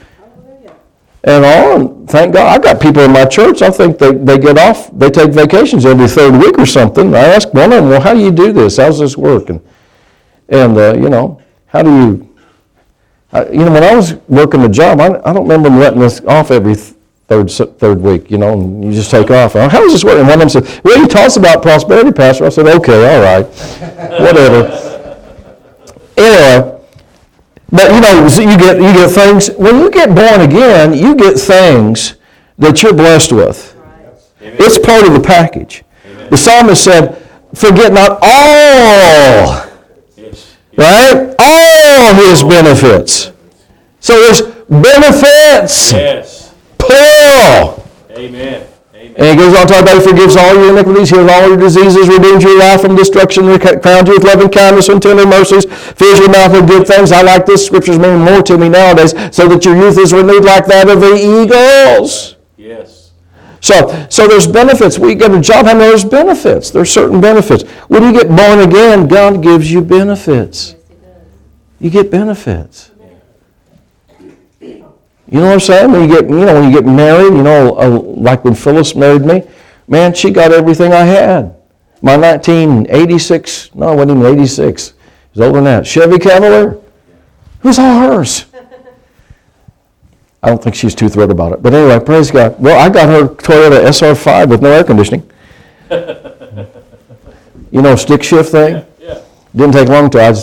And 1.23 1.45
and 1.45 2.09
thank 2.09 2.33
God, 2.33 2.47
I've 2.47 2.63
got 2.63 2.81
people 2.81 3.03
in 3.03 3.11
my 3.11 3.25
church, 3.25 3.61
I 3.61 3.69
think 3.69 3.99
they, 3.99 4.11
they 4.13 4.39
get 4.39 4.57
off, 4.57 4.89
they 4.97 5.09
take 5.11 5.31
vacations 5.31 5.85
every 5.85 6.07
third 6.07 6.33
week 6.41 6.57
or 6.57 6.65
something. 6.65 7.13
I 7.13 7.19
ask 7.19 7.53
one 7.53 7.71
of 7.71 7.81
them, 7.81 7.89
well, 7.89 8.01
how 8.01 8.13
do 8.15 8.19
you 8.19 8.31
do 8.31 8.51
this? 8.51 8.77
How's 8.77 8.97
this 8.99 9.15
work? 9.15 9.49
And, 9.49 9.61
and 10.49 10.75
uh, 10.77 10.95
you 10.95 11.09
know, 11.09 11.39
how 11.67 11.83
do 11.83 11.89
you, 11.91 12.35
I- 13.31 13.49
You 13.49 13.59
know, 13.65 13.71
when 13.71 13.83
I 13.83 13.95
was 13.95 14.15
working 14.27 14.61
the 14.61 14.69
job, 14.69 14.99
I, 14.99 15.19
I 15.23 15.31
don't 15.33 15.47
remember 15.47 15.69
letting 15.69 16.01
us 16.01 16.25
off 16.25 16.49
every 16.49 16.73
third, 16.75 17.49
third 17.51 18.01
week, 18.01 18.29
you 18.31 18.37
know, 18.39 18.53
and 18.53 18.83
you 18.83 18.91
just 18.91 19.11
take 19.11 19.29
off. 19.31 19.53
How 19.53 19.69
does 19.69 19.93
this 19.93 20.03
work? 20.03 20.17
And 20.17 20.27
one 20.27 20.41
of 20.41 20.51
them 20.51 20.63
said, 20.63 20.83
well, 20.83 20.97
you 20.97 21.05
us 21.07 21.37
about 21.37 21.61
prosperity, 21.61 22.11
Pastor. 22.11 22.45
I 22.45 22.49
said, 22.49 22.65
okay, 22.67 23.15
all 23.15 23.21
right, 23.21 23.45
whatever. 24.19 24.65
anyway, 26.17 26.70
but 27.71 27.91
you 27.91 28.01
know, 28.01 28.27
you 28.27 28.57
get 28.57 28.77
you 28.77 28.93
get 28.93 29.09
things 29.11 29.49
when 29.51 29.79
you 29.79 29.89
get 29.89 30.13
born 30.15 30.41
again, 30.41 30.93
you 30.93 31.15
get 31.15 31.37
things 31.37 32.15
that 32.57 32.83
you're 32.83 32.93
blessed 32.93 33.31
with. 33.31 33.75
It's 34.41 34.77
part 34.77 35.05
of 35.07 35.13
the 35.13 35.19
package. 35.19 35.83
The 36.29 36.37
psalmist 36.37 36.83
said, 36.83 37.17
"Forget 37.53 37.93
not 37.93 38.19
all, 38.21 39.65
Yes. 40.15 40.55
right? 40.77 41.33
All 41.39 42.13
his 42.15 42.43
benefits." 42.43 43.31
So 43.99 44.19
there's 44.19 44.41
benefits, 44.69 45.91
Yes. 45.91 46.51
plural. 46.77 47.83
Amen. 48.17 48.63
And 49.01 49.17
he 49.17 49.35
goes 49.35 49.55
on 49.55 49.67
to 49.67 49.73
talk 49.73 49.81
about 49.81 50.01
he 50.01 50.07
forgives 50.07 50.35
all 50.35 50.53
your 50.53 50.69
iniquities, 50.71 51.09
heals 51.09 51.29
all 51.29 51.47
your 51.47 51.57
diseases, 51.57 52.07
redeems 52.07 52.43
your 52.43 52.57
life 52.59 52.81
from 52.81 52.95
destruction, 52.95 53.45
crowns 53.59 54.07
you 54.07 54.13
with 54.13 54.23
loving 54.23 54.49
kindness 54.49 54.89
and 54.89 55.01
tender 55.01 55.25
mercies, 55.25 55.65
fills 55.65 56.19
your 56.19 56.29
mouth 56.29 56.51
with 56.53 56.67
good 56.67 56.87
things. 56.87 57.11
I 57.11 57.21
like 57.21 57.45
this. 57.45 57.65
Scriptures 57.65 57.97
mean 57.97 58.19
more 58.19 58.41
to 58.43 58.57
me 58.57 58.69
nowadays, 58.69 59.11
so 59.35 59.47
that 59.47 59.65
your 59.65 59.75
youth 59.75 59.97
is 59.97 60.13
renewed 60.13 60.45
like 60.45 60.65
that 60.67 60.87
of 60.87 61.01
the 61.01 61.15
eagles. 61.15 62.35
Yes. 62.57 63.11
So, 63.59 64.07
so 64.09 64.27
there's 64.27 64.47
benefits. 64.47 64.99
We 64.99 65.15
get 65.15 65.31
a 65.31 65.41
job, 65.41 65.65
and 65.65 65.79
there's 65.79 66.05
benefits. 66.05 66.69
There's 66.69 66.91
certain 66.91 67.19
benefits. 67.19 67.63
When 67.89 68.03
you 68.03 68.11
get 68.11 68.27
born 68.27 68.59
again, 68.59 69.07
God 69.07 69.41
gives 69.41 69.71
you 69.71 69.81
benefits. 69.81 70.75
You 71.79 71.89
get 71.89 72.11
benefits. 72.11 72.90
You 75.31 75.39
know 75.39 75.45
what 75.45 75.53
I'm 75.53 75.59
saying? 75.61 75.91
When 75.93 76.01
you 76.01 76.07
get, 76.09 76.29
you 76.29 76.45
know, 76.45 76.59
when 76.59 76.69
you 76.69 76.81
get 76.81 76.85
married, 76.85 77.33
you 77.33 77.41
know, 77.41 77.77
uh, 77.77 77.89
like 77.89 78.43
when 78.43 78.53
Phyllis 78.53 78.95
married 78.95 79.21
me, 79.21 79.43
man, 79.87 80.13
she 80.13 80.29
got 80.29 80.51
everything 80.51 80.91
I 80.91 81.05
had. 81.05 81.55
My 82.01 82.17
1986, 82.17 83.73
no, 83.73 83.93
it 83.93 83.95
wasn't 83.95 84.19
even 84.19 84.39
86. 84.39 84.89
It 84.89 84.95
was 85.33 85.41
older 85.41 85.55
than 85.55 85.63
that. 85.63 85.87
Chevy 85.87 86.19
Cavalier. 86.19 86.71
It 86.73 87.63
was 87.63 87.79
all 87.79 87.99
hers. 88.01 88.45
I 90.43 90.49
don't 90.49 90.61
think 90.61 90.75
she's 90.75 90.95
too 90.95 91.07
thrilled 91.07 91.31
about 91.31 91.53
it. 91.53 91.63
But 91.63 91.75
anyway, 91.75 92.03
praise 92.03 92.29
God. 92.29 92.59
Well, 92.59 92.77
I 92.77 92.89
got 92.89 93.07
her 93.07 93.33
Toyota 93.35 93.85
SR5 93.85 94.49
with 94.49 94.61
no 94.61 94.71
air 94.71 94.83
conditioning. 94.83 95.29
you 97.71 97.81
know, 97.81 97.95
stick 97.95 98.23
shift 98.23 98.51
thing? 98.51 98.83
Yeah. 98.99 99.21
Didn't 99.55 99.73
take 99.73 99.87
long 99.87 100.09
to, 100.09 100.21
I 100.21 100.33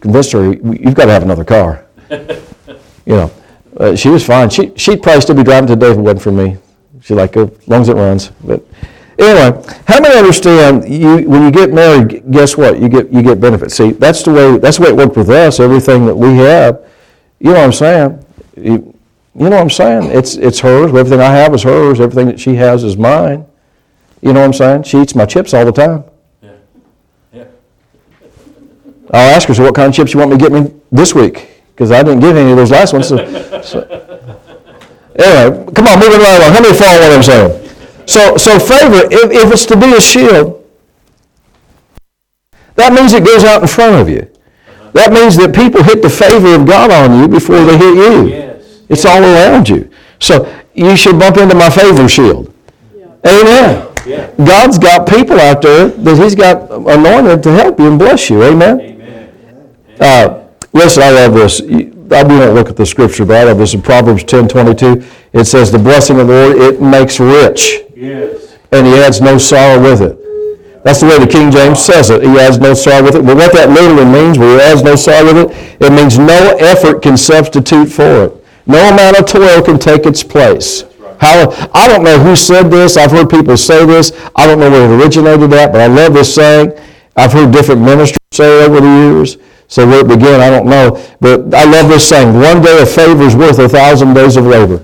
convinced 0.00 0.30
her, 0.32 0.52
you've 0.52 0.94
got 0.94 1.06
to 1.06 1.12
have 1.12 1.22
another 1.24 1.44
car. 1.44 1.86
you 2.10 2.26
know, 3.06 3.32
uh, 3.78 3.94
she 3.94 4.08
was 4.08 4.26
fine. 4.26 4.50
She, 4.50 4.72
she'd 4.76 5.02
probably 5.02 5.20
still 5.20 5.36
be 5.36 5.44
driving 5.44 5.68
today 5.68 5.90
if 5.90 5.96
it 5.96 6.00
wasn't 6.00 6.22
for 6.22 6.32
me. 6.32 6.56
She 7.00 7.14
like, 7.14 7.32
"Go 7.32 7.44
as 7.44 7.68
long 7.68 7.82
as 7.82 7.88
it 7.88 7.94
runs. 7.94 8.28
But 8.44 8.64
anyway, 9.18 9.62
how 9.86 10.00
many 10.00 10.18
understand 10.18 10.92
you, 10.92 11.28
when 11.28 11.42
you 11.42 11.50
get 11.50 11.72
married, 11.72 12.30
guess 12.30 12.56
what? 12.56 12.80
You 12.80 12.88
get, 12.88 13.12
you 13.12 13.22
get 13.22 13.40
benefits. 13.40 13.76
See, 13.76 13.92
that's 13.92 14.22
the 14.22 14.32
way, 14.32 14.58
that's 14.58 14.78
the 14.78 14.84
way 14.84 14.88
it 14.90 14.96
worked 14.96 15.16
with 15.16 15.30
us, 15.30 15.60
everything 15.60 16.06
that 16.06 16.14
we 16.14 16.36
have. 16.38 16.84
You 17.38 17.52
know 17.52 17.58
what 17.58 17.64
I'm 17.64 17.72
saying? 17.72 18.24
You, 18.56 18.94
you 19.34 19.44
know 19.44 19.50
what 19.50 19.60
I'm 19.60 19.70
saying? 19.70 20.10
It's, 20.10 20.34
it's 20.34 20.58
hers. 20.58 20.92
Everything 20.92 21.20
I 21.20 21.30
have 21.30 21.54
is 21.54 21.62
hers. 21.62 22.00
Everything 22.00 22.26
that 22.26 22.40
she 22.40 22.56
has 22.56 22.82
is 22.82 22.96
mine. 22.96 23.46
You 24.20 24.32
know 24.32 24.40
what 24.40 24.46
I'm 24.46 24.52
saying? 24.52 24.82
She 24.82 24.98
eats 24.98 25.14
my 25.14 25.26
chips 25.26 25.54
all 25.54 25.64
the 25.64 25.70
time. 25.70 26.02
Yeah. 26.42 26.50
Yeah. 27.32 27.44
I'll 29.12 29.36
ask 29.36 29.46
her, 29.46 29.54
so 29.54 29.62
what 29.62 29.76
kind 29.76 29.90
of 29.90 29.94
chips 29.94 30.12
you 30.12 30.18
want 30.18 30.32
me 30.32 30.38
to 30.38 30.42
get 30.42 30.52
me 30.52 30.74
this 30.90 31.14
week? 31.14 31.57
Because 31.78 31.92
I 31.92 32.02
didn't 32.02 32.18
get 32.18 32.34
any 32.36 32.50
of 32.50 32.56
those 32.56 32.72
last 32.72 32.92
ones. 32.92 33.06
So, 33.06 33.16
so- 33.62 33.86
Anyway, 35.14 35.72
come 35.74 35.86
on, 35.86 36.00
moving 36.00 36.18
right 36.20 36.38
along. 36.38 36.52
How 36.52 36.60
many 36.60 36.76
follow 36.76 36.98
what 37.00 37.12
I'm 37.12 37.22
saying? 37.22 37.70
So, 38.06 38.36
so 38.36 38.58
favor, 38.58 39.06
if, 39.12 39.30
if 39.30 39.52
it's 39.52 39.64
to 39.66 39.76
be 39.76 39.92
a 39.94 40.00
shield, 40.00 40.64
that 42.74 42.92
means 42.92 43.12
it 43.12 43.24
goes 43.24 43.44
out 43.44 43.62
in 43.62 43.68
front 43.68 43.94
of 43.94 44.08
you. 44.08 44.28
That 44.94 45.12
means 45.12 45.36
that 45.36 45.54
people 45.54 45.84
hit 45.84 46.02
the 46.02 46.10
favor 46.10 46.56
of 46.56 46.66
God 46.66 46.90
on 46.90 47.20
you 47.20 47.28
before 47.28 47.64
they 47.64 47.78
hit 47.78 47.94
you. 47.94 48.26
Yes. 48.28 48.80
It's 48.88 49.04
all 49.04 49.22
around 49.22 49.68
you. 49.68 49.88
So 50.18 50.52
you 50.74 50.96
should 50.96 51.16
bump 51.16 51.36
into 51.36 51.54
my 51.54 51.70
favor 51.70 52.08
shield. 52.08 52.52
Amen. 53.24 53.86
Yeah. 54.04 54.32
God's 54.36 54.78
got 54.78 55.08
people 55.08 55.38
out 55.38 55.62
there 55.62 55.88
that 55.88 56.16
He's 56.16 56.34
got 56.34 56.70
anointed 56.72 57.42
to 57.44 57.52
help 57.52 57.78
you 57.78 57.86
and 57.88 57.98
bless 58.00 58.30
you. 58.30 58.42
Amen. 58.42 58.80
Amen. 58.80 59.74
Uh, 60.00 60.47
listen, 60.72 61.02
I 61.02 61.10
love 61.10 61.34
this. 61.34 61.60
I 61.60 62.22
we 62.22 62.38
don't 62.38 62.54
look 62.54 62.68
at 62.68 62.76
the 62.76 62.86
scripture, 62.86 63.24
but 63.26 63.36
I 63.36 63.44
love 63.44 63.58
this 63.58 63.74
in 63.74 63.82
Proverbs 63.82 64.24
ten 64.24 64.48
twenty 64.48 64.74
two. 64.74 65.04
It 65.32 65.44
says, 65.44 65.70
"The 65.70 65.78
blessing 65.78 66.18
of 66.20 66.28
the 66.28 66.32
Lord 66.32 66.56
it 66.56 66.80
makes 66.80 67.20
rich, 67.20 67.82
Yes. 67.94 68.56
and 68.72 68.86
He 68.86 68.94
adds 68.94 69.20
no 69.20 69.36
sorrow 69.38 69.80
with 69.80 70.00
it." 70.00 70.18
That's 70.84 71.00
the 71.00 71.06
way 71.06 71.18
the 71.18 71.26
King 71.26 71.50
James 71.50 71.80
says 71.80 72.08
it. 72.08 72.22
He 72.22 72.38
adds 72.38 72.58
no 72.58 72.72
sorrow 72.72 73.02
with 73.04 73.16
it. 73.16 73.26
But 73.26 73.36
what 73.36 73.52
that 73.52 73.68
literally 73.68 74.06
means, 74.06 74.38
where 74.38 74.56
He 74.58 74.64
adds 74.64 74.82
no 74.82 74.96
sorrow 74.96 75.26
with 75.34 75.50
it, 75.50 75.84
it 75.86 75.92
means 75.92 76.18
no 76.18 76.56
effort 76.60 77.02
can 77.02 77.16
substitute 77.16 77.86
for 77.86 78.24
it. 78.24 78.44
No 78.66 78.88
amount 78.88 79.18
of 79.18 79.26
toil 79.26 79.60
can 79.62 79.78
take 79.78 80.06
its 80.06 80.22
place. 80.22 80.84
How, 81.20 81.50
I 81.74 81.88
don't 81.88 82.04
know 82.04 82.18
who 82.18 82.36
said 82.36 82.70
this. 82.70 82.96
I've 82.96 83.10
heard 83.10 83.28
people 83.28 83.56
say 83.56 83.84
this. 83.84 84.12
I 84.36 84.46
don't 84.46 84.60
know 84.60 84.70
where 84.70 84.90
it 84.90 85.02
originated 85.02 85.52
at, 85.52 85.72
but 85.72 85.80
I 85.80 85.86
love 85.88 86.14
this 86.14 86.34
saying. 86.34 86.72
I've 87.16 87.32
heard 87.32 87.50
different 87.50 87.80
ministers 87.82 88.17
say 88.38 88.64
over 88.64 88.80
the 88.80 88.94
years. 89.02 89.36
So 89.66 89.86
where 89.86 90.00
it 90.00 90.08
began, 90.08 90.40
I 90.40 90.48
don't 90.48 90.66
know. 90.66 90.96
But 91.20 91.52
I 91.54 91.64
love 91.64 91.88
this 91.90 92.08
saying. 92.08 92.32
One 92.34 92.62
day 92.62 92.80
of 92.80 92.88
favor 92.88 93.22
is 93.22 93.36
worth 93.36 93.58
a 93.58 93.68
thousand 93.68 94.14
days 94.14 94.36
of 94.36 94.46
labor. 94.46 94.78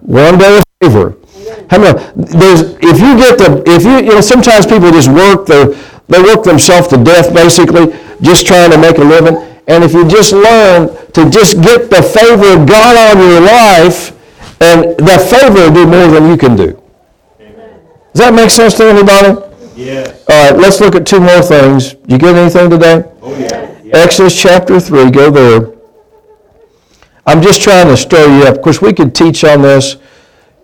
One 0.00 0.38
day 0.38 0.58
of 0.58 0.64
favor. 0.80 1.16
How 1.68 1.78
many, 1.78 1.98
there's, 2.16 2.60
if 2.80 2.96
you 3.00 3.16
get 3.16 3.38
the, 3.38 3.62
if 3.66 3.84
you, 3.84 3.96
you 4.06 4.14
know, 4.14 4.20
sometimes 4.20 4.66
people 4.66 4.90
just 4.90 5.08
work 5.08 5.46
their, 5.46 5.66
they 6.08 6.22
work 6.22 6.44
themselves 6.44 6.88
to 6.88 6.96
death 6.96 7.34
basically, 7.34 7.92
just 8.22 8.46
trying 8.46 8.70
to 8.70 8.78
make 8.78 8.98
a 8.98 9.04
living. 9.04 9.36
And 9.68 9.84
if 9.84 9.92
you 9.92 10.06
just 10.08 10.32
learn 10.32 10.88
to 11.12 11.30
just 11.30 11.60
get 11.62 11.90
the 11.90 12.02
favor 12.02 12.60
of 12.60 12.66
God 12.66 12.94
on 12.96 13.16
your 13.20 13.40
life, 13.40 14.12
and 14.62 14.96
the 14.96 15.18
favor 15.18 15.68
will 15.68 15.74
do 15.74 15.86
more 15.86 16.08
than 16.08 16.30
you 16.30 16.36
can 16.36 16.54
do. 16.56 16.78
Does 18.14 18.20
that 18.20 18.34
make 18.34 18.50
sense 18.50 18.74
to 18.74 18.84
anybody? 18.84 19.51
Yes. 19.84 20.24
All 20.28 20.50
right, 20.52 20.60
let's 20.60 20.80
look 20.80 20.94
at 20.94 21.06
two 21.06 21.20
more 21.20 21.42
things. 21.42 21.94
You 22.06 22.18
get 22.18 22.34
anything 22.36 22.70
today? 22.70 23.04
Oh, 23.20 23.36
yeah. 23.38 23.70
Yeah. 23.82 23.96
Exodus 23.98 24.40
chapter 24.40 24.78
3, 24.80 25.10
go 25.10 25.30
there. 25.30 25.72
I'm 27.26 27.42
just 27.42 27.62
trying 27.62 27.86
to 27.88 27.96
stir 27.96 28.26
you 28.38 28.44
up. 28.44 28.56
Of 28.56 28.62
course, 28.62 28.80
we 28.80 28.92
could 28.92 29.14
teach 29.14 29.44
on 29.44 29.62
this. 29.62 29.96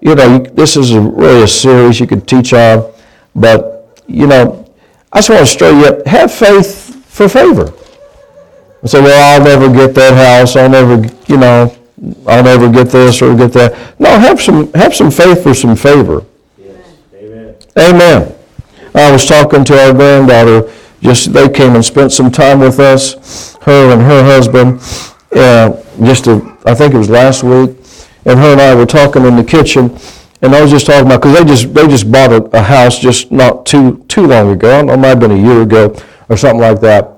You 0.00 0.14
know, 0.14 0.38
this 0.38 0.76
is 0.76 0.92
a- 0.92 1.00
really 1.00 1.42
a 1.42 1.48
series 1.48 2.00
you 2.00 2.06
could 2.06 2.26
teach 2.26 2.52
on. 2.52 2.84
But, 3.34 3.96
you 4.06 4.26
know, 4.26 4.64
I 5.12 5.18
just 5.18 5.30
want 5.30 5.40
to 5.40 5.46
stir 5.46 5.72
you 5.78 5.86
up. 5.86 6.06
Have 6.06 6.32
faith 6.32 7.04
for 7.06 7.28
favor. 7.28 7.72
And 8.80 8.90
say, 8.90 9.00
well, 9.00 9.40
I'll 9.40 9.44
never 9.44 9.72
get 9.72 9.94
that 9.96 10.14
house. 10.14 10.54
I'll 10.56 10.68
never, 10.68 11.04
you 11.26 11.36
know, 11.36 11.74
I'll 12.26 12.44
never 12.44 12.70
get 12.70 12.88
this 12.90 13.20
or 13.22 13.34
get 13.34 13.52
that. 13.54 13.98
No, 14.00 14.10
have 14.18 14.40
some, 14.40 14.72
have 14.74 14.94
some 14.94 15.10
faith 15.10 15.42
for 15.42 15.54
some 15.54 15.74
favor. 15.74 16.24
Yes. 16.56 16.76
Amen. 17.14 17.54
Amen. 17.76 18.34
I 18.98 19.10
was 19.12 19.24
talking 19.26 19.64
to 19.64 19.78
our 19.80 19.92
granddaughter, 19.92 20.72
just, 21.00 21.32
they 21.32 21.48
came 21.48 21.74
and 21.74 21.84
spent 21.84 22.12
some 22.12 22.30
time 22.30 22.60
with 22.60 22.80
us, 22.80 23.56
her 23.62 23.92
and 23.92 24.02
her 24.02 24.24
husband, 24.24 24.80
uh, 25.32 25.80
just, 26.04 26.26
a- 26.26 26.56
I 26.66 26.74
think 26.74 26.94
it 26.94 26.98
was 26.98 27.08
last 27.10 27.42
week, 27.42 27.70
and 28.24 28.38
her 28.38 28.52
and 28.52 28.60
I 28.60 28.74
were 28.74 28.86
talking 28.86 29.24
in 29.24 29.36
the 29.36 29.44
kitchen, 29.44 29.96
and 30.42 30.54
I 30.54 30.60
was 30.62 30.70
just 30.70 30.86
talking 30.86 31.06
about, 31.06 31.22
because 31.22 31.38
they 31.38 31.44
just, 31.44 31.74
they 31.74 31.86
just 31.88 32.10
bought 32.10 32.32
a, 32.32 32.42
a 32.56 32.62
house 32.62 32.98
just 32.98 33.30
not 33.30 33.66
too, 33.66 34.04
too 34.08 34.26
long 34.26 34.50
ago, 34.50 34.68
I 34.68 34.78
don't 34.78 34.86
know, 34.86 34.94
it 34.94 34.96
might 34.98 35.08
have 35.08 35.20
been 35.20 35.30
a 35.32 35.36
year 35.36 35.62
ago, 35.62 35.94
or 36.28 36.36
something 36.36 36.60
like 36.60 36.80
that. 36.80 37.17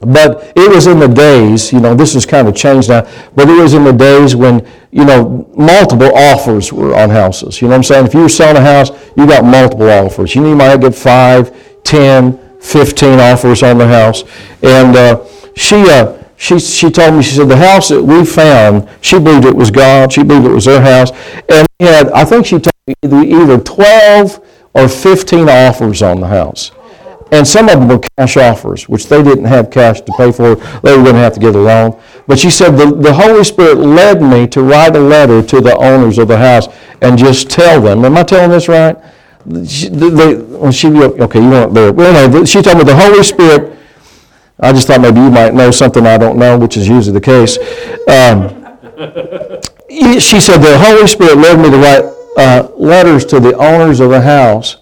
But 0.00 0.52
it 0.56 0.70
was 0.70 0.86
in 0.86 0.98
the 0.98 1.08
days, 1.08 1.72
you 1.72 1.80
know, 1.80 1.94
this 1.94 2.14
has 2.14 2.24
kind 2.24 2.48
of 2.48 2.56
changed 2.56 2.88
now, 2.88 3.02
but 3.34 3.48
it 3.48 3.60
was 3.60 3.74
in 3.74 3.84
the 3.84 3.92
days 3.92 4.34
when, 4.34 4.66
you 4.90 5.04
know, 5.04 5.46
multiple 5.56 6.14
offers 6.16 6.72
were 6.72 6.94
on 6.94 7.10
houses. 7.10 7.60
You 7.60 7.68
know 7.68 7.72
what 7.72 7.76
I'm 7.76 7.82
saying? 7.82 8.06
If 8.06 8.14
you 8.14 8.20
were 8.20 8.28
selling 8.30 8.56
a 8.56 8.62
house, 8.62 8.90
you 9.16 9.26
got 9.26 9.44
multiple 9.44 9.90
offers. 9.90 10.34
You 10.34 10.56
might 10.56 10.80
get 10.80 10.94
five, 10.94 11.54
10, 11.84 12.60
15 12.60 13.20
offers 13.20 13.62
on 13.62 13.76
the 13.76 13.86
house. 13.86 14.24
And 14.62 14.96
uh, 14.96 15.26
she, 15.54 15.76
uh, 15.90 16.22
she, 16.36 16.58
she 16.58 16.90
told 16.90 17.14
me, 17.14 17.22
she 17.22 17.36
said, 17.36 17.48
the 17.48 17.56
house 17.56 17.90
that 17.90 18.02
we 18.02 18.24
found, 18.24 18.88
she 19.02 19.18
believed 19.18 19.44
it 19.44 19.54
was 19.54 19.70
God, 19.70 20.10
she 20.10 20.22
believed 20.22 20.46
it 20.46 20.54
was 20.54 20.64
their 20.64 20.80
house. 20.80 21.10
And 21.50 21.66
had, 21.78 22.10
I 22.12 22.24
think 22.24 22.46
she 22.46 22.58
told 22.58 22.72
me 22.86 23.42
either 23.42 23.58
12 23.58 24.46
or 24.72 24.88
15 24.88 25.48
offers 25.50 26.00
on 26.00 26.20
the 26.20 26.26
house. 26.26 26.70
And 27.32 27.46
some 27.46 27.68
of 27.68 27.78
them 27.78 27.88
were 27.88 28.00
cash 28.16 28.36
offers, 28.36 28.88
which 28.88 29.06
they 29.06 29.22
didn't 29.22 29.44
have 29.44 29.70
cash 29.70 30.00
to 30.00 30.12
pay 30.16 30.32
for. 30.32 30.56
They 30.56 30.96
were 30.96 31.02
going 31.02 31.14
to 31.14 31.20
have 31.20 31.34
to 31.34 31.40
get 31.40 31.54
a 31.54 31.58
loan. 31.58 32.00
But 32.26 32.38
she 32.38 32.50
said, 32.50 32.70
the, 32.72 32.92
the 32.94 33.12
Holy 33.12 33.44
Spirit 33.44 33.78
led 33.78 34.20
me 34.20 34.46
to 34.48 34.62
write 34.62 34.96
a 34.96 35.00
letter 35.00 35.42
to 35.42 35.60
the 35.60 35.76
owners 35.76 36.18
of 36.18 36.28
the 36.28 36.36
house 36.36 36.68
and 37.00 37.16
just 37.16 37.48
tell 37.48 37.80
them. 37.80 38.04
Am 38.04 38.16
I 38.16 38.24
telling 38.24 38.50
this 38.50 38.68
right? 38.68 38.96
She, 39.66 39.88
they, 39.88 40.34
well, 40.34 40.72
she, 40.72 40.88
okay, 40.88 41.40
you 41.40 41.50
weren't 41.50 41.72
there. 41.72 41.92
Well, 41.92 42.30
no, 42.30 42.44
she 42.44 42.62
told 42.62 42.78
me 42.78 42.84
the 42.84 42.96
Holy 42.96 43.22
Spirit, 43.22 43.78
I 44.58 44.72
just 44.72 44.86
thought 44.86 45.00
maybe 45.00 45.20
you 45.20 45.30
might 45.30 45.54
know 45.54 45.70
something 45.70 46.06
I 46.06 46.18
don't 46.18 46.38
know, 46.38 46.58
which 46.58 46.76
is 46.76 46.86
usually 46.86 47.14
the 47.14 47.20
case. 47.20 47.56
Um, 48.06 48.56
she 50.20 50.40
said 50.40 50.58
the 50.58 50.78
Holy 50.78 51.06
Spirit 51.06 51.38
led 51.38 51.58
me 51.58 51.70
to 51.70 51.76
write 51.78 52.04
uh, 52.36 52.68
letters 52.76 53.24
to 53.26 53.40
the 53.40 53.56
owners 53.56 54.00
of 54.00 54.10
the 54.10 54.20
house, 54.20 54.76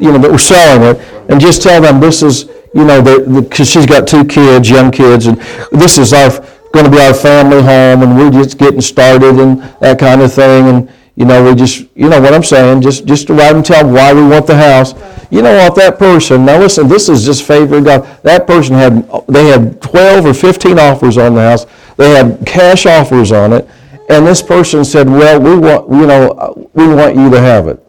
you 0.00 0.12
know, 0.12 0.18
that 0.18 0.30
were 0.30 0.38
selling 0.38 0.82
it, 0.96 1.11
and 1.28 1.40
just 1.40 1.62
tell 1.62 1.80
them 1.80 2.00
this 2.00 2.22
is 2.22 2.48
you 2.74 2.84
know, 2.84 3.02
because 3.42 3.68
she's 3.68 3.86
got 3.86 4.08
two 4.08 4.24
kids, 4.24 4.70
young 4.70 4.90
kids, 4.90 5.26
and 5.26 5.36
this 5.72 5.98
is 5.98 6.12
our 6.12 6.30
going 6.72 6.86
to 6.86 6.90
be 6.90 6.98
our 7.00 7.12
family 7.12 7.60
home, 7.60 8.02
and 8.02 8.16
we're 8.16 8.30
just 8.30 8.56
getting 8.56 8.80
started 8.80 9.38
and 9.38 9.60
that 9.80 9.98
kind 9.98 10.22
of 10.22 10.32
thing, 10.32 10.68
and 10.68 10.92
you 11.16 11.26
know, 11.26 11.44
we 11.44 11.54
just, 11.54 11.86
you 11.94 12.08
know 12.08 12.18
what 12.18 12.32
I'm 12.32 12.42
saying, 12.42 12.80
just 12.80 13.04
just 13.04 13.26
to 13.26 13.34
write 13.34 13.54
and 13.54 13.64
tell 13.64 13.84
them 13.84 13.92
why 13.92 14.14
we 14.14 14.26
want 14.26 14.46
the 14.46 14.56
house. 14.56 14.94
You 15.30 15.42
know 15.42 15.54
what, 15.54 15.74
that 15.76 15.98
person, 15.98 16.44
now 16.44 16.58
listen, 16.58 16.88
this 16.88 17.08
is 17.08 17.24
just 17.24 17.44
favor 17.44 17.78
of 17.78 17.84
God. 17.84 18.22
That 18.22 18.46
person 18.46 18.74
had, 18.74 19.06
they 19.28 19.46
had 19.48 19.80
12 19.80 20.26
or 20.26 20.34
15 20.34 20.78
offers 20.78 21.16
on 21.16 21.34
the 21.34 21.40
house. 21.40 21.66
They 21.96 22.10
had 22.10 22.42
cash 22.46 22.86
offers 22.86 23.32
on 23.32 23.52
it, 23.52 23.68
and 24.08 24.26
this 24.26 24.42
person 24.42 24.84
said, 24.84 25.08
well, 25.08 25.40
we 25.40 25.56
want, 25.56 25.90
you 25.90 26.06
know, 26.06 26.70
we 26.72 26.86
want 26.86 27.16
you 27.16 27.30
to 27.30 27.40
have 27.40 27.68
it. 27.68 27.82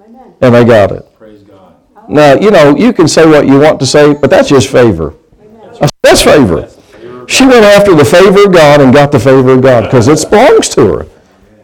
Amen. 0.00 0.34
And 0.40 0.54
they 0.54 0.64
got 0.64 0.92
it. 0.92 1.09
Now, 2.10 2.34
you 2.34 2.50
know, 2.50 2.76
you 2.76 2.92
can 2.92 3.06
say 3.06 3.24
what 3.24 3.46
you 3.46 3.60
want 3.60 3.78
to 3.78 3.86
say, 3.86 4.14
but 4.14 4.30
that's 4.30 4.48
just 4.48 4.68
favor. 4.68 5.14
That's 6.02 6.22
favor. 6.22 6.68
She 7.28 7.44
went 7.46 7.64
after 7.64 7.94
the 7.94 8.04
favor 8.04 8.46
of 8.46 8.52
God 8.52 8.80
and 8.80 8.92
got 8.92 9.12
the 9.12 9.20
favor 9.20 9.50
of 9.52 9.62
God 9.62 9.84
because 9.84 10.08
it 10.08 10.28
belongs 10.28 10.68
to 10.70 10.92
her. 10.92 11.06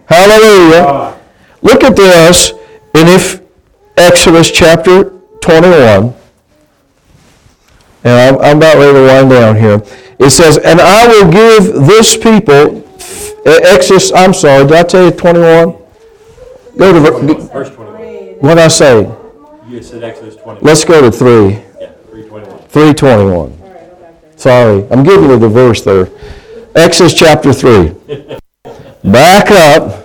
Hallelujah. 0.06 1.18
Look 1.62 1.82
at 1.82 1.96
this 1.96 2.50
in 2.50 3.08
if 3.08 3.40
Exodus 3.96 4.52
chapter 4.52 5.10
21. 5.40 6.14
And 8.04 8.36
I'm, 8.36 8.40
I'm 8.40 8.56
about 8.58 8.76
ready 8.76 8.92
to 8.92 9.04
wind 9.04 9.30
down 9.30 9.56
here. 9.56 9.82
It 10.20 10.30
says, 10.30 10.58
And 10.58 10.80
I 10.80 11.08
will 11.08 11.32
give 11.32 11.86
this 11.86 12.16
people, 12.16 12.86
Exodus, 13.44 14.12
I'm 14.12 14.32
sorry, 14.32 14.64
did 14.64 14.74
I 14.76 14.82
tell 14.84 15.06
you 15.06 15.10
21? 15.10 15.76
Go 16.78 16.92
to, 16.92 17.34
Verse 17.48 17.70
21. 17.70 18.34
what 18.38 18.58
I 18.58 18.68
say? 18.68 19.12
You 19.76 19.82
said 19.82 20.02
Exodus 20.02 20.36
20. 20.36 20.62
Let's 20.62 20.86
go 20.86 21.02
to 21.02 21.12
3. 21.12 21.48
Yeah, 21.50 21.92
321. 22.08 22.58
321. 22.68 24.38
Sorry, 24.38 24.88
I'm 24.90 25.04
giving 25.04 25.28
you 25.28 25.38
the 25.38 25.50
verse 25.50 25.82
there. 25.82 26.08
Exodus 26.74 27.12
chapter 27.12 27.52
3. 27.52 27.92
Back 29.04 29.50
up. 29.50 30.02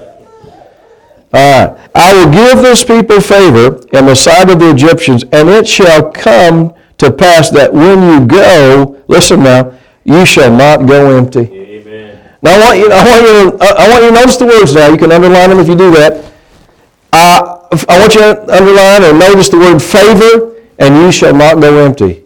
All 1.33 1.67
right. 1.67 1.89
I 1.95 2.13
will 2.13 2.33
give 2.33 2.61
this 2.61 2.83
people 2.83 3.21
favor 3.21 3.81
in 3.93 4.07
the 4.07 4.13
sight 4.15 4.49
of 4.49 4.59
the 4.59 4.71
Egyptians, 4.71 5.23
and 5.31 5.47
it 5.47 5.65
shall 5.65 6.11
come 6.11 6.73
to 6.97 7.09
pass 7.09 7.49
that 7.51 7.73
when 7.73 8.03
you 8.03 8.27
go, 8.27 9.01
listen 9.07 9.41
now, 9.41 9.71
you 10.03 10.25
shall 10.25 10.53
not 10.53 10.85
go 10.85 11.17
empty. 11.17 11.49
Amen. 11.49 12.19
Now 12.41 12.57
I 12.57 12.59
want 12.59 12.77
you, 12.77 12.91
I 12.91 13.05
want 13.05 13.21
you, 13.21 13.57
to, 13.57 13.63
I 13.63 13.89
want 13.89 14.03
you 14.03 14.09
to 14.09 14.15
notice 14.15 14.35
the 14.35 14.45
words 14.47 14.75
now. 14.75 14.89
You 14.89 14.97
can 14.97 15.13
underline 15.13 15.49
them 15.49 15.59
if 15.59 15.69
you 15.69 15.77
do 15.77 15.91
that. 15.91 16.29
Uh, 17.13 17.50
I 17.71 17.99
want 17.99 18.13
you 18.15 18.21
to 18.21 18.41
underline 18.53 19.03
or 19.03 19.17
notice 19.17 19.47
the 19.47 19.57
word 19.57 19.79
favor, 19.79 20.57
and 20.77 20.95
you 20.97 21.11
shall 21.11 21.33
not 21.33 21.61
go 21.61 21.85
empty. 21.85 22.23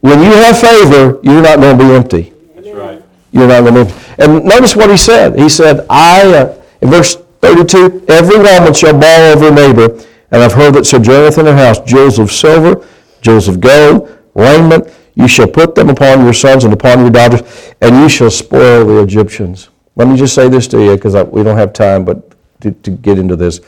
When 0.00 0.20
you 0.20 0.30
have 0.30 0.60
favor, 0.60 1.18
you're 1.22 1.42
not 1.42 1.58
going 1.58 1.76
to 1.76 1.84
be 1.84 1.90
empty. 1.92 2.32
That's 2.54 2.68
right. 2.68 3.02
You're 3.32 3.48
not 3.48 3.62
going 3.62 3.74
to 3.74 3.84
be 3.84 3.90
empty. 3.90 4.22
And 4.22 4.44
notice 4.44 4.76
what 4.76 4.90
he 4.90 4.96
said. 4.96 5.38
He 5.38 5.48
said, 5.48 5.86
I, 5.90 6.22
uh, 6.34 6.62
in 6.80 6.90
verse 6.90 7.16
32, 7.40 8.04
every 8.08 8.36
woman 8.36 8.72
shall 8.72 8.98
borrow 8.98 9.32
of 9.32 9.40
her 9.40 9.50
neighbor, 9.50 10.04
and 10.30 10.42
I've 10.42 10.52
heard 10.52 10.74
that 10.74 10.86
sojourneth 10.86 11.38
in 11.38 11.46
her 11.46 11.56
house 11.56 11.80
jewels 11.80 12.18
of 12.18 12.30
silver, 12.30 12.86
jewels 13.22 13.48
of 13.48 13.60
gold, 13.60 14.16
raiment. 14.34 14.88
You 15.16 15.26
shall 15.26 15.48
put 15.48 15.74
them 15.74 15.88
upon 15.90 16.22
your 16.22 16.32
sons 16.32 16.64
and 16.64 16.72
upon 16.72 17.00
your 17.00 17.10
daughters, 17.10 17.74
and 17.80 17.96
you 17.96 18.08
shall 18.08 18.30
spoil 18.30 18.86
the 18.86 19.02
Egyptians. 19.02 19.68
Let 19.96 20.06
me 20.06 20.16
just 20.16 20.34
say 20.34 20.48
this 20.48 20.68
to 20.68 20.80
you, 20.82 20.94
because 20.94 21.14
we 21.26 21.42
don't 21.42 21.56
have 21.58 21.72
time 21.72 22.04
but 22.04 22.30
to, 22.60 22.70
to 22.70 22.90
get 22.90 23.18
into 23.18 23.36
this. 23.36 23.60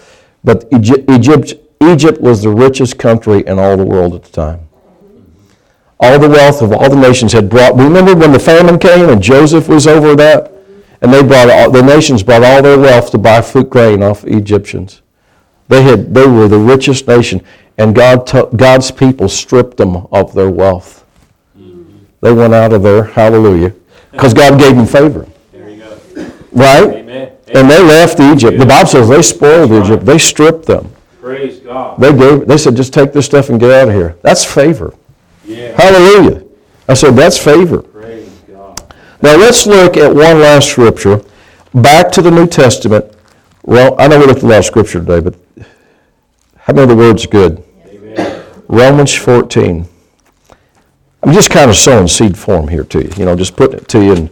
But 0.44 0.66
Egypt, 0.72 1.54
Egypt, 1.80 2.20
was 2.20 2.42
the 2.42 2.50
richest 2.50 2.98
country 2.98 3.46
in 3.46 3.58
all 3.58 3.76
the 3.76 3.84
world 3.84 4.14
at 4.14 4.24
the 4.24 4.32
time 4.32 4.68
all 6.02 6.18
the 6.18 6.28
wealth 6.28 6.60
of 6.60 6.72
all 6.72 6.90
the 6.90 6.96
nations 6.96 7.32
had 7.32 7.48
brought. 7.48 7.76
Remember 7.76 8.14
when 8.14 8.32
the 8.32 8.38
famine 8.38 8.76
came 8.78 9.08
and 9.08 9.22
Joseph 9.22 9.68
was 9.68 9.86
over 9.86 10.16
that? 10.16 10.52
And 11.00 11.12
they 11.12 11.22
brought 11.22 11.48
all, 11.48 11.70
the 11.70 11.82
nations 11.82 12.24
brought 12.24 12.42
all 12.42 12.60
their 12.60 12.78
wealth 12.78 13.12
to 13.12 13.18
buy 13.18 13.40
food 13.40 13.70
grain 13.70 14.02
off 14.02 14.24
Egyptians. 14.24 15.00
They 15.68 15.82
had 15.82 16.12
they 16.12 16.26
were 16.26 16.48
the 16.48 16.58
richest 16.58 17.06
nation, 17.08 17.42
and 17.78 17.94
God 17.94 18.26
took, 18.26 18.54
God's 18.56 18.90
people 18.90 19.28
stripped 19.28 19.76
them 19.76 20.06
of 20.12 20.34
their 20.34 20.50
wealth. 20.50 21.04
They 22.20 22.32
went 22.32 22.54
out 22.54 22.72
of 22.72 22.82
there, 22.82 23.04
hallelujah, 23.04 23.74
because 24.12 24.34
God 24.34 24.60
gave 24.60 24.76
them 24.76 24.86
favor, 24.86 25.26
There 25.50 25.68
you 25.70 25.82
go. 25.82 26.30
right? 26.52 26.88
Amen. 26.88 27.31
And 27.54 27.70
they 27.70 27.82
left 27.82 28.18
Egypt. 28.20 28.58
The 28.58 28.66
Bible 28.66 28.88
says 28.88 29.08
they 29.08 29.22
spoiled 29.22 29.72
Egypt. 29.72 30.04
They 30.04 30.18
stripped 30.18 30.66
them. 30.66 30.90
Praise 31.20 31.60
God. 31.60 32.00
They 32.00 32.12
gave. 32.16 32.46
They 32.46 32.58
said, 32.58 32.76
just 32.76 32.92
take 32.92 33.12
this 33.12 33.26
stuff 33.26 33.50
and 33.50 33.60
get 33.60 33.70
out 33.70 33.88
of 33.88 33.94
here. 33.94 34.16
That's 34.22 34.44
favor. 34.44 34.94
Yeah. 35.44 35.76
Hallelujah. 35.76 36.44
I 36.88 36.94
said, 36.94 37.12
that's 37.12 37.38
favor. 37.38 37.82
Praise 37.82 38.30
God. 38.50 38.94
Now 39.22 39.36
let's 39.36 39.66
look 39.66 39.96
at 39.96 40.12
one 40.12 40.40
last 40.40 40.70
scripture, 40.70 41.22
back 41.74 42.10
to 42.12 42.22
the 42.22 42.30
New 42.30 42.46
Testament. 42.46 43.04
Well, 43.62 43.94
I 43.98 44.08
know 44.08 44.18
we 44.18 44.26
looked 44.26 44.38
at 44.38 44.44
a 44.44 44.48
lot 44.48 44.58
of 44.58 44.64
scripture 44.64 44.98
today, 44.98 45.20
but 45.20 45.34
how 46.56 46.72
many 46.72 46.82
of 46.82 46.88
the 46.88 46.96
words 46.96 47.24
are 47.24 47.28
good? 47.28 47.62
Amen. 47.86 48.44
Romans 48.66 49.14
14. 49.14 49.86
I'm 51.22 51.32
just 51.32 51.50
kind 51.50 51.70
of 51.70 51.76
sowing 51.76 52.08
seed 52.08 52.36
form 52.36 52.66
here 52.66 52.84
to 52.84 53.02
you, 53.04 53.12
you 53.16 53.24
know, 53.24 53.36
just 53.36 53.56
putting 53.56 53.78
it 53.78 53.88
to 53.88 54.04
you 54.04 54.12
in, 54.14 54.30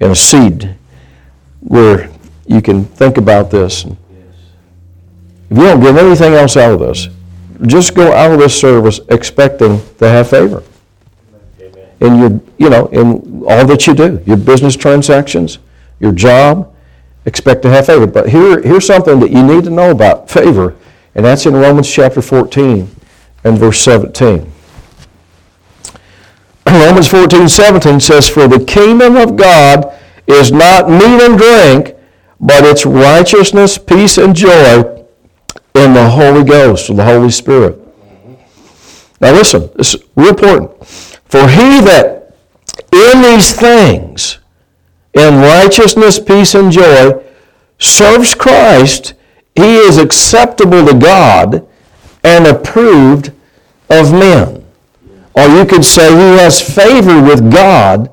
in 0.00 0.10
a 0.10 0.14
seed 0.14 0.76
where 1.60 2.10
you 2.48 2.62
can 2.62 2.84
think 2.84 3.18
about 3.18 3.50
this. 3.50 3.84
If 3.84 5.56
you 5.56 5.64
don't 5.64 5.80
get 5.80 5.96
anything 5.96 6.34
else 6.34 6.56
out 6.56 6.72
of 6.72 6.80
this, 6.80 7.08
just 7.66 7.94
go 7.94 8.12
out 8.12 8.32
of 8.32 8.38
this 8.38 8.58
service 8.58 9.00
expecting 9.08 9.80
to 9.98 10.08
have 10.08 10.28
favor. 10.30 10.62
Amen. 11.60 11.88
in 12.00 12.18
your, 12.18 12.40
you 12.58 12.70
know, 12.70 12.86
in 12.86 13.44
all 13.48 13.66
that 13.66 13.86
you 13.86 13.94
do, 13.94 14.22
your 14.26 14.36
business 14.36 14.76
transactions, 14.76 15.58
your 16.00 16.12
job, 16.12 16.74
expect 17.26 17.62
to 17.62 17.70
have 17.70 17.86
favor. 17.86 18.06
But 18.06 18.28
here, 18.28 18.60
here's 18.62 18.86
something 18.86 19.20
that 19.20 19.30
you 19.30 19.42
need 19.42 19.64
to 19.64 19.70
know 19.70 19.90
about 19.90 20.30
favor, 20.30 20.76
and 21.14 21.24
that's 21.24 21.46
in 21.46 21.54
Romans 21.54 21.90
chapter 21.90 22.22
14 22.22 22.88
and 23.44 23.58
verse 23.58 23.80
17. 23.80 24.52
Romans 26.66 27.08
14, 27.08 27.48
17 27.48 28.00
says, 28.00 28.28
For 28.28 28.46
the 28.46 28.64
kingdom 28.64 29.16
of 29.16 29.36
God 29.36 29.98
is 30.26 30.52
not 30.52 30.88
meat 30.90 31.02
and 31.02 31.38
drink, 31.38 31.97
but 32.40 32.64
it's 32.64 32.86
righteousness, 32.86 33.78
peace, 33.78 34.18
and 34.18 34.34
joy 34.34 35.04
in 35.74 35.94
the 35.94 36.10
Holy 36.10 36.44
Ghost, 36.44 36.90
or 36.90 36.94
the 36.94 37.04
Holy 37.04 37.30
Spirit. 37.30 37.78
Now 39.20 39.32
listen, 39.32 39.70
this 39.74 39.94
is 39.94 40.04
real 40.14 40.30
important. 40.30 40.86
For 40.86 41.48
he 41.48 41.80
that 41.80 42.34
in 42.92 43.22
these 43.22 43.52
things, 43.54 44.38
in 45.14 45.40
righteousness, 45.40 46.18
peace, 46.18 46.54
and 46.54 46.70
joy, 46.70 47.22
serves 47.78 48.34
Christ, 48.34 49.14
he 49.54 49.76
is 49.76 49.98
acceptable 49.98 50.86
to 50.86 50.94
God 50.94 51.66
and 52.22 52.46
approved 52.46 53.32
of 53.90 54.12
men. 54.12 54.64
Or 55.34 55.46
you 55.48 55.64
could 55.64 55.84
say 55.84 56.10
he 56.10 56.38
has 56.38 56.60
favor 56.60 57.22
with 57.22 57.52
God 57.52 58.10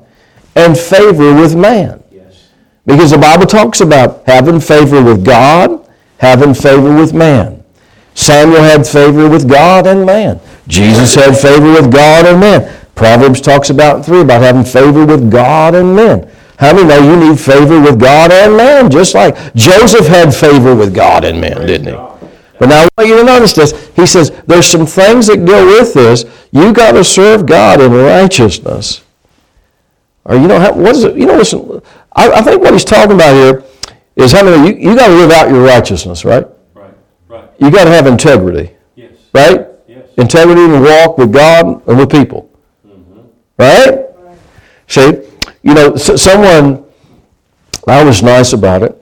and 0.54 0.76
favor 0.76 1.34
with 1.34 1.56
man. 1.56 2.02
Because 2.86 3.10
the 3.10 3.18
Bible 3.18 3.46
talks 3.46 3.80
about 3.80 4.24
having 4.26 4.60
favor 4.60 5.02
with 5.02 5.24
God, 5.24 5.86
having 6.18 6.54
favor 6.54 6.94
with 6.94 7.12
man. 7.12 7.64
Samuel 8.14 8.62
had 8.62 8.86
favor 8.86 9.28
with 9.28 9.48
God 9.48 9.86
and 9.86 10.06
man. 10.06 10.40
Jesus 10.68 11.14
had 11.14 11.36
favor 11.36 11.72
with 11.72 11.92
God 11.92 12.26
and 12.26 12.40
man. 12.40 12.72
Proverbs 12.94 13.40
talks 13.40 13.68
about 13.68 14.06
3 14.06 14.22
about 14.22 14.40
having 14.40 14.64
favor 14.64 15.04
with 15.04 15.30
God 15.30 15.74
and 15.74 15.94
men. 15.94 16.30
How 16.58 16.72
many 16.72 16.88
know 16.88 16.98
you 16.98 17.28
need 17.28 17.38
favor 17.38 17.78
with 17.78 18.00
God 18.00 18.32
and 18.32 18.56
man? 18.56 18.90
Just 18.90 19.14
like 19.14 19.54
Joseph 19.54 20.06
had 20.06 20.34
favor 20.34 20.74
with 20.74 20.94
God 20.94 21.24
and 21.24 21.38
men, 21.40 21.66
didn't 21.66 21.88
he? 21.88 22.28
But 22.58 22.70
now 22.70 22.82
I 22.82 22.88
want 22.96 23.10
you 23.10 23.18
to 23.18 23.24
notice 23.24 23.52
this. 23.52 23.90
He 23.94 24.06
says 24.06 24.30
there's 24.46 24.66
some 24.66 24.86
things 24.86 25.26
that 25.26 25.44
go 25.44 25.66
with 25.66 25.92
this. 25.92 26.24
You 26.52 26.72
got 26.72 26.92
to 26.92 27.04
serve 27.04 27.44
God 27.44 27.82
in 27.82 27.92
righteousness. 27.92 29.02
Or 30.26 30.34
you 30.36 30.46
know, 30.48 30.58
how- 30.58 30.72
what 30.72 30.94
is 30.96 31.04
it? 31.04 31.16
You 31.16 31.26
know, 31.26 31.36
listen, 31.36 31.80
I, 32.14 32.30
I 32.30 32.42
think 32.42 32.60
what 32.60 32.72
he's 32.72 32.84
talking 32.84 33.12
about 33.12 33.32
here 33.34 33.64
is 34.16 34.32
how 34.32 34.44
many, 34.44 34.68
you, 34.80 34.90
you 34.90 34.96
got 34.96 35.06
to 35.08 35.14
live 35.14 35.30
out 35.30 35.48
your 35.50 35.62
righteousness, 35.64 36.24
right? 36.24 36.46
Right. 36.74 36.90
Right. 37.28 37.48
You 37.58 37.70
got 37.70 37.84
to 37.84 37.90
have 37.90 38.06
integrity, 38.06 38.74
Yes. 38.96 39.12
right? 39.32 39.66
Yes. 39.86 40.08
Integrity 40.18 40.62
in 40.62 40.72
the 40.72 40.80
walk 40.80 41.16
with 41.18 41.32
God 41.32 41.86
and 41.86 41.98
with 41.98 42.10
people. 42.10 42.50
Mm-hmm. 42.86 43.20
Right? 43.58 44.06
See, 44.88 45.22
you 45.62 45.74
know, 45.74 45.92
s- 45.92 46.20
someone, 46.20 46.84
I 47.86 48.02
was 48.02 48.22
nice 48.22 48.52
about 48.52 48.82
it, 48.82 49.00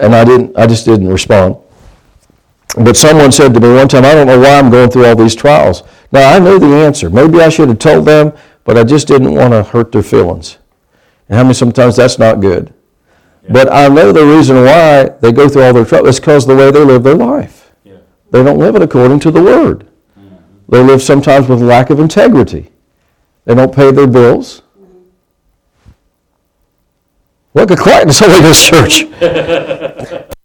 and 0.00 0.14
I 0.14 0.24
didn't, 0.24 0.56
I 0.56 0.66
just 0.66 0.86
didn't 0.86 1.08
respond. 1.08 1.56
But 2.78 2.96
someone 2.96 3.32
said 3.32 3.52
to 3.54 3.60
me 3.60 3.74
one 3.74 3.88
time, 3.88 4.04
I 4.04 4.14
don't 4.14 4.26
know 4.26 4.38
why 4.38 4.58
I'm 4.58 4.70
going 4.70 4.90
through 4.90 5.06
all 5.06 5.16
these 5.16 5.34
trials. 5.34 5.82
Now, 6.12 6.32
I 6.34 6.38
knew 6.38 6.58
the 6.58 6.66
answer. 6.66 7.10
Maybe 7.10 7.40
I 7.40 7.48
should 7.48 7.68
have 7.68 7.78
told 7.78 8.06
them, 8.06 8.32
but 8.68 8.76
I 8.76 8.84
just 8.84 9.08
didn't 9.08 9.32
want 9.32 9.54
to 9.54 9.62
hurt 9.62 9.92
their 9.92 10.02
feelings. 10.02 10.58
And 11.26 11.38
how 11.38 11.42
many 11.42 11.54
sometimes 11.54 11.96
that's 11.96 12.18
not 12.18 12.40
good. 12.42 12.74
But 13.48 13.72
I 13.72 13.88
know 13.88 14.12
the 14.12 14.26
reason 14.26 14.56
why 14.56 15.04
they 15.22 15.32
go 15.32 15.48
through 15.48 15.62
all 15.62 15.72
their 15.72 15.86
trouble 15.86 16.08
is 16.08 16.20
because 16.20 16.44
of 16.44 16.54
the 16.54 16.56
way 16.56 16.70
they 16.70 16.84
live 16.84 17.02
their 17.02 17.14
life. 17.14 17.72
Yeah. 17.82 17.96
They 18.30 18.44
don't 18.44 18.58
live 18.58 18.76
it 18.76 18.82
according 18.82 19.20
to 19.20 19.30
the 19.30 19.42
Word. 19.42 19.88
Mm-hmm. 20.20 20.36
They 20.68 20.82
live 20.82 21.00
sometimes 21.00 21.48
with 21.48 21.62
lack 21.62 21.88
of 21.88 21.98
integrity. 21.98 22.70
They 23.46 23.54
don't 23.54 23.74
pay 23.74 23.90
their 23.90 24.06
bills. 24.06 24.60
Mm-hmm. 24.78 24.98
Look 27.54 27.70
at 27.70 28.02
in 28.02 28.42
this 28.42 28.68
church. 28.68 30.28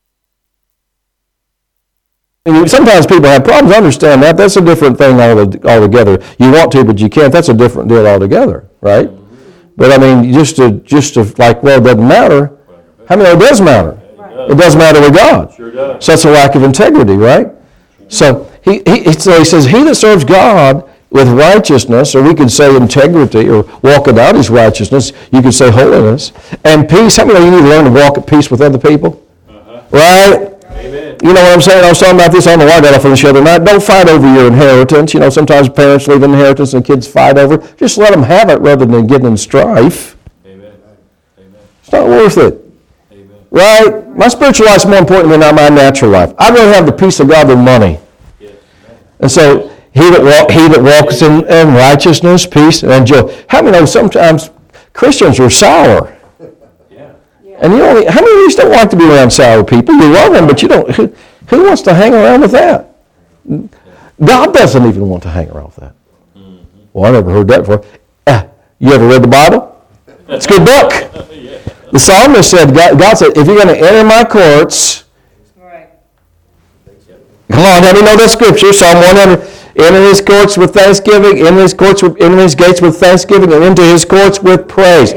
Sometimes 2.46 3.08
people 3.08 3.24
have 3.28 3.46
problems. 3.46 3.74
I 3.74 3.78
understand 3.78 4.22
that. 4.24 4.36
That's 4.36 4.58
a 4.58 4.62
different 4.62 4.98
thing 4.98 5.18
alto- 5.18 5.66
altogether. 5.66 6.22
You 6.38 6.52
want 6.52 6.74
to, 6.74 6.84
but 6.84 7.00
you 7.00 7.10
can't. 7.10 7.32
That's 7.32 7.48
a 7.48 7.54
different 7.54 7.88
deal 7.88 8.06
altogether, 8.06 8.70
right? 8.82 9.10
But 9.78 9.94
I 9.94 9.98
mean, 9.98 10.34
just 10.34 10.58
to 10.58 10.72
just 10.72 11.14
to 11.14 11.24
like, 11.38 11.64
well, 11.64 11.80
it 11.80 11.86
doesn't 11.86 12.06
matter. 12.06 12.58
How 13.08 13.16
many? 13.16 13.30
It 13.30 13.40
does 13.40 13.62
matter. 13.62 13.98
It 14.50 14.58
does 14.58 14.76
matter 14.76 15.00
with 15.00 15.16
God. 15.16 15.54
Sure 15.54 15.72
does. 15.72 16.04
So 16.04 16.12
that's 16.12 16.26
a 16.26 16.32
lack 16.32 16.56
of 16.56 16.64
integrity, 16.64 17.14
right? 17.14 17.48
So 18.10 18.52
he, 18.62 18.84
he, 18.86 19.14
so 19.14 19.40
he 19.40 19.46
says, 19.46 19.64
he 19.64 19.84
that 19.84 19.96
serves 19.96 20.26
God 20.26 20.90
with 21.12 21.30
righteousness, 21.30 22.14
or 22.14 22.24
we 22.24 22.34
could 22.36 22.52
say 22.52 22.76
integrity, 22.76 23.48
or 23.50 23.64
walk 23.84 24.08
about 24.08 24.36
his 24.36 24.50
righteousness, 24.50 25.14
you 25.32 25.42
could 25.42 25.54
say 25.54 25.72
holiness, 25.72 26.34
and 26.66 26.90
peace. 26.90 27.16
How 27.16 27.26
many 27.26 27.40
of 27.40 27.46
you 27.46 27.52
need 27.52 27.62
to 27.62 27.70
learn 27.70 27.86
to 27.86 27.92
walk 27.92 28.18
at 28.18 28.28
peace 28.28 28.52
with 28.52 28.60
other 28.60 28.78
people? 28.78 29.26
Uh-huh. 29.48 29.82
Right? 29.92 30.53
You 31.24 31.34
know 31.34 31.42
what 31.42 31.54
I'm 31.54 31.62
saying? 31.62 31.86
I 31.86 31.88
was 31.88 32.00
talking 32.00 32.16
about 32.16 32.34
this, 32.34 32.48
on 32.48 32.60
the 32.60 32.66
other 32.66 33.42
night. 33.42 33.64
Don't 33.64 33.82
fight 33.82 34.10
over 34.10 34.34
your 34.34 34.48
inheritance. 34.48 35.14
You 35.14 35.22
know, 35.22 35.30
sometimes 35.30 35.70
parents 35.70 36.06
leave 36.10 36.22
inheritance 36.22 36.74
and 36.74 36.84
kids 36.84 37.08
fight 37.08 37.38
over 37.38 37.56
it. 37.56 37.78
Just 37.78 37.98
let 37.98 38.12
them 38.12 38.24
have 38.24 38.50
it 38.50 38.60
rather 38.60 38.86
than 38.86 39.08
getting 39.08 39.28
in 39.28 39.38
strife. 39.38 40.18
Amen. 40.46 40.74
Amen. 41.38 41.54
It's 41.82 41.92
not 41.94 42.08
worth 42.08 42.38
it. 42.38 42.62
Amen. 43.14 43.30
Right? 43.52 44.10
My 44.18 44.28
spiritual 44.28 44.66
life's 44.66 44.86
more 44.86 44.98
important 44.98 45.30
than 45.30 45.40
my 45.56 45.70
natural 45.70 46.12
life. 46.12 46.34
I'd 46.38 46.54
rather 46.54 46.74
have 46.74 46.86
the 46.86 46.92
peace 46.92 47.22
of 47.22 47.30
God 47.30 47.48
than 47.48 47.64
money. 47.64 48.00
And 49.22 49.32
so 49.32 49.70
he 49.94 50.10
that 50.10 50.22
walk, 50.22 50.52
he 50.52 50.68
that 50.68 50.82
walks 50.84 51.22
in, 51.22 51.46
in 51.46 51.74
righteousness, 51.74 52.46
peace, 52.46 52.84
and 52.84 53.08
joy. 53.08 53.34
How 53.48 53.62
many 53.62 53.80
know 53.80 53.86
sometimes 53.86 54.50
Christians 54.92 55.40
are 55.40 55.50
sour? 55.50 56.18
And 57.64 57.72
you 57.72 57.82
only, 57.82 58.06
how 58.06 58.20
many 58.20 58.32
of 58.32 58.52
you 58.52 58.58
don't 58.58 58.72
like 58.72 58.90
to 58.90 58.98
be 58.98 59.06
around 59.06 59.32
sour 59.32 59.64
people? 59.64 59.96
You 59.96 60.12
love 60.12 60.34
them, 60.34 60.48
but 60.48 60.62
you 60.62 60.68
don't. 60.68 60.92
Who, 60.96 61.16
who 61.48 61.64
wants 61.64 61.82
to 61.84 61.94
hang 61.94 62.14
around 62.14 62.42
with 62.42 62.52
that? 62.52 62.94
God 64.24 64.54
doesn't 64.54 64.86
even 64.86 65.08
want 65.08 65.24
to 65.24 65.30
hang 65.30 65.50
around 65.50 65.68
with 65.68 65.76
that. 65.78 65.96
Well, 66.92 67.06
I 67.06 67.12
never 67.12 67.32
heard 67.32 67.48
that 67.48 67.62
before. 67.62 67.86
Ah, 68.28 68.48
you 68.80 68.92
ever 68.92 69.08
read 69.08 69.24
the 69.24 69.30
Bible? 69.30 69.82
It's 70.28 70.46
a 70.46 70.50
good 70.50 70.66
book. 70.66 70.92
The 71.94 72.00
psalmist 72.00 72.50
said, 72.50 72.74
God, 72.74 72.98
God 72.98 73.14
said, 73.20 73.38
if 73.38 73.46
you're 73.46 73.56
going 73.56 73.68
to 73.68 73.78
enter 73.78 74.04
my 74.04 74.24
courts, 74.24 75.04
Right. 75.56 75.90
Come 77.52 77.60
on, 77.60 77.84
let 77.84 77.94
me 77.94 78.02
know 78.02 78.18
that 78.18 78.32
scripture, 78.32 78.74
Psalm 78.74 78.96
100. 78.96 79.40
Enter 79.78 80.02
his 80.02 80.20
courts 80.20 80.58
with 80.58 80.74
thanksgiving, 80.74 81.46
enter 81.46 81.62
his 81.62 81.76
courts 81.76 82.02
with, 82.02 82.20
enter 82.20 82.38
his 82.38 82.56
gates 82.56 82.82
with 82.82 82.98
thanksgiving, 82.98 83.54
and 83.54 83.64
into 83.64 83.84
his 83.84 84.06
courts 84.06 84.42
with 84.42 84.68
praise. 84.68 85.14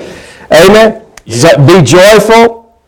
Amen. 0.53 1.06
So 1.29 1.57
be 1.67 1.83
joyful 1.83 2.81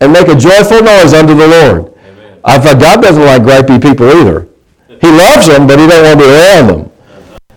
and 0.00 0.12
make 0.12 0.28
a 0.28 0.36
joyful 0.36 0.82
noise 0.82 1.14
unto 1.14 1.34
the 1.34 1.48
Lord. 1.48 1.92
Amen. 1.98 2.40
I 2.44 2.58
thought 2.58 2.80
God 2.80 3.02
doesn't 3.02 3.22
like 3.22 3.42
gripey 3.42 3.80
people 3.80 4.06
either. 4.08 4.48
He 4.88 5.08
loves 5.08 5.46
them, 5.46 5.66
but 5.66 5.78
he 5.78 5.86
don't 5.86 6.04
want 6.04 6.20
to 6.20 6.26
be 6.26 6.30
around 6.30 6.66
them. 6.68 6.90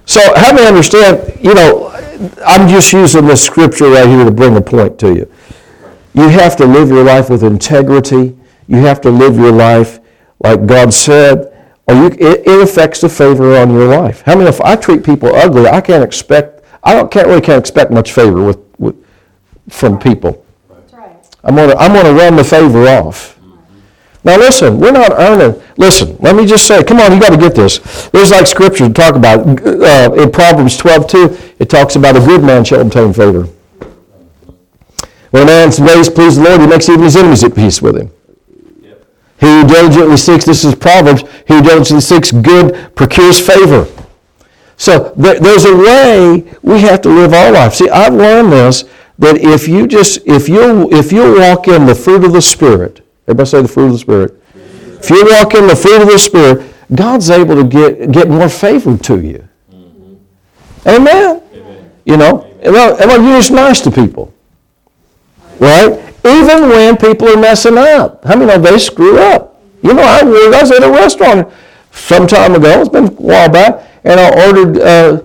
So 0.06 0.22
help 0.36 0.56
me 0.56 0.66
understand, 0.66 1.40
you 1.44 1.54
know, 1.54 1.90
I'm 2.46 2.68
just 2.68 2.92
using 2.92 3.26
this 3.28 3.44
scripture 3.46 3.90
right 3.90 4.08
here 4.08 4.26
to 4.26 4.32
bring 4.32 4.58
a 4.58 4.62
point 4.62 5.00
to 5.00 5.14
you. 5.14 5.32
You 6.14 6.28
have 6.30 6.56
to 6.58 6.66
live 6.66 6.90
your 6.90 7.04
life 7.04 7.30
with 7.30 7.44
integrity. 7.44 8.36
You 8.68 8.78
have 8.78 9.02
to 9.02 9.10
live 9.10 9.36
your 9.38 9.52
life 9.52 10.00
like 10.40 10.66
God 10.66 10.94
said, 10.94 11.54
or 11.88 11.96
you, 11.96 12.06
it, 12.08 12.48
it 12.48 12.62
affects 12.62 13.02
the 13.02 13.10
favor 13.10 13.58
on 13.58 13.72
your 13.72 13.88
life. 13.88 14.22
How 14.22 14.36
many? 14.36 14.50
If 14.50 14.62
I 14.62 14.76
treat 14.76 15.04
people 15.04 15.34
ugly, 15.36 15.68
I 15.68 15.82
can't 15.82 16.04
expect. 16.04 16.64
I 16.84 16.94
don't 16.94 17.12
can't 17.12 17.28
really 17.28 17.42
can't 17.42 17.60
expect 17.60 17.92
much 17.92 18.14
favor 18.14 18.44
with, 18.44 18.60
with 18.78 18.96
from 19.70 20.00
people. 20.00 20.46
I'm 21.44 21.56
gonna 21.56 21.76
I'm 21.76 21.94
gonna 21.94 22.14
run 22.14 22.36
the 22.36 22.44
favor 22.44 22.88
off. 22.88 23.40
Now 24.24 24.38
listen, 24.38 24.80
we're 24.80 24.92
not 24.92 25.14
earning. 25.14 25.62
Listen, 25.78 26.18
let 26.20 26.36
me 26.36 26.46
just 26.46 26.68
say, 26.68 26.84
come 26.84 27.00
on, 27.00 27.14
you 27.14 27.22
got 27.22 27.30
to 27.30 27.38
get 27.38 27.56
this. 27.56 28.10
There's 28.10 28.32
like 28.32 28.48
scripture 28.48 28.88
to 28.88 28.94
talk 28.94 29.16
about 29.16 29.40
uh, 29.66 30.14
in 30.22 30.30
Proverbs 30.32 30.78
12:2. 30.78 31.56
It 31.60 31.70
talks 31.70 31.96
about 31.96 32.18
a 32.18 32.20
good 32.20 32.44
man 32.44 32.66
shall 32.66 32.82
obtain 32.82 33.14
favor. 33.14 33.48
When 35.32 35.44
a 35.44 35.46
man's 35.46 35.80
ways 35.80 36.10
please 36.10 36.36
the 36.36 36.44
Lord, 36.44 36.62
he 36.62 36.68
makes 36.68 36.90
even 36.90 37.04
his 37.04 37.16
enemies 37.16 37.44
at 37.44 37.56
peace 37.56 37.82
with 37.82 37.98
him. 37.98 38.12
Yep. 38.82 39.06
He 39.40 39.64
diligently 39.68 40.18
seeks, 40.18 40.46
this 40.46 40.66
is 40.66 40.76
Proverbs, 40.76 41.24
he 41.48 41.62
diligently 41.62 42.02
seeks 42.02 42.32
good 42.32 42.96
procures 42.96 43.40
favor. 43.40 43.88
So 44.78 45.14
there, 45.16 45.40
there's 45.40 45.66
a 45.66 45.76
way 45.76 46.52
we 46.64 46.80
have 46.82 47.02
to 47.02 47.10
live 47.10 47.34
our 47.34 47.52
life. 47.52 47.76
See, 47.76 47.90
I've 47.90 48.14
learned 48.14 48.52
this, 48.52 48.86
that 49.20 49.38
if 49.38 49.68
you 49.68 49.86
just, 49.88 50.20
if 50.26 50.50
you 50.50 50.90
if 50.92 51.12
you 51.12 51.38
walk 51.40 51.68
in 51.68 51.86
the 51.86 51.96
fruit 51.96 52.24
of 52.24 52.34
the 52.34 52.42
Spirit, 52.42 53.02
everybody 53.28 53.50
say 53.50 53.62
the 53.62 53.68
fruit 53.68 53.88
of 53.88 53.92
the 53.94 54.00
Spirit. 54.00 54.34
If 55.02 55.10
you 55.10 55.26
walk 55.30 55.54
in 55.54 55.68
the 55.68 55.76
fruit 55.76 56.02
of 56.02 56.08
the 56.08 56.18
Spirit, 56.20 56.74
God's 56.94 57.30
able 57.30 57.56
to 57.56 57.64
get, 57.64 58.12
get 58.12 58.30
more 58.30 58.50
favor 58.50 58.98
to 58.98 59.20
you. 59.20 59.48
Amen. 60.86 61.42
Amen. 61.54 61.92
You 62.06 62.18
know, 62.18 62.48
and 62.62 62.76
I- 62.76 62.92
and 63.02 63.12
I'm 63.12 63.24
just 63.26 63.52
nice 63.52 63.82
to 63.82 63.92
people. 63.92 64.34
Right? 65.60 66.00
Even 66.26 66.70
when 66.70 66.98
people 66.98 67.28
are 67.30 67.38
messing 67.38 67.78
up. 67.78 68.24
How 68.26 68.36
many 68.36 68.46
know 68.48 68.58
they 68.60 68.80
screw 68.80 69.20
up? 69.20 69.62
You 69.82 69.94
know, 69.94 70.02
I, 70.02 70.20
I 70.20 70.62
was 70.62 70.72
at 70.72 70.84
a 70.84 70.90
restaurant 70.90 71.48
some 71.92 72.28
time 72.28 72.56
ago, 72.56 72.80
it's 72.82 72.90
been 72.90 73.06
a 73.08 73.12
while 73.12 73.50
back, 73.50 73.86
and 74.04 74.20
I 74.20 74.48
ordered, 74.48 74.78
uh, 74.80 75.22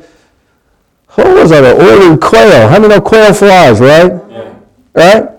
what 1.15 1.35
was 1.35 1.51
that? 1.51 1.65
I 1.65 1.73
ordered 1.73 2.21
quail. 2.21 2.69
How 2.69 2.79
many 2.79 2.95
know 2.95 3.01
quail 3.01 3.33
flies, 3.33 3.81
right? 3.81 4.13
Yeah. 4.31 4.55
Right? 4.95 5.31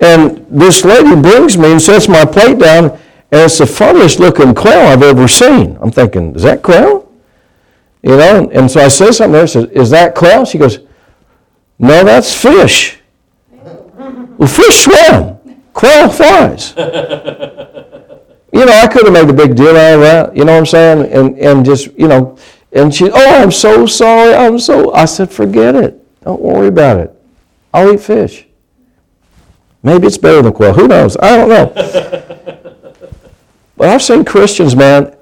And 0.00 0.46
this 0.50 0.84
lady 0.84 1.20
brings 1.20 1.56
me 1.56 1.72
and 1.72 1.80
sets 1.80 2.08
my 2.08 2.24
plate 2.24 2.58
down, 2.58 2.90
and 2.90 3.42
it's 3.42 3.58
the 3.58 3.66
funniest 3.66 4.18
looking 4.18 4.54
quail 4.54 4.88
I've 4.88 5.02
ever 5.02 5.26
seen. 5.26 5.78
I'm 5.80 5.90
thinking, 5.90 6.34
is 6.34 6.42
that 6.42 6.62
quail? 6.62 7.10
You 8.02 8.16
know, 8.16 8.50
and 8.52 8.70
so 8.70 8.80
I 8.80 8.88
say 8.88 9.10
something 9.10 9.32
there, 9.32 9.42
I 9.42 9.46
says, 9.46 9.64
is 9.70 9.90
that 9.90 10.14
quail? 10.14 10.44
She 10.44 10.58
goes, 10.58 10.80
no, 11.78 12.04
that's 12.04 12.34
fish. 12.34 12.98
Well, 13.50 14.48
fish 14.48 14.84
swim. 14.84 15.38
Quail 15.72 16.10
flies. 16.10 16.70
you 16.76 18.64
know, 18.64 18.72
I 18.72 18.88
could 18.90 19.04
have 19.04 19.12
made 19.12 19.28
a 19.28 19.32
big 19.32 19.56
deal 19.56 19.76
out 19.76 19.94
of 19.94 20.00
that, 20.00 20.36
you 20.36 20.44
know 20.44 20.52
what 20.52 20.58
I'm 20.58 20.66
saying? 20.66 21.12
And, 21.12 21.38
and 21.38 21.64
just, 21.64 21.86
you 21.98 22.08
know, 22.08 22.38
and 22.76 22.94
she, 22.94 23.10
oh, 23.10 23.42
I'm 23.42 23.50
so 23.50 23.86
sorry, 23.86 24.34
I'm 24.34 24.58
so, 24.58 24.92
I 24.92 25.06
said, 25.06 25.32
forget 25.32 25.74
it. 25.74 25.98
Don't 26.22 26.42
worry 26.42 26.68
about 26.68 26.98
it. 26.98 27.10
I'll 27.72 27.90
eat 27.90 28.00
fish. 28.00 28.46
Maybe 29.82 30.06
it's 30.06 30.18
better 30.18 30.42
than 30.42 30.52
quail. 30.52 30.74
Who 30.74 30.86
knows? 30.86 31.16
I 31.16 31.36
don't 31.36 31.48
know. 31.48 31.72
but 33.78 33.88
I've 33.88 34.02
seen 34.02 34.26
Christians, 34.26 34.76
man. 34.76 35.16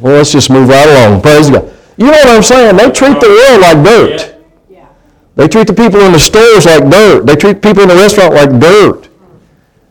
Well, 0.00 0.16
let's 0.16 0.32
just 0.32 0.48
move 0.48 0.70
right 0.70 0.88
along. 0.88 1.20
Praise 1.20 1.50
God. 1.50 1.70
You 1.98 2.06
know 2.06 2.12
what 2.12 2.28
I'm 2.28 2.42
saying? 2.42 2.76
They 2.78 2.90
treat 2.90 3.20
the 3.20 3.28
world 3.28 3.60
like 3.60 3.84
dirt. 3.84 4.36
Yeah. 4.70 4.88
They 5.36 5.46
treat 5.46 5.66
the 5.66 5.74
people 5.74 6.00
in 6.00 6.12
the 6.12 6.18
stores 6.18 6.64
like 6.64 6.88
dirt. 6.88 7.26
They 7.26 7.36
treat 7.36 7.60
people 7.60 7.82
in 7.82 7.90
the 7.90 7.96
restaurant 7.96 8.32
like 8.32 8.58
dirt. 8.58 9.08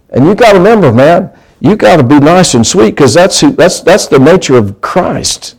And 0.10 0.26
you 0.26 0.34
got 0.34 0.54
to 0.54 0.58
remember, 0.58 0.92
man, 0.92 1.32
you 1.60 1.76
got 1.76 1.98
to 1.98 2.04
be 2.04 2.20
nice 2.20 2.56
and 2.56 2.66
sweet 2.66 2.92
because 2.92 3.14
that's, 3.14 3.40
who, 3.40 3.52
that's, 3.52 3.82
that's 3.82 4.08
the 4.08 4.18
nature 4.18 4.58
of 4.58 4.82
Christ. 4.82 5.58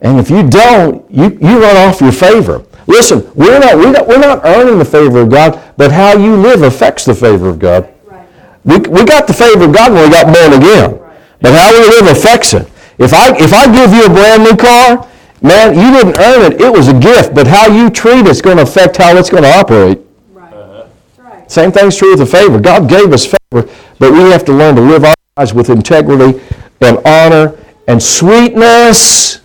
And 0.00 0.18
if 0.18 0.30
you 0.30 0.48
don't, 0.48 1.10
you, 1.10 1.24
you 1.40 1.60
run 1.60 1.76
off 1.76 2.00
your 2.00 2.12
favor. 2.12 2.64
Listen, 2.86 3.30
we're 3.34 3.58
not, 3.58 3.76
we're, 3.76 3.92
not, 3.92 4.06
we're 4.06 4.18
not 4.18 4.44
earning 4.44 4.78
the 4.78 4.84
favor 4.84 5.20
of 5.20 5.30
God, 5.30 5.60
but 5.76 5.92
how 5.92 6.16
you 6.16 6.36
live 6.36 6.62
affects 6.62 7.04
the 7.04 7.14
favor 7.14 7.48
of 7.48 7.58
God. 7.58 7.92
Right. 8.06 8.26
We, 8.64 8.78
we 8.78 9.04
got 9.04 9.26
the 9.26 9.34
favor 9.34 9.64
of 9.64 9.72
God 9.72 9.92
when 9.92 10.04
we 10.04 10.10
got 10.10 10.32
born 10.32 10.60
again. 10.60 10.98
But 11.40 11.52
how 11.52 11.72
we 11.72 11.86
live 11.86 12.16
affects 12.16 12.54
it. 12.54 12.66
If 12.98 13.12
I, 13.12 13.36
if 13.36 13.52
I 13.52 13.72
give 13.72 13.92
you 13.92 14.06
a 14.06 14.08
brand 14.08 14.42
new 14.42 14.56
car, 14.56 15.08
man, 15.42 15.74
you 15.74 15.92
didn't 15.92 16.18
earn 16.18 16.52
it. 16.52 16.60
It 16.60 16.72
was 16.72 16.88
a 16.88 16.98
gift. 16.98 17.34
But 17.34 17.46
how 17.46 17.66
you 17.66 17.90
treat 17.90 18.26
it's 18.26 18.40
going 18.40 18.56
to 18.56 18.62
affect 18.62 18.96
how 18.96 19.16
it's 19.16 19.30
going 19.30 19.42
to 19.44 19.52
operate. 19.52 20.00
Right. 20.32 20.86
Right. 21.18 21.50
Same 21.50 21.70
thing's 21.70 21.96
true 21.96 22.10
with 22.10 22.20
the 22.20 22.26
favor. 22.26 22.58
God 22.58 22.88
gave 22.88 23.12
us 23.12 23.26
favor, 23.26 23.68
but 23.98 24.12
we 24.12 24.30
have 24.30 24.44
to 24.46 24.52
learn 24.52 24.76
to 24.76 24.82
live 24.82 25.04
our 25.04 25.14
lives 25.36 25.52
with 25.52 25.70
integrity 25.70 26.40
and 26.80 26.98
honor 27.04 27.56
and 27.86 28.02
sweetness. 28.02 29.40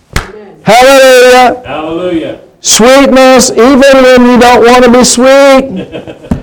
Hallelujah. 0.63 1.63
Hallelujah. 1.65 2.41
Sweetness, 2.61 3.51
even 3.51 4.03
when 4.03 4.25
you 4.25 4.39
don't 4.39 4.63
want 4.63 4.85
to 4.85 4.91
be 4.91 5.03
sweet. 5.03 6.23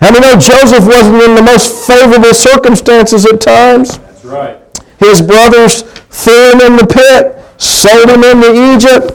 How 0.00 0.10
many 0.10 0.26
know 0.26 0.34
Joseph 0.34 0.84
wasn't 0.84 1.22
in 1.22 1.36
the 1.36 1.42
most 1.42 1.86
favorable 1.86 2.34
circumstances 2.34 3.24
at 3.24 3.40
times? 3.40 3.98
That's 3.98 4.24
right. 4.24 4.58
His 4.98 5.22
brothers 5.22 5.82
threw 5.82 6.52
him 6.52 6.60
in 6.60 6.76
the 6.76 6.86
pit, 6.86 7.38
sold 7.60 8.10
him 8.10 8.24
into 8.24 8.74
Egypt. 8.74 9.12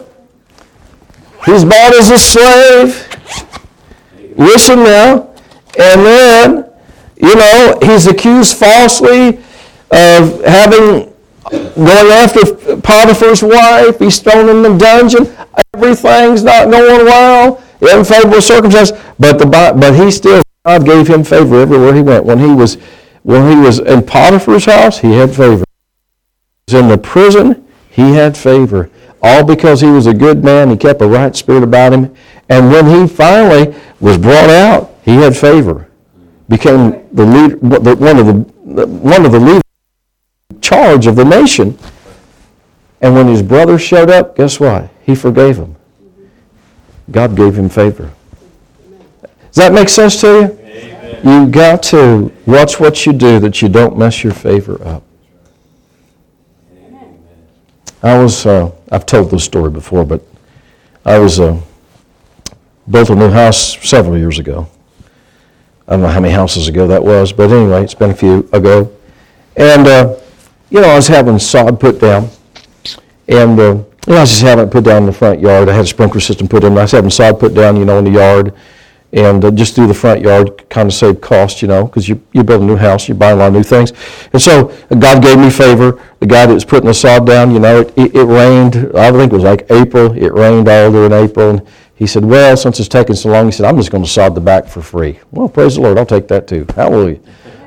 He's 1.46 1.66
bought 1.66 1.94
as 1.94 2.10
a 2.10 2.18
slave. 2.18 3.06
Listen 4.38 4.80
now. 4.80 5.34
And 5.78 6.06
then, 6.06 6.72
you 7.18 7.36
know, 7.36 7.80
he's 7.84 8.08
accused 8.08 8.58
falsely 8.58 9.40
of 9.92 10.44
having 10.46 11.14
going 11.52 12.12
after 12.12 12.42
Potiphar's 12.78 13.44
wife. 13.44 14.00
He's 14.00 14.20
thrown 14.20 14.50
in 14.50 14.62
the 14.62 14.78
dungeon. 14.78 15.36
Everything's 15.74 16.44
not 16.44 16.70
going 16.70 17.06
well. 17.06 17.64
Unfavorable 17.82 18.42
circumstance. 18.42 18.92
But 19.20 19.38
the 19.38 19.46
but 19.46 19.96
he 19.96 20.12
still 20.12 20.42
God 20.66 20.86
gave 20.86 21.08
him 21.08 21.24
favor 21.24 21.62
everywhere 21.62 21.94
he 21.94 22.02
went. 22.02 22.26
When 22.26 22.40
he 22.40 22.54
was 22.54 22.76
when 23.24 23.50
he 23.50 23.58
was 23.58 23.80
in 23.80 24.04
Potiphar's 24.04 24.66
house, 24.66 25.00
he 25.00 25.14
had 25.14 25.36
favor. 25.36 25.64
He 26.66 26.76
was 26.76 26.82
in 26.82 26.90
the 26.90 26.98
prison, 26.98 27.66
he 27.90 28.14
had 28.14 28.38
favor. 28.38 28.90
All 29.22 29.44
because 29.44 29.82
he 29.82 29.90
was 29.90 30.08
a 30.08 30.14
good 30.14 30.44
man. 30.44 30.70
He 30.70 30.78
kept 30.78 31.02
a 31.02 31.08
right 31.08 31.36
spirit 31.36 31.64
about 31.64 31.94
him. 31.94 32.14
And 32.50 32.70
when 32.70 32.86
he 32.86 33.08
finally 33.08 33.76
was 34.00 34.18
brought 34.18 34.50
out, 34.50 34.94
he 35.04 35.16
had 35.16 35.36
favor. 35.36 35.90
Became 36.50 37.08
the 37.14 37.26
lead, 37.26 37.62
one 37.62 38.18
of 38.20 38.26
the 38.26 38.88
one 38.88 39.26
of 39.26 39.32
the 39.32 39.40
leaders 39.40 39.62
charge 40.68 41.08
of 41.08 41.16
the 41.16 41.24
nation. 41.24 41.78
And 43.02 43.14
when 43.14 43.28
his 43.28 43.42
brother 43.42 43.78
showed 43.78 44.10
up, 44.10 44.36
guess 44.36 44.60
what? 44.60 44.90
He 45.04 45.16
forgave 45.16 45.58
him. 45.58 45.76
God 47.10 47.36
gave 47.36 47.58
him 47.58 47.70
favor. 47.70 48.12
Does 49.22 49.56
that 49.56 49.72
make 49.72 49.88
sense 49.90 50.20
to 50.22 50.28
you? 51.24 51.32
You 51.32 51.48
got 51.48 51.82
to 51.84 52.32
watch 52.46 52.80
what 52.80 53.06
you 53.06 53.14
do 53.14 53.40
that 53.40 53.62
you 53.62 53.70
don't 53.70 53.98
mess 53.98 54.24
your 54.24 54.34
favor 54.34 54.86
up. 54.86 55.04
I 58.04 58.18
was, 58.22 58.46
uh, 58.46 58.72
I've 58.92 59.06
told 59.06 59.32
this 59.32 59.44
story 59.44 59.72
before, 59.72 60.06
but 60.06 60.22
I 61.06 61.18
was, 61.18 61.40
uh, 61.40 61.60
built 62.90 63.10
a 63.10 63.16
new 63.16 63.30
house 63.30 63.78
several 63.88 64.18
years 64.18 64.38
ago. 64.38 64.68
I 65.88 65.94
don't 65.94 66.02
know 66.02 66.08
how 66.10 66.20
many 66.20 66.34
houses 66.34 66.68
ago 66.68 66.88
that 66.88 67.04
was, 67.04 67.32
but 67.32 67.50
anyway, 67.50 67.84
it's 67.84 67.96
been 67.96 68.12
a 68.12 68.16
few 68.16 68.48
ago. 68.52 68.92
And, 69.56 69.88
uh, 69.88 70.16
you 70.70 70.82
know, 70.82 70.90
I 70.90 70.96
was 70.96 71.08
having 71.08 71.40
sod 71.40 71.80
put 71.80 72.00
down. 72.00 72.30
And, 73.28 73.60
uh, 73.60 73.64
you 73.64 74.14
know, 74.14 74.18
I 74.18 74.22
was 74.22 74.30
just 74.30 74.42
having 74.42 74.66
it 74.66 74.72
put 74.72 74.86
down 74.86 75.04
in 75.04 75.06
the 75.06 75.14
front 75.14 75.40
yard. 75.40 75.70
I 75.70 75.74
had 75.74 75.86
a 75.86 75.88
sprinkler 75.88 76.22
system 76.22 76.48
put 76.48 76.64
in. 76.64 76.78
I 76.78 76.84
was 76.84 76.92
having 76.92 77.10
sod 77.10 77.40
put 77.40 77.54
down, 77.54 77.76
you 77.78 77.86
know, 77.86 78.00
in 78.00 78.06
the 78.06 78.12
yard. 78.12 78.54
And 79.14 79.44
uh, 79.44 79.52
just 79.52 79.76
through 79.76 79.88
the 79.88 79.94
front 79.94 80.22
yard, 80.22 80.70
kind 80.70 80.88
of 80.88 80.94
save 80.94 81.22
cost, 81.22 81.62
you 81.62 81.68
know, 81.70 81.86
because 81.86 82.10
you, 82.10 82.22
you 82.34 82.44
build 82.44 82.62
a 82.62 82.66
new 82.66 82.76
house, 82.76 83.08
you 83.08 83.16
buy 83.16 83.30
a 83.32 83.36
lot 83.36 83.48
of 83.48 83.54
new 83.54 83.64
things. 83.64 83.94
And 84.34 84.42
so 84.42 84.68
God 85.00 85.24
gave 85.24 85.40
me 85.40 85.50
favor. 85.50 86.02
The 86.20 86.26
guy 86.26 86.46
that 86.46 86.54
was 86.54 86.66
putting 86.66 86.88
the 86.88 86.94
sod 86.94 87.26
down, 87.26 87.52
you 87.52 87.60
know, 87.60 87.82
it, 87.82 87.98
it, 87.98 88.16
it 88.16 88.26
rained, 88.26 88.92
I 88.96 89.12
think 89.12 89.32
it 89.32 89.36
was 89.36 89.44
like 89.44 89.66
April. 89.72 90.12
It 90.12 90.34
rained 90.34 90.68
all 90.68 90.92
during 90.92 91.14
April. 91.14 91.52
And 91.52 91.68
he 91.96 92.06
said, 92.06 92.26
well, 92.26 92.56
since 92.58 92.80
it's 92.80 92.90
taking 92.90 93.16
so 93.16 93.30
long, 93.30 93.46
he 93.46 93.52
said, 93.52 93.66
I'm 93.66 93.78
just 93.78 93.92
going 93.92 94.04
to 94.04 94.10
sod 94.10 94.36
the 94.36 94.42
back 94.42 94.68
for 94.68 94.82
free. 94.82 95.20
Well, 95.32 95.48
praise 95.48 95.76
the 95.76 95.82
Lord, 95.82 95.98
I'll 95.98 96.06
take 96.06 96.28
that 96.28 96.48
too. 96.48 96.66
Hallelujah. 96.76 97.20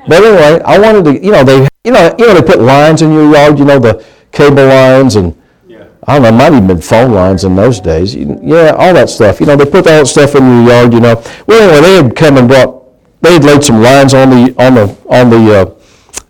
But 0.07 0.23
anyway, 0.23 0.61
I 0.63 0.79
wanted 0.79 1.05
to, 1.05 1.25
you 1.25 1.31
know, 1.31 1.43
they, 1.43 1.67
you 1.83 1.91
know, 1.91 2.13
you 2.17 2.27
know, 2.27 2.33
they 2.35 2.41
put 2.41 2.61
lines 2.61 3.01
in 3.01 3.11
your 3.11 3.31
yard, 3.31 3.57
you 3.57 3.65
know, 3.65 3.79
the 3.79 4.03
cable 4.31 4.65
lines 4.67 5.15
and 5.15 5.35
Yeah. 5.67 5.85
I 6.07 6.13
don't 6.19 6.23
know, 6.23 6.31
might 6.31 6.53
even 6.53 6.67
been 6.67 6.81
phone 6.81 7.11
lines 7.13 7.43
in 7.43 7.55
those 7.55 7.79
days. 7.79 8.13
You- 8.15 8.39
Yeah, 8.43 8.75
all 8.77 8.93
that 8.93 9.09
stuff. 9.09 9.39
You 9.39 9.47
know, 9.47 9.55
they 9.55 9.65
put 9.65 9.87
all 9.87 9.99
that 9.99 10.07
stuff 10.07 10.35
in 10.35 10.43
your 10.65 10.73
yard. 10.73 10.93
You 10.93 10.99
know. 10.99 11.21
Well, 11.47 11.61
anyway, 11.61 11.81
they 11.81 11.95
had 11.95 12.15
come 12.15 12.37
and 12.37 12.47
brought. 12.47 12.83
They 13.21 13.33
had 13.33 13.43
laid 13.43 13.63
some 13.63 13.81
lines 13.81 14.13
on 14.13 14.29
the 14.29 14.53
on 14.57 14.75
the 14.75 14.95
on 15.09 15.29
the 15.29 15.59
uh, 15.59 15.65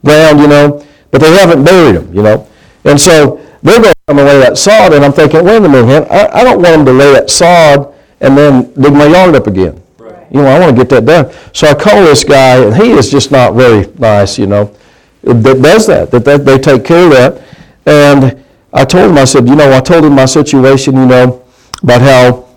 ground. 0.06 0.40
You 0.40 0.48
know, 0.48 0.84
but 1.10 1.22
they 1.22 1.32
haven't 1.34 1.64
buried 1.64 1.96
them. 1.96 2.14
You 2.14 2.24
know, 2.24 2.48
and 2.86 3.00
so 3.00 3.40
they're 3.62 3.80
going 3.80 3.94
to 3.94 4.00
come 4.08 4.20
and 4.20 4.28
lay 4.28 4.40
that 4.40 4.58
sod. 4.58 4.94
And 4.94 5.04
I'm 5.04 5.14
thinking, 5.14 5.44
wait 5.44 5.58
a 5.58 5.62
minute, 5.62 5.86
man, 5.86 6.08
I, 6.10 6.40
I 6.40 6.44
don't 6.44 6.62
want 6.62 6.76
them 6.78 6.86
to 6.86 6.94
lay 6.94 7.12
that 7.14 7.30
sod 7.30 7.94
and 8.22 8.38
then 8.38 8.72
dig 8.74 8.94
my 8.94 9.06
yard 9.06 9.36
up 9.36 9.48
again. 9.48 9.82
Right. 9.98 10.26
You 10.32 10.42
know, 10.42 10.48
I 10.48 10.60
want 10.60 10.76
to 10.76 10.82
get 10.82 10.90
that 10.90 11.06
done. 11.06 11.32
So 11.54 11.68
I 11.68 11.74
call 11.76 12.04
this 12.04 12.24
guy, 12.24 12.64
and 12.64 12.76
he 12.76 12.92
is 12.92 13.10
just 13.12 13.32
not 13.32 13.54
very 13.54 13.88
nice, 14.00 14.38
you 14.40 14.48
know, 14.48 14.74
that 15.24 15.62
does 15.62 15.88
that, 15.88 16.12
that, 16.12 16.26
that 16.26 16.46
they 16.46 16.58
take 16.58 16.86
care 16.86 17.06
of 17.06 17.12
that. 17.12 17.42
And 17.86 18.44
I 18.74 18.86
told 18.86 19.12
him, 19.12 19.18
I 19.18 19.26
said, 19.26 19.48
you 19.48 19.56
know, 19.56 19.72
I 19.72 19.80
told 19.82 20.06
him 20.06 20.14
my 20.14 20.26
situation, 20.26 20.96
you 20.96 21.06
know, 21.06 21.44
about 21.84 22.02
how, 22.02 22.48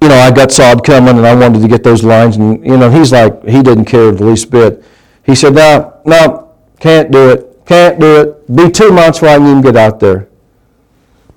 you 0.00 0.08
know, 0.08 0.16
I 0.16 0.30
got 0.30 0.52
sod 0.52 0.84
coming 0.84 1.16
and 1.16 1.26
I 1.26 1.34
wanted 1.34 1.62
to 1.62 1.68
get 1.68 1.82
those 1.82 2.04
lines. 2.04 2.36
And, 2.36 2.64
you 2.64 2.76
know, 2.76 2.90
he's 2.90 3.12
like, 3.12 3.42
he 3.44 3.62
didn't 3.62 3.86
care 3.86 4.12
the 4.12 4.24
least 4.24 4.50
bit. 4.50 4.84
He 5.24 5.34
said, 5.34 5.54
no, 5.54 6.00
no, 6.04 6.54
can't 6.80 7.10
do 7.10 7.30
it, 7.30 7.66
can't 7.66 7.98
do 7.98 8.20
it. 8.20 8.54
Be 8.54 8.70
two 8.70 8.92
months 8.92 9.18
before 9.18 9.34
I 9.34 9.38
can 9.38 9.46
even 9.46 9.62
get 9.62 9.76
out 9.76 10.00
there. 10.00 10.28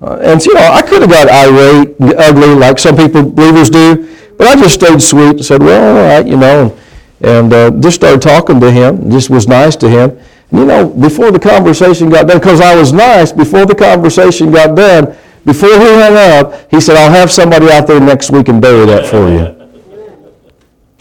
Uh, 0.00 0.18
and, 0.22 0.44
you 0.44 0.54
know, 0.54 0.60
I 0.72 0.82
could 0.82 1.02
have 1.02 1.10
got 1.10 1.28
irate, 1.28 1.94
ugly, 2.00 2.54
like 2.54 2.78
some 2.78 2.96
people, 2.96 3.22
believers 3.22 3.68
do, 3.68 4.16
but 4.38 4.46
I 4.46 4.56
just 4.56 4.74
stayed 4.74 5.02
sweet 5.02 5.30
and 5.30 5.44
said, 5.44 5.62
well, 5.62 5.96
all 5.96 6.18
right, 6.18 6.26
you 6.26 6.36
know, 6.36 6.74
and, 7.20 7.52
and 7.52 7.52
uh, 7.52 7.70
just 7.80 7.96
started 7.96 8.22
talking 8.22 8.60
to 8.60 8.70
him, 8.70 9.10
just 9.10 9.28
was 9.28 9.46
nice 9.46 9.76
to 9.76 9.88
him. 9.90 10.18
You 10.52 10.64
know, 10.64 10.88
before 10.88 11.30
the 11.30 11.38
conversation 11.38 12.10
got 12.10 12.26
done, 12.26 12.38
because 12.38 12.60
I 12.60 12.74
was 12.74 12.92
nice, 12.92 13.30
before 13.32 13.66
the 13.66 13.74
conversation 13.74 14.50
got 14.50 14.74
done, 14.74 15.16
before 15.44 15.68
he 15.68 15.76
hung 15.76 16.16
up, 16.16 16.70
he 16.70 16.80
said, 16.80 16.96
I'll 16.96 17.10
have 17.10 17.30
somebody 17.30 17.70
out 17.70 17.86
there 17.86 18.00
next 18.00 18.30
week 18.30 18.48
and 18.48 18.60
bury 18.60 18.84
that 18.86 19.06
for 19.06 19.28
you. 19.28 19.56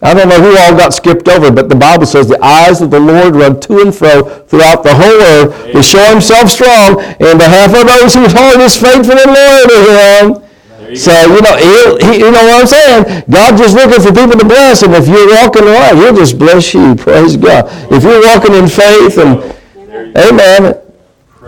I 0.02 0.14
don't 0.14 0.30
know 0.30 0.40
who 0.40 0.58
all 0.58 0.78
got 0.78 0.94
skipped 0.94 1.28
over, 1.28 1.52
but 1.52 1.68
the 1.68 1.76
Bible 1.76 2.06
says 2.06 2.28
the 2.28 2.42
eyes 2.42 2.82
of 2.82 2.90
the 2.90 3.00
Lord 3.00 3.36
run 3.36 3.60
to 3.62 3.82
and 3.82 3.94
fro 3.94 4.24
throughout 4.48 4.84
the 4.84 4.96
whole 4.96 5.22
earth 5.22 5.74
to 5.74 5.84
show 5.84 6.06
himself 6.14 6.50
strong 6.50 7.02
in 7.20 7.38
behalf 7.38 7.76
of 7.76 7.86
those 7.86 8.14
whose 8.14 8.32
heart 8.32 8.60
is 8.62 8.78
faithful 8.78 9.18
and 9.18 9.34
loyal 9.34 9.68
to 9.68 10.40
him. 10.40 10.49
You 10.90 10.96
So, 10.96 11.12
you 11.12 11.42
know, 11.42 11.56
he, 11.56 12.06
he, 12.08 12.20
you 12.20 12.32
know 12.32 12.44
what 12.44 12.62
I'm 12.62 12.68
saying? 12.68 13.24
God 13.30 13.58
just 13.58 13.76
looking 13.76 14.02
for 14.02 14.12
people 14.12 14.40
to 14.40 14.46
bless, 14.46 14.82
and 14.82 14.94
if 14.96 15.08
you're 15.08 15.30
walking 15.36 15.66
right, 15.66 15.94
he'll 15.96 16.16
just 16.16 16.40
bless 16.40 16.74
you. 16.74 16.96
Praise 16.96 17.38
God. 17.38 17.66
If 17.92 18.04
you're 18.04 18.22
walking 18.24 18.56
in 18.56 18.68
faith 18.68 19.18
and, 19.20 19.42
There 19.90 20.06
you 20.08 20.14
go. 20.14 20.30
amen, 20.30 20.82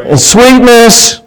and 0.05 0.19
sweetness. 0.19 1.21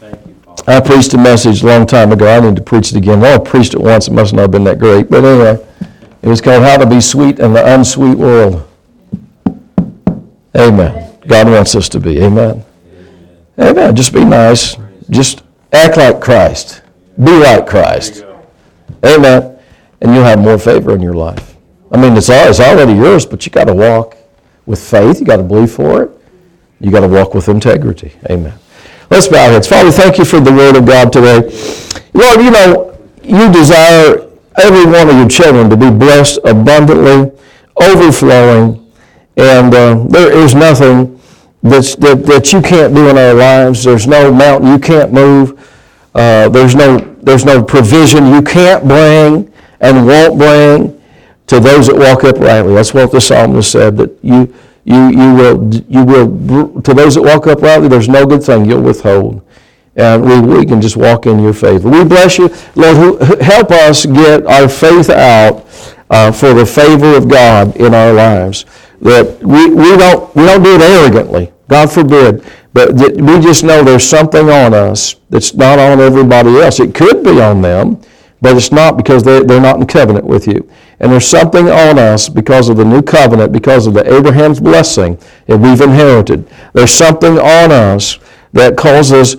Thank 0.00 0.26
you, 0.26 0.34
Father. 0.44 0.64
I 0.66 0.80
preached 0.80 1.14
a 1.14 1.18
message 1.18 1.62
a 1.62 1.66
long 1.66 1.86
time 1.86 2.12
ago. 2.12 2.26
I 2.26 2.40
need 2.40 2.56
to 2.56 2.62
preach 2.62 2.90
it 2.92 2.96
again. 2.96 3.20
Well, 3.20 3.40
I 3.40 3.42
preached 3.42 3.72
it 3.74 3.80
once. 3.80 4.08
It 4.08 4.12
must 4.12 4.34
not 4.34 4.42
have 4.42 4.50
been 4.50 4.64
that 4.64 4.78
great. 4.78 5.08
But 5.08 5.24
anyway, 5.24 5.66
it 6.22 6.28
was 6.28 6.40
called 6.42 6.62
How 6.62 6.76
to 6.76 6.86
Be 6.86 7.00
Sweet 7.00 7.38
in 7.38 7.54
the 7.54 7.74
Unsweet 7.74 8.18
World. 8.18 8.66
Amen. 10.56 11.18
God 11.26 11.46
wants 11.48 11.74
us 11.74 11.88
to 11.90 12.00
be. 12.00 12.20
Amen. 12.22 12.64
Amen. 13.58 13.96
Just 13.96 14.12
be 14.12 14.24
nice. 14.24 14.76
Just 15.08 15.42
act 15.72 15.96
like 15.96 16.20
Christ. 16.20 16.82
Be 17.22 17.38
like 17.38 17.66
Christ. 17.66 18.24
Amen. 19.04 19.58
And 20.00 20.14
you'll 20.14 20.24
have 20.24 20.38
more 20.38 20.58
favor 20.58 20.94
in 20.94 21.02
your 21.02 21.14
life. 21.14 21.56
I 21.92 22.00
mean, 22.00 22.16
it's, 22.16 22.30
al- 22.30 22.48
it's 22.48 22.60
already 22.60 22.92
yours, 22.94 23.26
but 23.26 23.44
you 23.44 23.52
got 23.52 23.64
to 23.64 23.74
walk 23.74 24.16
with 24.66 24.80
faith. 24.82 25.20
You 25.20 25.26
got 25.26 25.36
to 25.36 25.42
believe 25.42 25.72
for 25.72 26.04
it. 26.04 26.10
You 26.80 26.90
got 26.90 27.00
to 27.00 27.08
walk 27.08 27.34
with 27.34 27.48
integrity. 27.48 28.12
Amen. 28.30 28.54
Let's 29.10 29.28
bow 29.28 29.44
our 29.46 29.50
heads. 29.50 29.66
Father, 29.66 29.90
thank 29.90 30.18
you 30.18 30.24
for 30.24 30.40
the 30.40 30.52
word 30.52 30.76
of 30.76 30.86
God 30.86 31.12
today. 31.12 31.40
Lord, 32.14 32.40
you 32.40 32.50
know, 32.50 32.98
you 33.22 33.52
desire 33.52 34.30
every 34.56 34.86
one 34.86 35.08
of 35.10 35.16
your 35.16 35.28
children 35.28 35.68
to 35.68 35.76
be 35.76 35.90
blessed 35.90 36.38
abundantly, 36.44 37.32
overflowing, 37.80 38.92
and 39.36 39.74
uh, 39.74 40.04
there 40.08 40.32
is 40.32 40.54
nothing 40.54 41.19
that's, 41.62 41.94
that, 41.96 42.24
that 42.26 42.52
you 42.52 42.62
can't 42.62 42.94
do 42.94 43.08
in 43.08 43.18
our 43.18 43.34
lives. 43.34 43.84
There's 43.84 44.06
no 44.06 44.32
mountain 44.32 44.70
you 44.72 44.78
can't 44.78 45.12
move. 45.12 45.58
Uh, 46.14 46.48
there's 46.48 46.74
no 46.74 46.98
there's 47.22 47.44
no 47.44 47.62
provision 47.62 48.26
you 48.26 48.42
can't 48.42 48.86
bring 48.86 49.52
and 49.80 50.06
won't 50.06 50.38
bring 50.38 51.00
to 51.46 51.60
those 51.60 51.86
that 51.86 51.96
walk 51.96 52.24
uprightly. 52.24 52.74
That's 52.74 52.92
what 52.94 53.12
the 53.12 53.20
psalmist 53.20 53.70
said. 53.70 53.96
That 53.96 54.18
you 54.22 54.52
you 54.84 55.08
you 55.10 55.34
will 55.34 55.74
you 55.88 56.04
will 56.04 56.82
to 56.82 56.94
those 56.94 57.14
that 57.14 57.22
walk 57.22 57.46
uprightly. 57.46 57.88
There's 57.88 58.08
no 58.08 58.26
good 58.26 58.42
thing 58.42 58.64
you'll 58.64 58.82
withhold, 58.82 59.42
and 59.94 60.24
we 60.24 60.40
we 60.40 60.66
can 60.66 60.80
just 60.80 60.96
walk 60.96 61.26
in 61.26 61.38
your 61.40 61.52
favor. 61.52 61.88
We 61.88 62.02
bless 62.04 62.38
you, 62.38 62.48
Lord. 62.74 63.22
Help 63.40 63.70
us 63.70 64.04
get 64.06 64.46
our 64.46 64.68
faith 64.68 65.10
out 65.10 65.66
uh, 66.10 66.32
for 66.32 66.52
the 66.52 66.66
favor 66.66 67.16
of 67.16 67.28
God 67.28 67.76
in 67.76 67.94
our 67.94 68.12
lives. 68.12 68.66
That 69.00 69.38
we, 69.42 69.70
we 69.70 69.96
don't 69.96 70.34
we 70.34 70.44
don't 70.44 70.62
do 70.62 70.74
it 70.74 70.82
arrogantly. 70.82 71.52
God 71.68 71.90
forbid. 71.90 72.44
But 72.72 72.96
that 72.98 73.16
we 73.16 73.40
just 73.40 73.64
know 73.64 73.82
there's 73.82 74.04
something 74.06 74.48
on 74.48 74.74
us 74.74 75.16
that's 75.30 75.54
not 75.54 75.78
on 75.78 76.00
everybody 76.00 76.58
else. 76.58 76.78
It 76.78 76.94
could 76.94 77.24
be 77.24 77.40
on 77.40 77.62
them, 77.62 78.00
but 78.40 78.56
it's 78.56 78.70
not 78.70 78.96
because 78.96 79.24
they, 79.24 79.42
they're 79.42 79.60
not 79.60 79.76
in 79.80 79.86
covenant 79.86 80.24
with 80.24 80.46
you. 80.46 80.68
And 81.00 81.10
there's 81.10 81.26
something 81.26 81.68
on 81.68 81.98
us 81.98 82.28
because 82.28 82.68
of 82.68 82.76
the 82.76 82.84
new 82.84 83.02
covenant, 83.02 83.52
because 83.52 83.86
of 83.86 83.94
the 83.94 84.14
Abraham's 84.14 84.60
blessing 84.60 85.18
that 85.46 85.58
we've 85.58 85.80
inherited. 85.80 86.48
There's 86.72 86.92
something 86.92 87.38
on 87.38 87.72
us 87.72 88.18
that 88.52 88.76
causes 88.76 89.36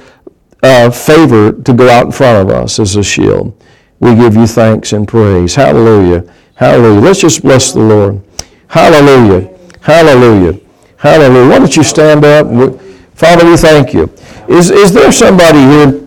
uh, 0.64 0.90
favor 0.92 1.52
to 1.52 1.74
go 1.74 1.90
out 1.90 2.06
in 2.08 2.12
front 2.12 2.50
of 2.50 2.56
us 2.56 2.80
as 2.80 2.96
a 2.96 3.04
shield. 3.04 3.56
We 4.00 4.16
give 4.16 4.36
you 4.36 4.48
thanks 4.48 4.94
and 4.94 5.08
praise. 5.08 5.56
Hallelujah. 5.56 6.32
Hallelujah. 6.62 7.02
Let's 7.02 7.20
just 7.20 7.42
bless 7.42 7.72
the 7.72 7.80
Lord. 7.80 8.22
Hallelujah. 8.68 9.50
Hallelujah. 9.82 10.60
Hallelujah. 10.96 11.50
Why 11.50 11.58
don't 11.58 11.76
you 11.76 11.82
stand 11.82 12.24
up? 12.24 12.46
Father, 13.16 13.50
we 13.50 13.58
thank 13.58 13.96
you. 13.96 14.04
Is, 14.48 14.70
is 14.70 14.94
there 14.94 15.12
somebody 15.12 15.58
here 15.58 16.01